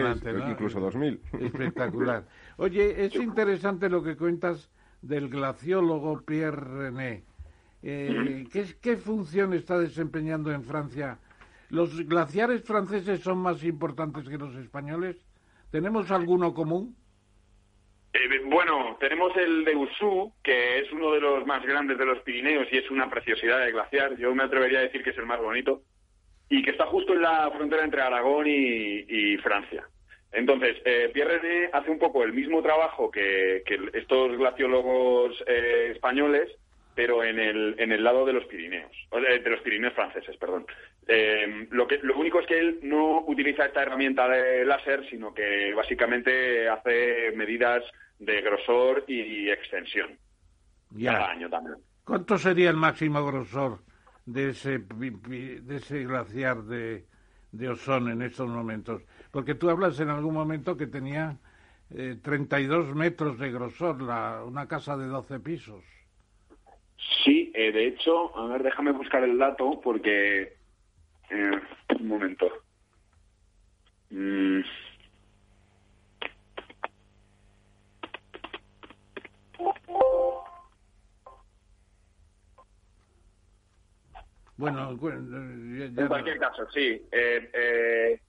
[0.50, 1.20] incluso 2000.
[1.40, 2.24] Espectacular.
[2.56, 4.70] Oye, es interesante lo que cuentas
[5.02, 7.24] del glaciólogo Pierre René.
[7.82, 11.18] Eh, ¿qué, ¿Qué función está desempeñando en Francia?
[11.68, 15.16] ¿Los glaciares franceses son más importantes que los españoles?
[15.70, 16.96] ¿Tenemos alguno común?
[18.16, 22.20] Eh, bueno, tenemos el de Usú, que es uno de los más grandes de los
[22.20, 24.16] Pirineos y es una preciosidad de glaciar.
[24.16, 25.82] Yo me atrevería a decir que es el más bonito
[26.48, 29.86] y que está justo en la frontera entre Aragón y, Francia.
[30.32, 33.62] Entonces, eh, Pierre René hace un poco el mismo trabajo que,
[33.92, 36.50] estos glaciólogos eh, españoles,
[36.94, 40.66] pero en el, en el lado de los Pirineos, de los Pirineos franceses, perdón.
[41.70, 45.74] lo, que, lo único es que él no utiliza esta herramienta de láser, sino que
[45.74, 47.84] básicamente hace medidas
[48.18, 50.18] de grosor y extensión.
[51.02, 51.76] Cada año también.
[52.04, 53.80] ¿Cuánto sería el máximo grosor
[54.24, 57.04] de ese, de ese glaciar de,
[57.50, 59.02] de Osón en estos momentos?
[59.30, 61.36] Porque tú hablas en algún momento que tenía
[61.90, 65.84] eh, 32 metros de grosor, la, una casa de 12 pisos.
[67.24, 70.56] Sí, eh, de hecho, a ver, déjame buscar el dato porque...
[71.28, 71.60] Eh,
[71.98, 72.48] un momento.
[74.10, 74.60] Mm.
[84.56, 87.02] Bueno, en cualquier caso, sí.
[87.12, 88.20] Eh, eh,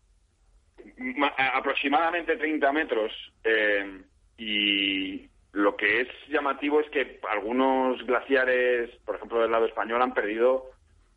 [1.53, 3.11] aproximadamente 30 metros.
[3.43, 4.01] Eh,
[4.37, 10.13] y lo que es llamativo es que algunos glaciares, por ejemplo, del lado español, han
[10.13, 10.71] perdido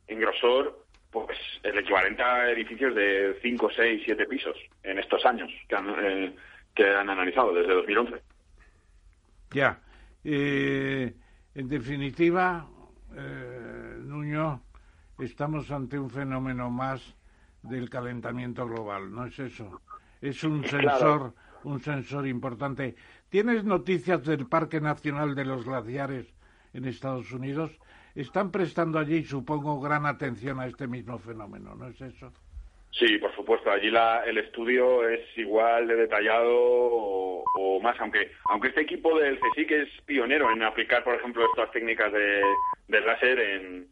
[0.06, 5.50] en grosor pues el equivalente a edificios de 5, 6, 7 pisos en estos años
[5.68, 6.36] que han,
[6.72, 8.22] que han analizado desde 2011.
[9.50, 9.80] Ya.
[10.22, 12.64] en definitiva,
[14.04, 14.62] Nuño,
[15.20, 17.14] estamos ante un fenómeno más
[17.62, 19.80] del calentamiento global, ¿no es eso?
[20.20, 21.34] Es un sensor,
[21.64, 22.94] un sensor importante.
[23.28, 26.26] ¿Tienes noticias del Parque Nacional de los Glaciares
[26.72, 27.70] en Estados Unidos?
[28.14, 32.32] están prestando allí, supongo, gran atención a este mismo fenómeno, ¿no es eso?
[32.92, 33.70] Sí, por supuesto.
[33.70, 39.38] Allí la, el estudio es igual de detallado o, más, aunque aunque este equipo del
[39.38, 42.42] CSIC es pionero en aplicar, por ejemplo, estas técnicas de,
[42.88, 43.88] láser en,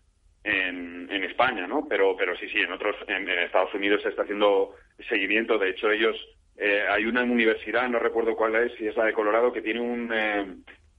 [0.49, 1.87] en, España, ¿no?
[1.89, 4.75] Pero pero sí, sí, en otros, en, Estados Unidos se está haciendo
[5.09, 5.59] seguimiento.
[5.59, 6.17] De hecho, ellos
[6.57, 9.81] eh, hay una universidad, no recuerdo cuál es, si es la de Colorado, que tiene
[9.81, 10.47] un eh,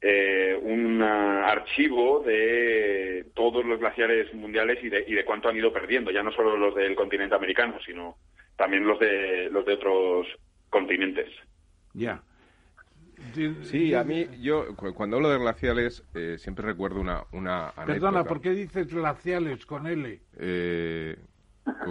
[0.02, 5.74] eh, un archivo de todos los glaciares mundiales y de, y de cuánto han ido
[5.74, 8.16] perdiendo, ya no solo los del continente americano, sino
[8.56, 10.28] también los de los de otros
[10.70, 11.30] continentes.
[11.94, 12.22] Ya.
[13.64, 18.42] Sí, a mí, yo cuando hablo de glaciales eh, siempre recuerdo una, una Perdona, ¿por
[18.42, 20.20] qué dices glaciales con L?
[20.38, 21.18] Eh,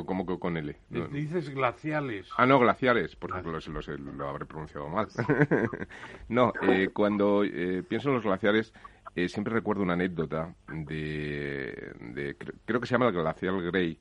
[0.07, 0.77] ¿Cómo que con L?
[1.11, 2.29] Dices glaciales.
[2.37, 3.43] Ah, no, glaciales, porque ah.
[3.43, 5.09] lo, habré pronunciado mal.
[6.29, 8.73] no, eh, cuando eh, pienso en los glaciares,
[9.15, 13.99] eh, siempre recuerdo una anécdota de, creo que se llama el glacial Grey,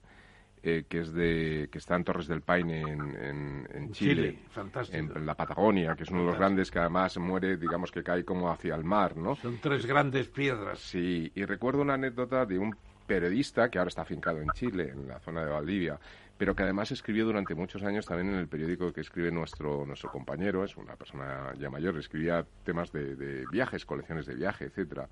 [0.87, 4.39] que es de que está en Torres del Paine en, Chile,
[4.91, 8.23] en, la Patagonia, que es uno de los grandes que además muere, digamos que cae
[8.23, 9.35] como hacia el mar, ¿no?
[9.35, 10.79] Son tres grandes piedras.
[10.79, 12.75] Sí, y recuerdo una anécdota de un
[13.07, 15.97] periodista que ahora está afincado en Chile, en la zona de Valdivia,
[16.37, 20.11] pero que además escribió durante muchos años también en el periódico que escribe nuestro, nuestro
[20.11, 25.09] compañero, es una persona ya mayor, escribía temas de, viajes, colecciones de viaje, etcétera,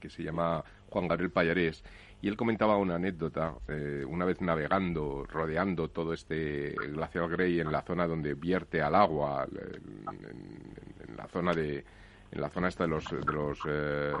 [0.00, 1.84] que se llama Juan Gabriel Payarés,
[2.22, 7.72] y él comentaba una anécdota, eh, una vez navegando, rodeando todo este glacial Grey en
[7.72, 11.84] la zona donde vierte al agua, en, la zona de
[12.30, 14.12] en la zona esta de los, de los eh,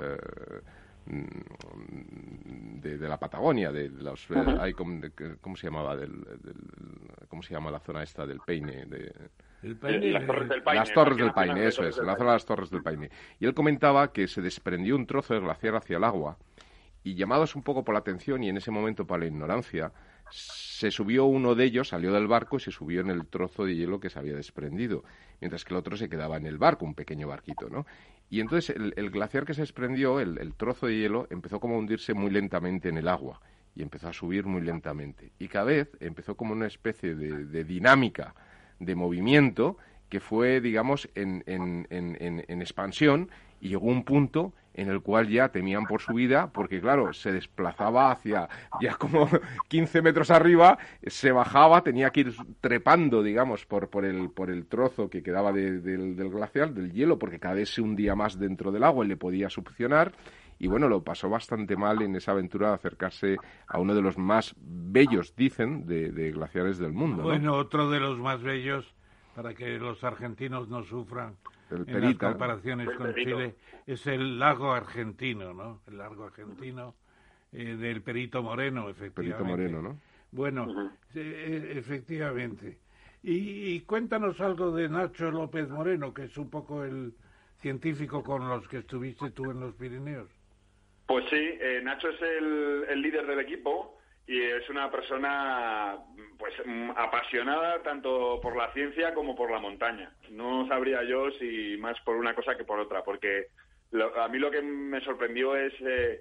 [1.06, 4.28] de, de, la Patagonia, de, los,
[4.60, 5.96] hay, ¿cómo, se llamaba?
[5.96, 6.26] Del,
[7.28, 8.84] ¿Cómo se llama la zona esta del Peine?
[8.86, 9.14] De,
[9.62, 10.80] las Torres del Paine.
[10.80, 13.10] Las Torres del Paine, eso es, la zona de las Torres del Paine.
[13.38, 16.36] Y él comentaba que se desprendió un trozo de glaciar hacia el agua
[17.04, 19.92] y llamados un poco por la atención y en ese momento por la ignorancia,
[20.30, 23.76] se subió uno de ellos, salió del barco y se subió en el trozo de
[23.76, 25.04] hielo que se había desprendido,
[25.40, 27.86] mientras que el otro se quedaba en el barco, un pequeño barquito, ¿no?
[28.30, 32.14] Y entonces el, glaciar que se desprendió, el, trozo de hielo, empezó como a hundirse
[32.14, 33.40] muy lentamente en el agua
[33.76, 35.32] y empezó a subir muy lentamente.
[35.38, 38.34] Y cada vez empezó como una especie de, dinámica
[38.78, 39.76] de movimiento
[40.08, 43.30] que fue, digamos, en, en, en, en expansión
[43.60, 47.32] y llegó un punto en el cual ya temían por su vida, porque claro, se
[47.32, 48.48] desplazaba hacia
[48.80, 49.28] ya como
[49.68, 54.66] 15 metros arriba, se bajaba, tenía que ir trepando, digamos, por, por, el, por el
[54.66, 58.84] trozo que quedaba del glacial, del hielo, porque cada vez se hundía más dentro del
[58.84, 60.12] agua y le podía succionar.
[60.58, 63.36] Y bueno, lo pasó bastante mal en esa aventura de acercarse
[63.66, 67.24] a uno de los más bellos, dicen, de, glaciares del mundo.
[67.24, 68.94] Bueno, otro de los más bellos,
[69.34, 71.34] para que los argentinos no sufran
[71.86, 75.80] en las comparaciones con Chile, es el lago argentino, ¿no?
[75.86, 76.94] El lago argentino
[77.52, 79.44] eh, del Perito Moreno, efectivamente.
[79.44, 80.00] Perito Moreno, ¿no?
[80.30, 82.78] Bueno, e, efectivamente.
[83.22, 87.14] Y, cuéntanos algo de Nacho López Moreno, que es un poco el
[87.60, 90.28] científico con los que estuviste tú en los Pirineos.
[91.06, 95.98] Pues sí, eh, Nacho es el, el líder del equipo y es una persona
[96.38, 100.12] pues mm, apasionada tanto por la ciencia como por la montaña.
[100.30, 103.48] No sabría yo si más por una cosa que por otra, porque
[104.16, 106.20] a mí lo que me sorprendió es eh,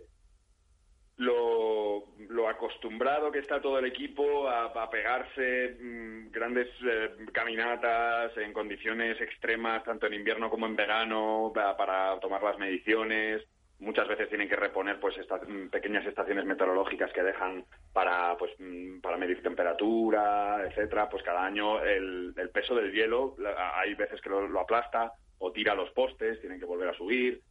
[1.17, 2.07] lo,
[2.49, 9.83] acostumbrado que está todo el equipo a, pegarse mm, grandes eh, caminatas en condiciones extremas,
[9.83, 13.43] tanto en invierno como en verano, para tomar las mediciones
[13.81, 18.51] muchas veces tienen que reponer pues estas mm, pequeñas estaciones meteorológicas que dejan para pues
[18.59, 23.35] mm, para medir temperatura etcétera pues cada año el, peso del hielo
[23.75, 27.41] hay veces que lo, aplasta o tira los postes tienen que volver a subir.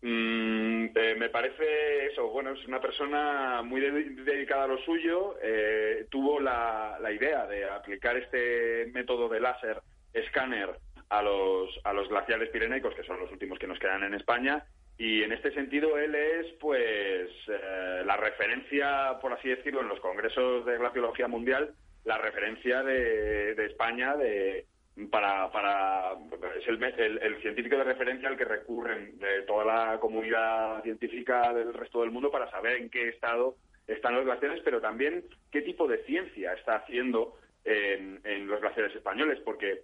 [0.00, 6.06] Mm, eh, me parece eso bueno es una persona muy dedicada a lo suyo eh,
[6.10, 9.80] tuvo la, la idea de aplicar este método de láser
[10.12, 10.70] escáner
[11.08, 14.64] a los a los glaciares pirenaicos que son los últimos que nos quedan en España
[14.98, 20.00] y en este sentido él es, pues, eh, la referencia, por así decirlo, en los
[20.00, 21.74] congresos de glaciología mundial,
[22.04, 24.64] la referencia de, España de,
[25.10, 26.12] para, para
[26.58, 31.74] es el, el, científico de referencia al que recurren de toda la comunidad científica del
[31.74, 33.56] resto del mundo para saber en qué estado
[33.86, 38.94] están los glaciares, pero también qué tipo de ciencia está haciendo en, en los glaciares
[38.94, 39.82] españoles, porque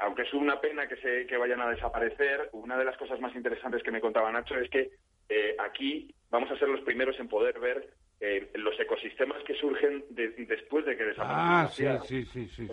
[0.00, 3.34] aunque es una pena que, se, que vayan a desaparecer, una de las cosas más
[3.34, 4.90] interesantes que me contaba Nacho es que
[5.28, 7.88] eh, aquí vamos a ser los primeros en poder ver
[8.20, 11.96] eh, los ecosistemas que surgen después de que desaparezcan.
[11.96, 12.68] Ah, sí, sí, sí,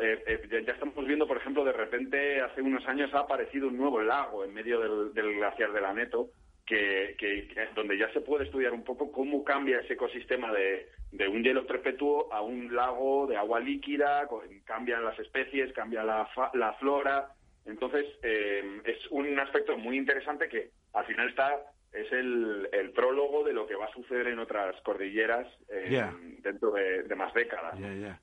[0.00, 4.00] eh, ya estamos viendo, por ejemplo, de repente hace unos años ha aparecido un nuevo
[4.00, 4.80] lago en medio
[5.12, 6.30] del, glaciar de la Neto,
[6.70, 11.42] que, donde ya se puede estudiar un poco cómo cambia ese ecosistema de, de un
[11.42, 14.28] hielo perpetuo a un lago de agua líquida,
[14.64, 17.32] cambian las especies, cambia la, la flora.
[17.66, 21.60] Entonces, eh, es un aspecto muy interesante que al final está
[21.92, 26.02] es el, el, prólogo de lo que va a suceder en otras cordilleras eh,
[26.40, 27.78] dentro de, más décadas.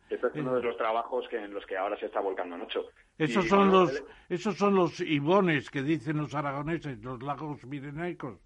[0.10, 2.86] Este es uno de los trabajos que, en los que ahora se está volcando Nacho.
[3.18, 8.40] Esos son los esos son los ibones que dicen los aragoneses, los lagos pirenaicos.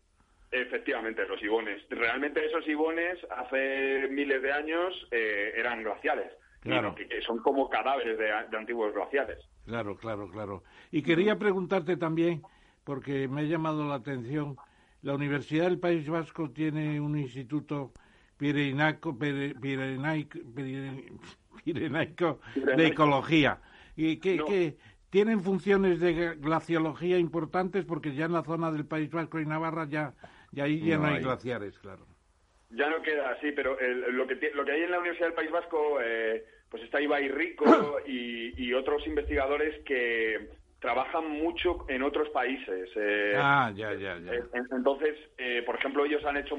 [0.52, 1.82] Efectivamente, los ibones.
[1.90, 6.32] Realmente esos ibones hace miles de años eh, eran glaciales.
[6.62, 6.94] Claro.
[6.94, 9.40] que, son como cadáveres de, antiguos glaciares.
[9.66, 10.64] Claro, claro, claro.
[10.92, 12.44] Y quería preguntarte también,
[12.84, 14.58] porque me ha llamado la atención,
[15.02, 17.92] la Universidad del País Vasco tiene un instituto
[18.38, 19.14] pirenaico,
[21.66, 23.60] de ecología.
[23.96, 24.78] ¿Y qué,
[25.10, 27.86] tienen funciones de glaciología importantes?
[27.86, 30.14] Porque ya en la zona del País Vasco y Navarra ya
[30.52, 32.06] y ahí ya no, hay, glaciares, claro.
[32.72, 33.78] Ya no queda así, pero
[34.12, 37.30] lo, que, lo que hay en la Universidad del País Vasco, eh, pues está Ibai
[37.30, 40.50] Rico y, otros investigadores que
[40.82, 42.90] trabajan mucho en otros países.
[42.96, 44.34] Eh, ah, ya, ya, ya.
[44.34, 45.16] Eh, entonces,
[45.66, 46.58] por ejemplo, ellos han hecho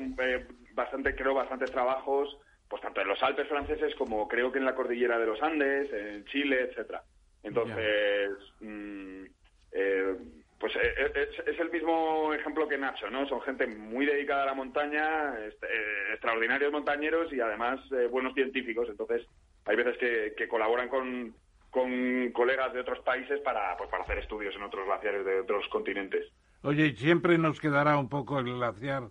[0.72, 2.38] bastante, creo, bastantes trabajos,
[2.68, 5.92] pues tanto en los Alpes franceses como creo que en la cordillera de los Andes,
[5.92, 7.02] en Chile, etcétera.
[7.42, 8.30] Entonces,
[8.60, 9.24] mm,
[10.62, 13.26] pues eh, eh, es, el mismo ejemplo que Nacho, ¿no?
[13.26, 15.52] Son gente muy dedicada a la montaña, eh,
[16.12, 17.80] extraordinarios montañeros y además
[18.12, 18.88] buenos científicos.
[18.88, 19.26] Entonces,
[19.64, 21.34] hay veces que, colaboran con,
[21.72, 26.30] colegas de otros países para, pues, para hacer estudios en otros glaciares de otros continentes.
[26.62, 29.08] Oye, siempre nos quedará un poco el glaciar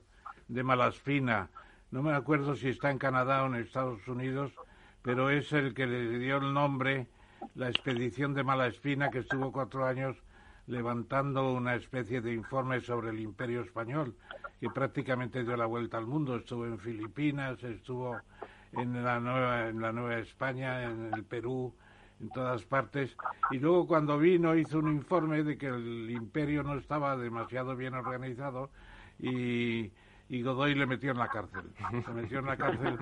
[0.48, 1.50] de Malaspina.
[1.90, 4.54] No me acuerdo si está en Canadá o en Estados Unidos,
[5.02, 7.08] pero es el que le dio el nombre,
[7.56, 10.16] la expedición de Malaspina, que estuvo cuatro años
[10.68, 14.16] levantando una especie de informe sobre el imperio español,
[14.60, 16.38] que prácticamente dio la vuelta al mundo.
[16.38, 18.18] Estuvo en Filipinas, estuvo
[18.74, 21.74] en la Nueva, en la Nueva España, en el Perú,
[22.22, 23.16] en todas partes.
[23.52, 27.94] Y luego cuando vino hizo un informe de que el imperio no estaba demasiado bien
[27.94, 28.70] organizado
[29.20, 29.92] y,
[30.30, 31.64] y Godoy le metió en la cárcel.
[32.06, 32.98] Se metió en la cárcel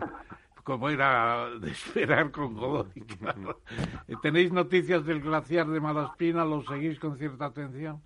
[0.63, 3.03] como era de esperar con Godoy.
[4.21, 6.45] ¿Tenéis noticias del glaciar de Malaspina?
[6.45, 8.01] ¿Lo seguís con cierta atención?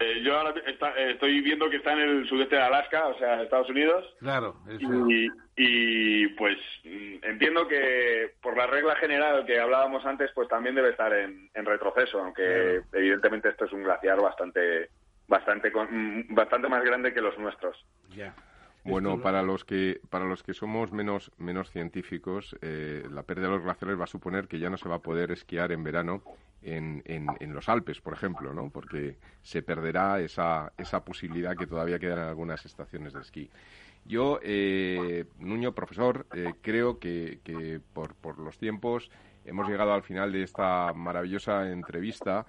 [0.00, 3.42] Eh, yo ahora eh, estoy viendo que está en el sudeste de Alaska, o sea,
[3.42, 4.02] Estados Unidos.
[4.18, 4.56] Claro.
[4.78, 10.74] Y, y, pues mm, entiendo que por la regla general que hablábamos antes, pues también
[10.74, 14.88] debe estar en, retroceso, aunque evidentemente esto es un glaciar bastante
[15.28, 17.76] bastante mm, bastante más grande que los nuestros.
[18.08, 18.34] Ya.
[18.84, 23.54] Bueno, para los que para los que somos menos menos científicos, eh, la pérdida de
[23.54, 26.22] los glaciares va a suponer que ya no se va a poder esquiar en verano
[26.62, 28.68] en, en, los Alpes, por ejemplo, ¿no?
[28.70, 33.50] Porque se perderá esa esa posibilidad que todavía queda en algunas estaciones de esquí.
[34.06, 39.10] Yo, eh, Nuño, profesor, eh, creo que, que por, por los tiempos
[39.44, 42.46] hemos llegado al final de esta maravillosa entrevista.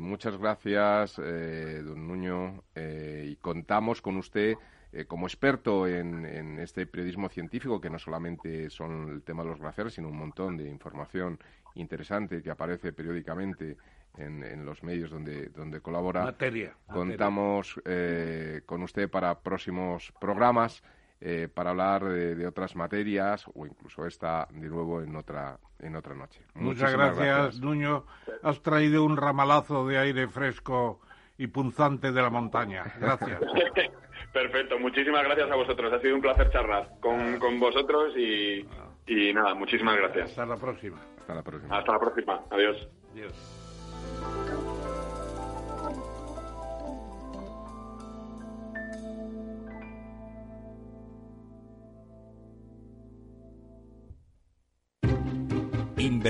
[0.00, 4.56] muchas gracias, don Nuño, y contamos con usted
[4.92, 9.58] eh, como experto en, este periodismo científico, que no solamente son el tema de los
[9.58, 11.38] glaciares, sino un montón de información
[11.74, 13.78] interesante que aparece periódicamente
[14.18, 16.24] en, los medios donde, donde colabora.
[16.24, 16.76] Materia.
[16.86, 20.82] Contamos eh, con usted para próximos programas.
[21.24, 26.16] Eh, para hablar de, otras materias o incluso esta de nuevo en otra en otra
[26.16, 26.42] noche.
[26.54, 28.04] Muchas gracias, Nuño.
[28.42, 31.00] Has traído un ramalazo de aire fresco
[31.42, 32.84] y punzante de la montaña.
[33.00, 33.40] Gracias.
[34.32, 35.92] Perfecto, muchísimas gracias a vosotros.
[35.92, 38.66] Ha sido un placer charlar con, con vosotros y,
[39.06, 40.30] y nada, muchísimas gracias.
[40.30, 40.98] Hasta la próxima.
[41.18, 41.78] Hasta la próxima.
[41.78, 42.40] Hasta la próxima.
[42.50, 42.88] Adiós.
[43.12, 44.41] Adiós.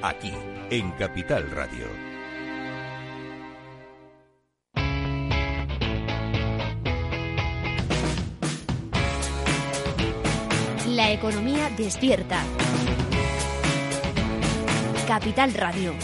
[0.00, 0.32] Aquí
[0.70, 1.86] en Capital Radio.
[10.86, 12.44] La economía despierta.
[15.08, 15.94] Capital Radio.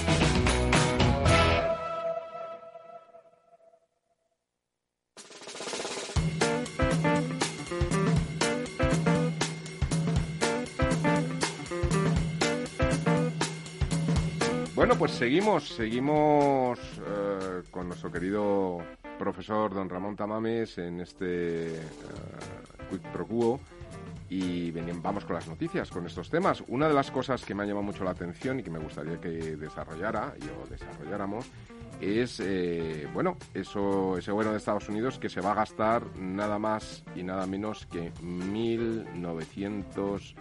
[14.85, 18.83] Bueno, pues seguimos, seguimos eh, con nuestro querido
[19.19, 23.61] profesor don Ramón Tamames en este uh, Quick Pro Quo
[24.29, 26.63] y vamos con las noticias, con estos temas.
[26.69, 29.19] Una de las cosas que me ha llamado mucho la atención y que me gustaría
[29.19, 31.47] que desarrollara o desarrolláramos
[32.03, 36.59] es, eh, bueno, eso, ese bueno de Estados Unidos que se va a gastar nada
[36.59, 40.35] más y nada menos que 1.900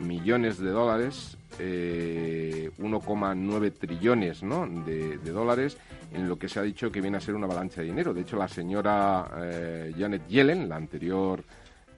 [0.00, 4.66] millones de dólares, 1,9 eh, trillones ¿no?
[4.66, 5.78] de, dólares
[6.12, 8.12] en lo que se ha dicho que viene a ser una avalancha de dinero.
[8.12, 11.42] De hecho, la señora eh, Janet Yellen, la anterior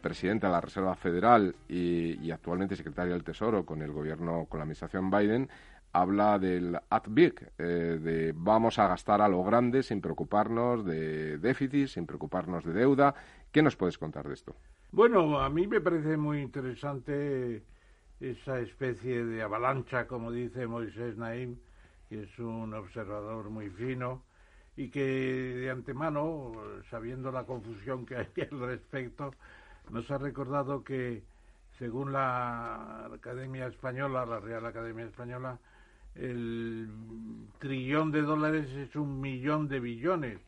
[0.01, 4.63] presidenta de la Reserva Federal y, actualmente secretaria del Tesoro con el gobierno, con la
[4.63, 5.49] administración Biden,
[5.93, 11.39] habla del at big, eh, de vamos a gastar a lo grande sin preocuparnos de
[11.39, 13.15] déficit, sin preocuparnos de deuda.
[13.51, 14.55] ¿Qué nos puedes contar de esto?
[14.93, 17.63] Bueno, a mí me parece muy interesante
[18.21, 21.57] esa especie de avalancha, como dice Moisés Naim,
[22.09, 24.23] que es un observador muy fino
[24.77, 26.53] y que de antemano,
[26.91, 29.35] sabiendo la confusión que hay al respecto,
[29.91, 31.23] nos ha recordado que,
[31.79, 35.59] según la Academia Española, la Real Academia Española,
[36.15, 36.89] el
[37.59, 40.39] trillón de dólares es un millón de billones,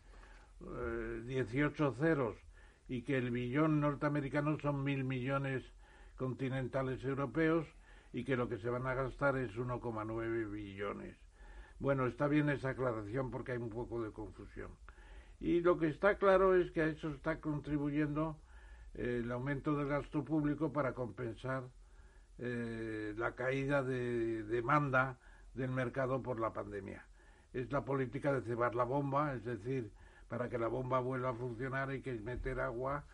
[1.27, 2.37] 18 eh, ceros,
[2.89, 5.63] y que el billón norteamericano son mil millones
[6.19, 7.67] continentales europeos
[8.13, 11.17] y que lo que se van a gastar es 1,9 billones.
[11.79, 14.71] Bueno, está bien esa aclaración porque hay un poco de confusión.
[15.41, 18.37] Y lo que está claro es que a eso está contribuyendo
[18.95, 21.63] eh, el aumento del gasto público para compensar
[22.39, 25.19] eh, la caída de demanda
[25.55, 27.05] del mercado por la pandemia.
[27.53, 29.91] Es la política de cebar la bomba, es decir,
[30.29, 33.05] para que la bomba vuelva a funcionar hay que meter agua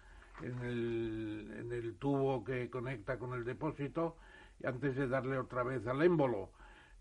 [0.43, 4.17] en el, en el tubo que conecta con el depósito
[4.65, 6.51] antes de darle otra vez al émbolo.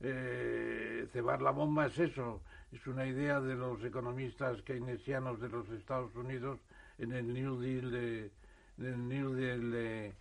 [0.02, 2.42] Eh, cebar la bomba es eso,
[2.72, 6.60] es una idea de los economistas keynesianos de los Estados Unidos
[6.98, 8.32] en el New Deal de,
[8.78, 10.14] New Deal de,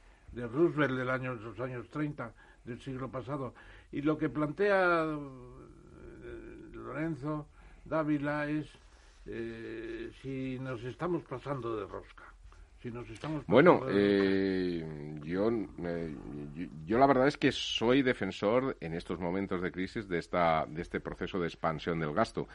[0.46, 2.32] Roosevelt del año, de los años 30
[2.64, 3.54] del siglo pasado.
[3.90, 7.48] Y lo que plantea eh, Lorenzo
[7.84, 8.68] Dávila es
[9.26, 12.31] eh, si nos estamos pasando de rosca
[13.46, 14.84] bueno, eh,
[15.24, 15.50] yo,
[16.84, 20.82] yo, la verdad es que soy defensor en estos momentos de crisis de, esta, de
[20.82, 22.48] este proceso de expansión del gasto.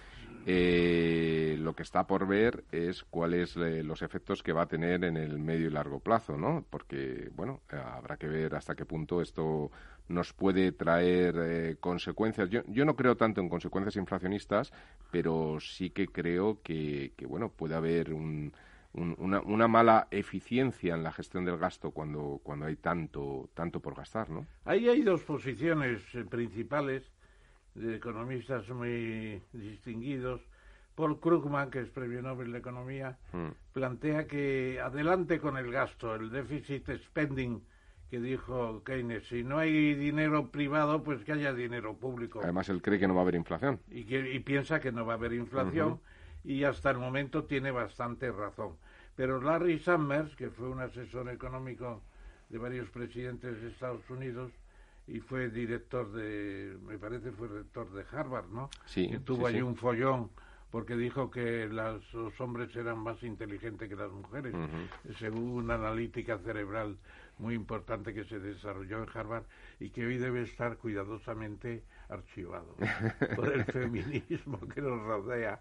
[0.45, 5.03] Eh, lo que está por ver es cuáles eh, los efectos que va a tener
[5.03, 6.65] en el medio y largo plazo, ¿no?
[6.69, 9.71] Porque, bueno, habrá que ver hasta qué punto esto
[10.09, 12.49] nos puede traer consecuencias.
[12.49, 14.71] Yo, yo no creo tanto en consecuencias inflacionistas,
[15.11, 18.53] pero sí que creo que, que bueno, puede haber un
[18.97, 24.29] una, mala eficiencia en la gestión del gasto cuando, cuando hay tanto, tanto por gastar,
[24.29, 24.45] ¿no?
[24.65, 27.03] Ahí hay dos posiciones eh, principales
[27.75, 30.41] de economistas muy distinguidos.
[30.95, 33.49] Paul Krugman, que es premio Nobel de Economía, mm.
[33.73, 37.61] plantea que adelante con el gasto, el déficit spending
[38.09, 39.27] que dijo Keynes.
[39.27, 42.39] Si no hay dinero privado, pues que haya dinero público.
[42.41, 43.79] Además, él cree que no va a haber inflación.
[43.91, 45.99] Y, que, piensa que no va a haber inflación.
[46.43, 48.77] Y hasta el momento tiene bastante razón.
[49.17, 52.03] Pero Larry Summers, que fue un asesor económico
[52.49, 54.51] de varios presidentes de Estados Unidos
[55.07, 58.69] y fue director de, me parece fue rector de Harvard, ¿no?
[58.85, 59.09] Sí.
[59.09, 60.29] Que tuvo ahí un follón
[60.69, 64.53] porque dijo que los hombres eran más inteligentes que las mujeres,
[65.17, 66.97] según una analítica cerebral
[67.39, 69.45] muy importante que se desarrolló en Harvard
[69.79, 72.75] y que hoy debe estar cuidadosamente archivado
[73.35, 75.59] por el feminismo que nos rodea.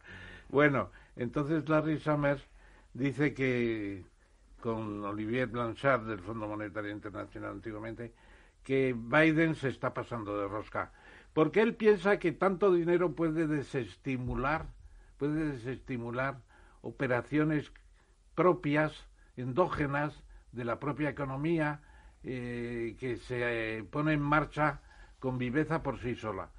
[0.51, 2.43] Bueno, entonces Larry Summers
[2.97, 4.05] dice que
[4.61, 8.15] con Olivier Blanchard del Fondo Monetario Internacional antiguamente,
[8.63, 10.93] que Biden se está pasando de rosca,
[11.33, 14.67] porque él piensa que tanto dinero puede desestimular,
[15.19, 16.41] puede desestimular
[16.81, 17.71] operaciones
[18.35, 21.83] propias, endógenas de la propia economía,
[22.23, 24.81] eh, que se pone en marcha
[25.21, 26.51] con viveza por sí sola,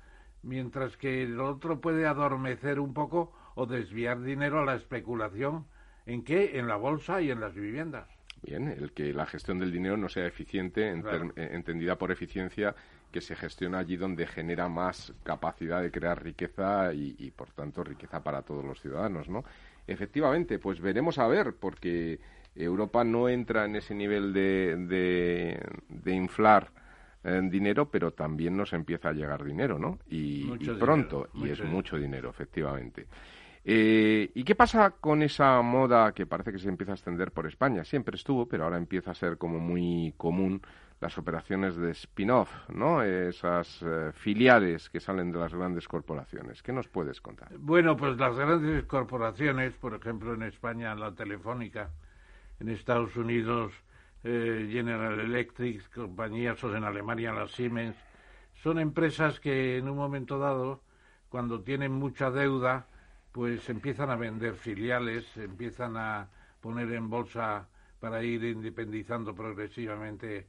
[0.43, 5.65] mientras que el otro puede adormecer un poco o desviar dinero a la especulación
[6.07, 6.57] ¿En qué?
[6.57, 8.07] En la bolsa y en las viviendas.
[8.41, 12.75] Bien, el que la gestión del dinero no sea eficiente, eh, entendida por eficiencia,
[13.11, 18.23] que se gestiona allí donde genera más capacidad de crear riqueza y, por tanto, riqueza
[18.23, 19.43] para todos los ciudadanos, ¿no?
[19.85, 22.19] Efectivamente, pues veremos a ver, porque
[22.55, 24.75] Europa no entra en ese nivel de,
[25.87, 26.69] de, inflar
[27.23, 29.99] eh, dinero, pero también nos empieza a llegar dinero, ¿no?
[30.09, 30.45] Y,
[30.79, 33.07] pronto, y es mucho dinero, efectivamente.
[33.69, 37.47] Eh, ¿Y qué pasa con esa moda que parece que se empieza a extender por
[37.47, 37.83] España?
[37.83, 40.61] Siempre estuvo, pero ahora empieza a ser como muy común
[41.01, 43.03] las operaciones de spin-off, ¿no?
[43.03, 46.63] Esas eh, filiales que salen de las grandes corporaciones.
[46.63, 47.49] ¿Qué nos puedes contar?
[47.57, 51.89] Bueno, pues las grandes corporaciones, por ejemplo en España la Telefónica,
[52.61, 53.73] en Estados Unidos
[54.23, 57.97] eh, General Electric, compañías o en Alemania la Siemens,
[58.63, 60.79] son empresas que en un momento dado,
[61.27, 62.87] cuando tienen mucha deuda,
[63.37, 66.27] pues empiezan a vender filiales, empiezan a
[66.59, 67.67] poner en bolsa
[67.99, 70.47] para ir independizando progresivamente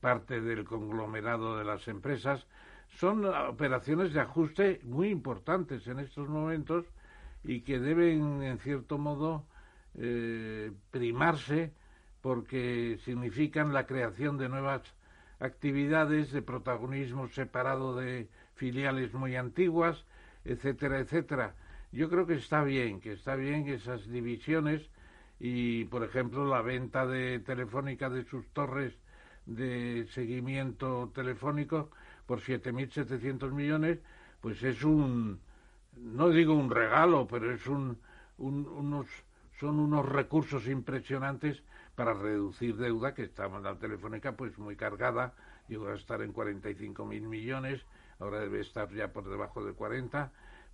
[0.00, 2.46] parte del conglomerado de las empresas.
[2.86, 6.84] Son operaciones de ajuste muy importantes en estos momentos
[7.42, 9.44] y que deben, en cierto modo,
[9.96, 11.72] eh, primarse
[12.20, 14.82] porque significan la creación de nuevas
[15.40, 20.04] actividades de protagonismo separado de filiales muy antiguas,
[20.44, 21.56] etcétera, etcétera.
[21.92, 24.82] Yo creo que está bien, que está bien esas divisiones
[25.40, 28.94] y, por ejemplo, la venta de Telefónica de sus torres
[29.46, 31.90] de seguimiento telefónico
[32.26, 33.98] por 7.700 millones,
[34.40, 35.40] pues es un,
[35.96, 37.98] no digo un regalo, pero es un,
[38.38, 39.06] unos,
[39.58, 41.62] son unos recursos impresionantes
[41.96, 45.34] para reducir deuda, que en la telefónica pues muy cargada,
[45.68, 47.80] llegó a estar en 45 mil millones,
[48.20, 50.30] ahora debe estar ya por debajo de 40,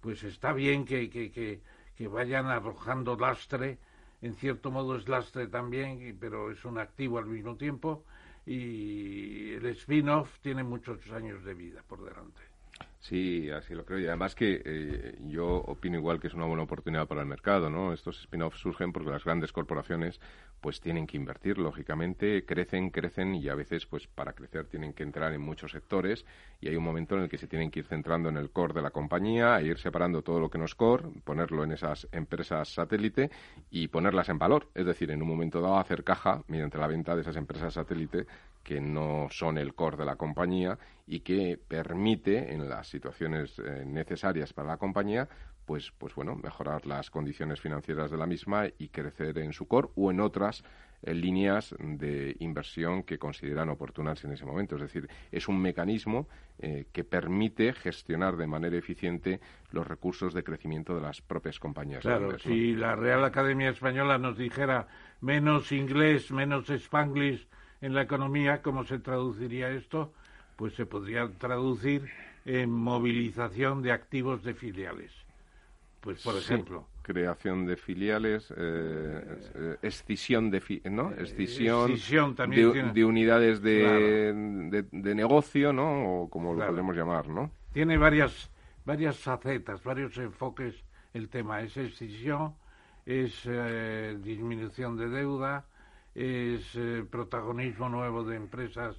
[0.06, 3.76] pues está bien que, que, que, vayan arrojando lastre,
[4.22, 8.04] en cierto modo es lastre también, pero es un activo al mismo tiempo,
[8.46, 12.40] y el spin-off tiene muchos años de vida por delante.
[13.00, 13.98] Sí, así lo creo.
[13.98, 17.68] Y además que eh, yo opino igual que es una buena oportunidad para el mercado,
[17.68, 17.92] ¿no?
[17.92, 20.20] Estos spin-offs surgen porque las grandes corporaciones
[20.60, 25.02] pues tienen que invertir, lógicamente, crecen, crecen y a veces pues para crecer tienen que
[25.02, 26.24] entrar en muchos sectores
[26.60, 28.74] y hay un momento en el que se tienen que ir centrando en el core
[28.74, 32.08] de la compañía, e ir separando todo lo que no es core, ponerlo en esas
[32.12, 33.30] empresas satélite
[33.70, 34.68] y ponerlas en valor.
[34.74, 38.26] Es decir, en un momento dado hacer caja mediante la venta de esas empresas satélite
[38.62, 40.76] que no son el core de la compañía
[41.06, 45.28] y que permite en las situaciones eh, necesarias para la compañía
[45.66, 49.88] pues pues bueno mejorar las condiciones financieras de la misma y crecer en su core
[49.96, 50.64] o en otras
[51.02, 56.28] eh, líneas de inversión que consideran oportunas en ese momento es decir es un mecanismo
[56.58, 59.40] eh, que permite gestionar de manera eficiente
[59.72, 64.38] los recursos de crecimiento de las propias compañías claro si la Real Academia Española nos
[64.38, 64.88] dijera
[65.20, 67.46] menos inglés menos spanglish
[67.80, 70.12] en la economía, ¿cómo se traduciría esto?
[70.56, 72.10] Pues se podría traducir
[72.44, 75.12] en movilización de activos de filiales.
[76.06, 76.86] Pues, por ejemplo.
[77.02, 81.10] Creación de filiales, eh, escisión de, ¿no?
[81.10, 81.96] Eh, escisión,
[82.94, 86.22] de, unidades de, de, negocio, ¿no?
[86.22, 87.50] O como lo podemos llamar, ¿no?
[87.72, 88.52] Tiene varias,
[88.84, 90.76] varias facetas, varios enfoques
[91.12, 91.62] el tema.
[91.62, 92.54] Es escisión,
[93.04, 95.64] es eh, disminución de deuda,
[96.14, 98.94] es eh, protagonismo nuevo de empresas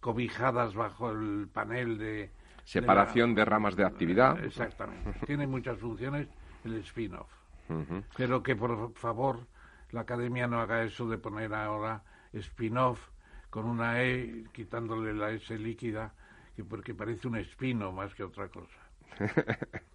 [0.00, 2.30] cobijadas bajo el panel de...
[2.64, 4.44] Separación de, ramas de actividad.
[4.44, 5.14] Exactamente.
[5.26, 6.28] Tiene muchas funciones
[6.64, 7.30] el spin-off.
[8.16, 9.46] Pero que por favor
[9.90, 12.02] la academia no haga eso de poner ahora
[12.32, 13.08] spin-off
[13.48, 16.14] con una E quitándole la S líquida,
[16.56, 18.78] que porque parece un espino más que otra cosa.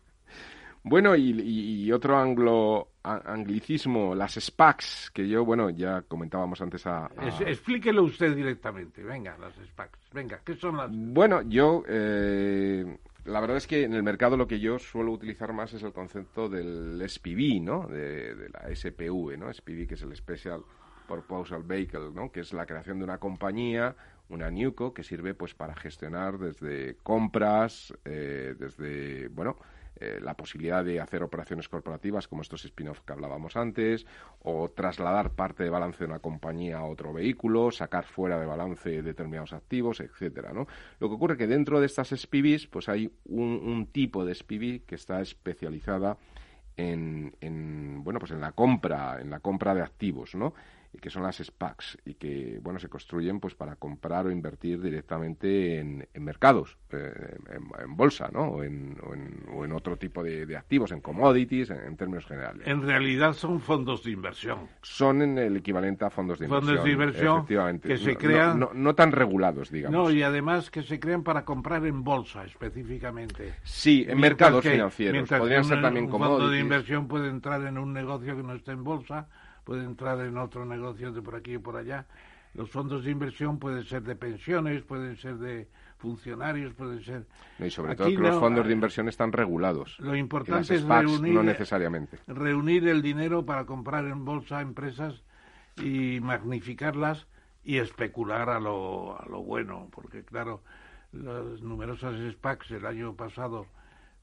[0.89, 7.09] Bueno, y, otro anglo, anglicismo, las SPACs, que yo, bueno, ya comentábamos antes a...
[7.45, 10.89] explíquelo usted directamente, venga, las SPACs, venga, ¿qué son las...?
[10.93, 15.51] Bueno, yo, eh, la verdad es que en el mercado lo que yo suelo utilizar
[15.51, 17.87] más es el concepto del SPV, ¿no?
[17.87, 19.53] De, la SPV, ¿no?
[19.53, 20.63] SPV, que es el Special
[21.07, 22.31] Proposal Vehicle, ¿no?
[22.31, 23.95] Que es la creación de una compañía,
[24.29, 29.57] una NUCO, que sirve pues para gestionar desde compras, eh, desde, bueno
[29.99, 34.05] eh, la posibilidad de hacer operaciones corporativas como estos spin-off que hablábamos antes,
[34.43, 39.01] o trasladar parte de balance de una compañía a otro vehículo, sacar fuera de balance
[39.01, 40.67] determinados activos, etcétera, ¿no?
[40.99, 44.85] Lo que ocurre es que dentro de estas SPVs, pues hay un, tipo de SPV
[44.85, 46.17] que está especializada
[46.75, 50.53] en, en, bueno pues en la compra en la compra de activos no
[50.99, 55.79] que son las SPACs y que bueno se construyen pues para comprar o invertir directamente
[55.79, 57.37] en, mercados eh,
[57.79, 58.97] en, bolsa no o en,
[59.53, 62.65] o en, otro tipo de, activos en commodities en, términos generales.
[62.65, 64.67] En realidad son fondos de inversión.
[64.81, 67.87] Son en el equivalente a fondos de inversión fondos de inversión efectivamente.
[67.87, 69.97] que se crean no, tan regulados digamos.
[69.97, 73.55] No y además que se crean para comprar en bolsa específicamente.
[73.63, 75.29] Sí en mercados financieros.
[75.29, 78.53] podrían ser también commodities un fondo de inversión puede entrar en un negocio que no
[78.53, 79.27] está en bolsa
[79.67, 82.05] puede entrar en otro negocio de por aquí y por allá.
[82.53, 85.67] Los fondos de inversión pueden ser de pensiones, pueden ser de
[85.97, 87.25] funcionarios, pueden ser...
[87.59, 89.99] Y sobre todo que los fondos de inversión están regulados.
[89.99, 92.17] Lo importante es reunir, no necesariamente.
[92.27, 95.21] reunir el dinero para comprar en bolsa empresas
[95.75, 97.27] y magnificarlas
[97.65, 100.63] y especular a lo, a lo bueno, porque claro,
[101.11, 103.67] las numerosas SPACs el año pasado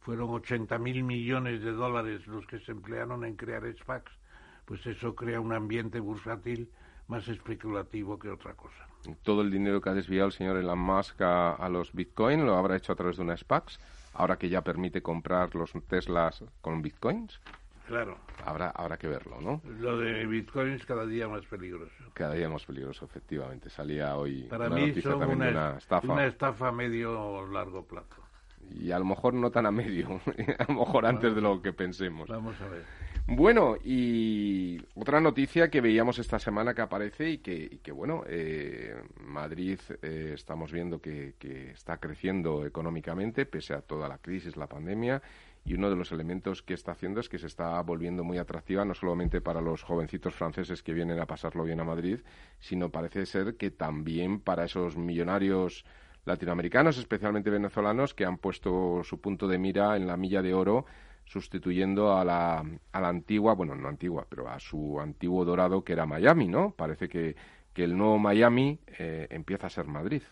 [0.00, 4.10] fueron 80 mil millones de dólares los que se emplearon en crear SPACs,
[4.64, 6.70] pues eso crea un ambiente bursátil
[7.08, 8.86] más especulativo que otra cosa.
[9.22, 12.76] Todo el dinero que ha desviado el señor Elon Musk a, los Bitcoin lo habrá
[12.76, 13.78] hecho a través de una SPACs,
[14.14, 17.40] ahora que ya permite comprar los Teslas con Bitcoins.
[17.86, 18.16] Claro.
[18.46, 19.60] Habrá, habrá que verlo, ¿no?
[19.78, 21.92] Lo de bitcoins cada día más peligroso.
[22.14, 23.68] Cada día más peligroso, efectivamente.
[23.68, 26.12] Salía hoy Para una mí noticia también una, de una estafa.
[26.12, 28.22] Una estafa a medio largo plazo.
[28.70, 30.18] Y a lo mejor no tan a medio,
[30.58, 32.28] a lo mejor antes de lo que pensemos.
[32.28, 32.84] Vamos a ver.
[33.26, 38.94] Bueno, y otra noticia que veíamos esta semana que aparece y que, que bueno, eh,
[39.18, 44.66] Madrid eh, estamos viendo que, que está creciendo económicamente pese a toda la crisis, la
[44.66, 45.22] pandemia,
[45.64, 48.84] y uno de los elementos que está haciendo es que se está volviendo muy atractiva
[48.84, 52.20] no solamente para los jovencitos franceses que vienen a pasarlo bien a Madrid,
[52.60, 55.86] sino parece ser que también para esos millonarios
[56.26, 60.84] latinoamericanos, especialmente venezolanos, que han puesto su punto de mira en la milla de oro
[61.24, 65.92] sustituyendo a la, a la antigua, bueno, no antigua, pero a su antiguo dorado que
[65.94, 66.72] era Miami, ¿no?
[66.72, 67.36] Parece que,
[67.72, 70.22] que el nuevo Miami eh, empieza a ser Madrid.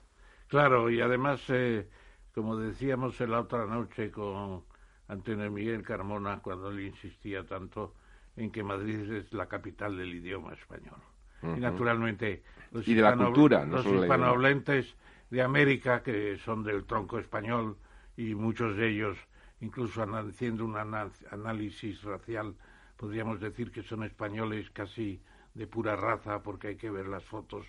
[0.49, 1.89] Claro, y además, eh,
[2.35, 4.65] como decíamos en la otra noche con
[5.09, 7.95] Antonio Miguel Carmona cuando él insistía tanto
[8.37, 11.01] en que Madrid es la capital del idioma español.
[11.43, 14.95] Y naturalmente los, y de la cultura, los hispanohablantes
[15.31, 17.77] de América, que son del tronco español
[18.17, 19.19] y muchos de ellos,
[19.63, 22.55] incluso haciendo un análisis racial,
[22.97, 25.23] podríamos decir que son españoles casi
[25.55, 27.65] de pura raza porque hay que ver las fotos.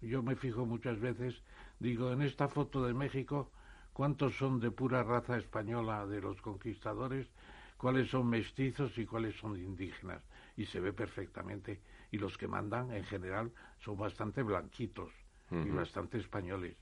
[0.00, 1.34] Yo me fijo muchas veces,
[1.78, 3.50] digo, en esta foto de México
[3.92, 7.28] cuántos son de pura raza española de los conquistadores,
[7.76, 10.22] cuáles son mestizos y cuáles son indígenas.
[10.56, 11.80] Y se ve perfectamente.
[12.10, 13.50] Y los que mandan, en general,
[13.80, 15.10] son bastante blanquitos
[15.50, 16.76] y bastante españoles.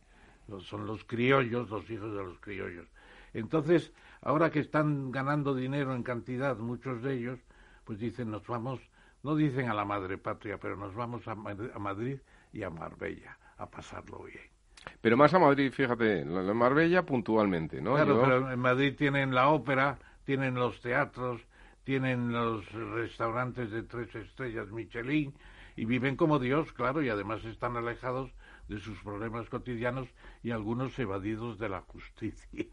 [0.61, 2.87] Son los criollos, los hijos de los criollos.
[3.35, 7.39] Entonces, ahora que están ganando dinero en cantidad, muchos de ellos,
[7.85, 8.81] pues dicen, nos vamos,
[9.23, 12.19] no dicen a la madre patria, pero nos vamos a, a Madrid
[12.53, 14.53] y a Marbella a pasarlo bien.
[15.01, 17.95] Pero más a Madrid, fíjate, en Marbella puntualmente, ¿no?
[17.95, 21.41] Claro, pero en Madrid tienen la ópera, tienen los teatros,
[21.85, 25.35] tienen los restaurantes de tres estrellas Michelin
[25.77, 28.31] y viven como Dios, claro, y además están alejados
[28.69, 30.09] de sus problemas cotidianos
[30.43, 32.67] y algunos evadidos de la justicia.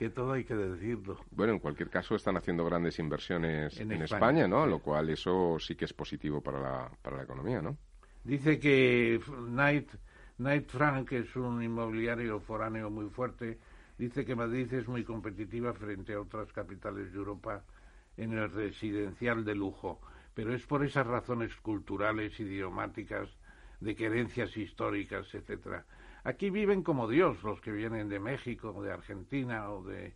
[0.00, 1.18] Que todo hay que decirlo.
[1.30, 4.64] Bueno, en cualquier caso están haciendo grandes inversiones en, España, ¿no?
[4.64, 7.76] Lo cual eso sí que es positivo para la, para la economía, ¿no?
[8.24, 9.90] Dice que Knight
[10.38, 13.58] Knight Frank, que es un inmobiliario foráneo muy fuerte,
[13.98, 17.62] dice que Madrid es muy competitiva frente a otras capitales de Europa
[18.16, 20.00] en el residencial de lujo,
[20.32, 23.28] pero es por esas razones culturales, idiomáticas,
[23.80, 25.84] de querencias históricas, etcétera.
[26.24, 30.14] Aquí viven como Dios los que vienen de México, de Argentina o de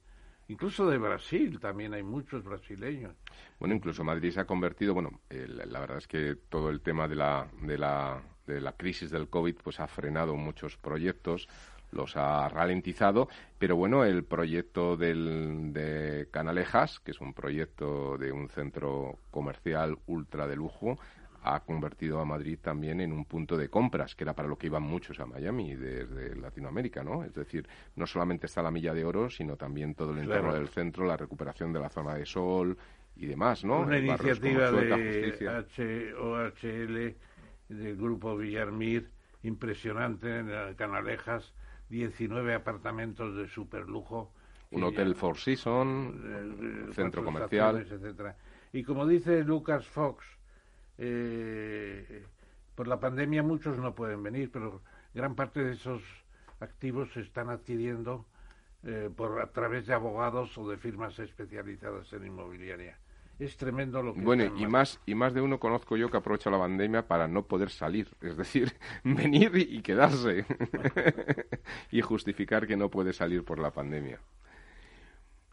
[0.48, 3.14] incluso de Brasil, también hay muchos brasileños.
[3.58, 7.14] Bueno, incluso Madrid se ha convertido, bueno, la verdad es que todo el tema de
[7.14, 11.48] la, de la de la crisis del COVID pues ha frenado muchos proyectos,
[11.92, 13.28] los ha ralentizado,
[13.58, 19.98] pero bueno, el proyecto del, de Canalejas, que es un proyecto de un centro comercial
[20.06, 20.98] ultra de lujo,
[21.44, 24.68] ha convertido a Madrid también en un punto de compras, que era para lo que
[24.68, 27.22] iban muchos a Miami desde Latinoamérica, ¿no?
[27.22, 30.68] Es decir, no solamente está la milla de oro, sino también todo el entorno del
[30.68, 32.76] centro, la recuperación de la zona de sol
[33.16, 33.80] y demás, ¿no?
[33.80, 37.14] Una iniciativa de OHL
[37.68, 39.10] del grupo Villarmir,
[39.42, 41.52] impresionante en Canalejas,
[41.90, 44.32] 19 apartamentos de superlujo.
[44.70, 47.86] Un hotel Four Seasons, centro comercial.
[47.88, 48.34] Etcétera.
[48.72, 50.24] Y como dice Lucas Fox,
[50.98, 52.24] eh,
[52.74, 56.02] por la pandemia muchos no pueden venir, pero gran parte de esos
[56.60, 58.26] activos se están adquiriendo
[58.82, 62.98] eh, por a través de abogados o de firmas especializadas en inmobiliaria.
[63.38, 66.50] Es tremendo lo que bueno y más y más de uno conozco yo que aprovecha
[66.50, 68.72] la pandemia para no poder salir es decir
[69.04, 70.44] venir y, quedarse
[71.90, 74.20] y justificar que no puede salir por la pandemia.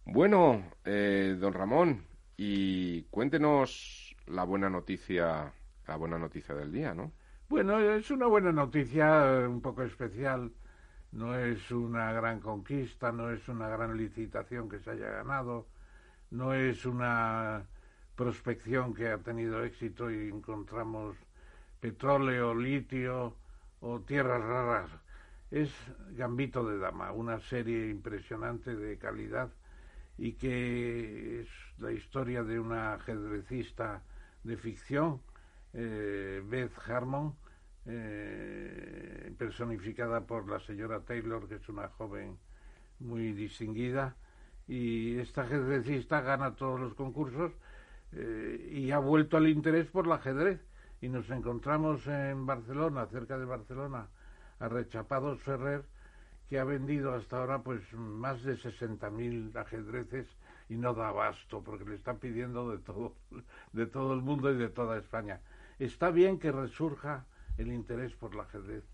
[0.06, 2.06] Bueno eh, don Ramón
[2.38, 5.53] y cuéntenos la buena noticia
[5.88, 7.12] la buena noticia del día no
[7.49, 10.52] bueno es una buena noticia un poco especial
[11.12, 15.68] no es una gran conquista no es una gran licitación que se haya ganado
[16.30, 17.66] no es una
[18.16, 21.18] prospección que ha tenido éxito y encontramos
[21.80, 23.36] petróleo, litio
[23.82, 24.91] o tierras raras.
[25.49, 25.74] Es
[26.12, 29.49] Gambito de Dama, una serie impresionante de calidad
[30.18, 31.48] y que es
[31.80, 34.03] la historia de una ajedrecista
[34.44, 35.22] de ficción,
[35.74, 37.36] eh, Beth Harmon,
[37.86, 42.38] eh, personificada por la señora Taylor, que es una joven
[43.00, 44.16] muy distinguida,
[44.68, 47.52] y esta ajedrecista gana todos los concursos
[48.14, 50.62] eh, y ha vuelto al interés por el ajedrez.
[51.02, 54.08] Y nos encontramos en Barcelona, cerca de Barcelona,
[54.60, 55.84] a Rechapados Ferrer,
[56.48, 60.28] que ha vendido hasta ahora pues más de 60.000 ajedrezes
[60.72, 63.18] y no da abasto porque le están pidiendo de todo,
[63.73, 65.41] de todo el mundo y de toda España.
[65.80, 67.26] Está bien que resurja
[67.57, 68.85] el interés por el ajedrez,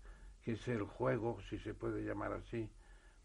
[0.42, 2.68] que es el juego, si se puede llamar así,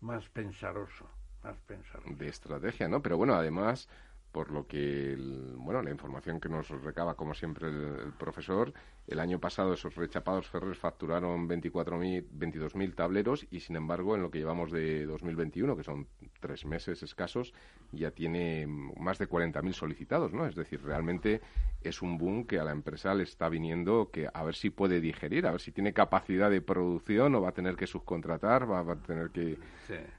[0.01, 1.09] más pensaroso,
[1.43, 2.15] más pensaroso.
[2.15, 3.01] De estrategia, ¿no?
[3.01, 3.89] Pero bueno, además
[4.31, 5.15] por lo que,
[5.57, 8.71] bueno, la información que nos recaba, como siempre, el, profesor,
[9.07, 14.39] el año pasado esos rechapados Ferrer facturaron 22.000 tableros y, sin embargo, en lo que
[14.39, 16.07] llevamos de 2021, que son
[16.39, 17.53] tres meses escasos,
[17.91, 20.45] ya tiene más de 40.000 solicitados, ¿no?
[20.45, 21.41] Es decir, realmente
[21.81, 25.01] es un boom que a la empresa le está viniendo que a ver si puede
[25.01, 28.79] digerir, a ver si tiene capacidad de producción o va a tener que subcontratar, va,
[28.79, 29.57] a tener que...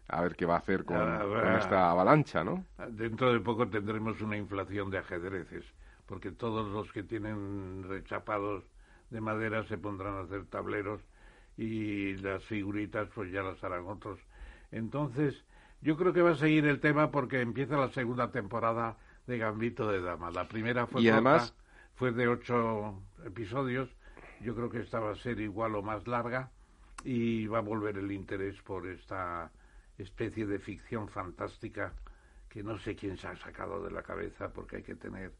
[0.09, 2.66] A ver qué va a hacer con, con esta avalancha, ¿no?
[2.90, 5.65] Dentro de poco tendremos una inflación de ajedrezes,
[6.05, 8.65] porque todos los que tienen rechapados
[9.15, 11.01] de madera se pondrán a hacer tableros
[11.57, 14.19] y las figuritas pues ya las harán otros.
[14.73, 15.45] Entonces,
[15.81, 19.86] yo creo que va a seguir el tema porque empieza la segunda temporada de Gambito
[19.86, 20.32] de Dama.
[20.32, 21.55] La primera fue, además...
[21.95, 23.89] fue de ocho episodios.
[24.41, 26.51] Yo creo que esta va a ser igual o más larga
[27.05, 29.53] y va a volver el interés por esta
[29.97, 31.93] especie de ficción fantástica
[32.49, 35.32] que no sé quién se ha sacado de la cabeza porque hay que tener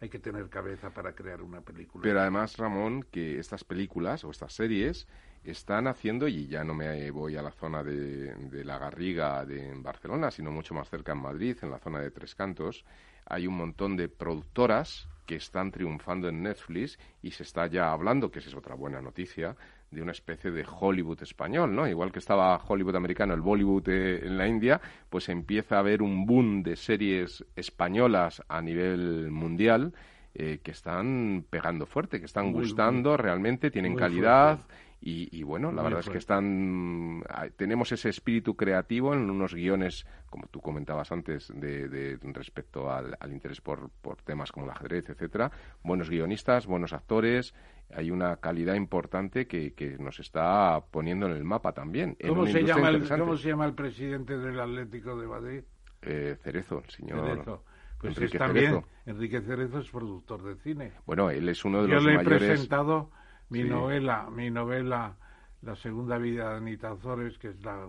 [0.00, 2.02] hay que tener cabeza para crear una película.
[2.02, 5.06] Pero además, Ramón, que estas películas o estas series
[5.44, 9.72] están haciendo, y ya no me voy a la zona de, de la Garriga de
[9.76, 12.84] Barcelona, sino mucho más cerca en Madrid, en la zona de Tres Cantos,
[13.26, 18.30] hay un montón de productoras que están triunfando en Netflix y se está ya hablando,
[18.30, 19.56] que esa es otra buena noticia,
[19.90, 21.88] de una especie de Hollywood español, ¿no?
[21.88, 26.02] Igual que estaba Hollywood americano, el Bollywood eh, en la India, pues empieza a haber
[26.02, 29.94] un boom de series españolas a nivel mundial
[30.34, 34.60] eh, que están pegando fuerte, que están gustando realmente, tienen calidad.
[35.00, 37.22] Y, bueno, la verdad es que están
[37.56, 43.32] tenemos ese espíritu creativo en unos guiones, como tú comentabas antes, de, respecto al, al
[43.32, 45.52] interés por, por temas como el ajedrez, etcétera.
[45.82, 47.54] Buenos guionistas, buenos actores,
[47.94, 52.16] hay una calidad importante que, que nos está poniendo en el mapa también.
[52.26, 55.62] ¿Cómo, se llama, el, ¿Cómo se llama el presidente del Atlético de Madrid?
[56.02, 57.26] Eh, Cerezo, señor.
[57.26, 57.64] Cerezo.
[57.98, 58.84] Pues Enrique Cerezo.
[59.06, 60.92] Enrique Cerezo es productor de cine.
[61.06, 62.24] Bueno, él es uno de los mayores...
[62.24, 63.10] Yo le he presentado
[63.48, 65.16] mi novela, mi novela
[65.62, 67.88] La segunda vida de Anita Azores, que es la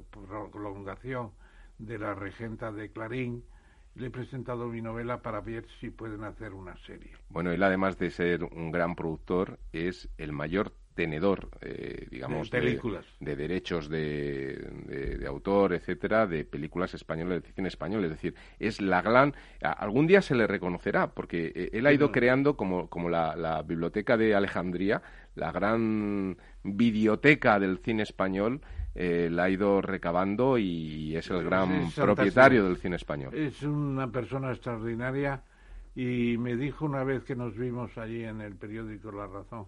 [0.52, 1.32] prolongación
[1.78, 3.44] de la regenta de Clarín,
[4.00, 7.12] le he presentado mi novela para ver si pueden hacer una serie.
[7.30, 12.60] Bueno, él además de ser un gran productor, es el mayor tenedor, eh, digamos, de,
[12.60, 13.06] películas.
[13.22, 14.58] de, derechos de,
[15.18, 18.04] de, autor, etcétera, de películas españolas, de cine español.
[18.04, 19.34] Es decir, es la gran.
[19.62, 23.62] Algún día se le reconocerá, porque eh, él ha ido creando como, como la, la,
[23.62, 25.02] biblioteca de Alejandría,
[25.36, 28.62] la gran biblioteca del cine español
[28.96, 33.34] eh, la ha ido recabando y es el gran propietario del cine español.
[33.34, 35.44] Es una persona extraordinaria
[35.96, 39.68] y me dijo una vez que nos vimos allí en el periódico La Razón,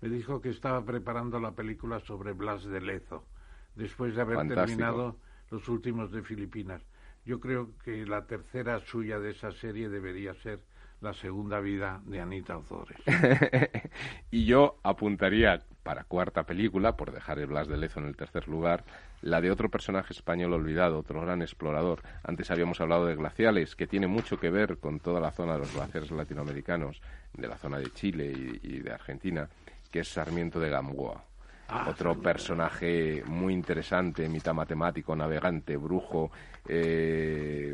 [0.00, 3.26] me dijo que estaba preparando la película sobre Blas de Lezo,
[3.74, 5.16] después de haber terminado
[5.50, 6.82] los últimos de Filipinas.
[7.24, 10.60] Yo creo que la tercera suya de esa serie debería ser
[11.00, 12.98] la segunda vida de Anita Ozores.
[14.30, 18.48] y yo apuntaría para cuarta película, por dejar el Blas de Lezo en el tercer
[18.48, 18.84] lugar,
[19.22, 22.02] la de otro personaje español olvidado, otro gran explorador.
[22.22, 25.60] Antes habíamos hablado de glaciales, que tiene mucho que ver con toda la zona de
[25.60, 27.00] los glaciares latinoamericanos,
[27.32, 28.32] de la zona de Chile
[28.62, 29.48] y, de Argentina,
[29.90, 31.24] que es Sarmiento de Gamboa.
[31.72, 36.32] Ah, otro personaje muy interesante, mitad matemático, navegante, brujo,
[36.68, 37.72] eh,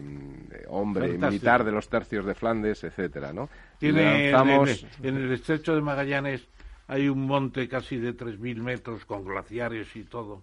[0.68, 3.48] hombre, militar de los tercios de Flandes, etcétera, ¿no?
[3.78, 6.46] Tiene en el estrecho de Magallanes
[6.88, 10.42] hay un monte casi de 3.000 metros con glaciares y todo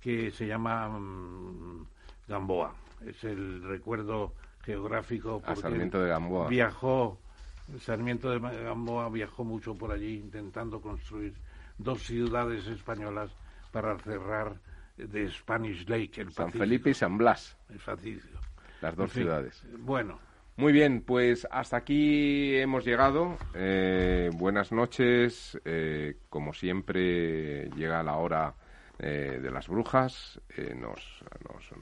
[0.00, 1.86] que se llama mm,
[2.26, 2.74] Gamboa.
[3.06, 5.42] Es el recuerdo geográfico.
[5.44, 6.48] A Sarmiento de Gamboa.
[6.48, 7.18] Viajó,
[7.78, 11.34] Sarmiento de Gamboa viajó mucho por allí intentando construir
[11.78, 13.30] dos ciudades españolas
[13.72, 14.56] para cerrar
[14.96, 17.56] de Spanish Lake, el San Felipe y San Blas.
[17.78, 18.22] Fácil.
[18.80, 19.62] Las dos ciudades.
[19.78, 20.18] Bueno,
[20.56, 23.36] muy bien, pues hasta aquí hemos llegado.
[23.54, 25.58] Eh, buenas noches.
[25.64, 28.54] Eh, como siempre, llega la hora
[28.98, 30.40] eh, de las brujas.
[30.76, 31.24] Nos,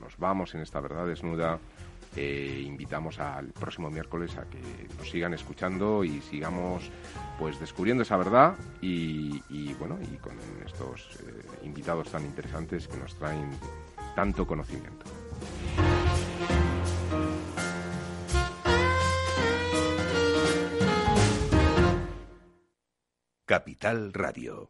[0.00, 1.58] nos, vamos en esta verdad desnuda.
[2.16, 4.58] Invitamos al próximo miércoles a que
[4.96, 6.90] nos sigan escuchando y sigamos
[7.38, 10.36] pues descubriendo esa verdad y, y bueno y con
[10.66, 11.18] estos
[11.62, 13.50] invitados tan interesantes que nos traen
[14.16, 15.04] tanto conocimiento.
[23.48, 24.68] Capital Radio.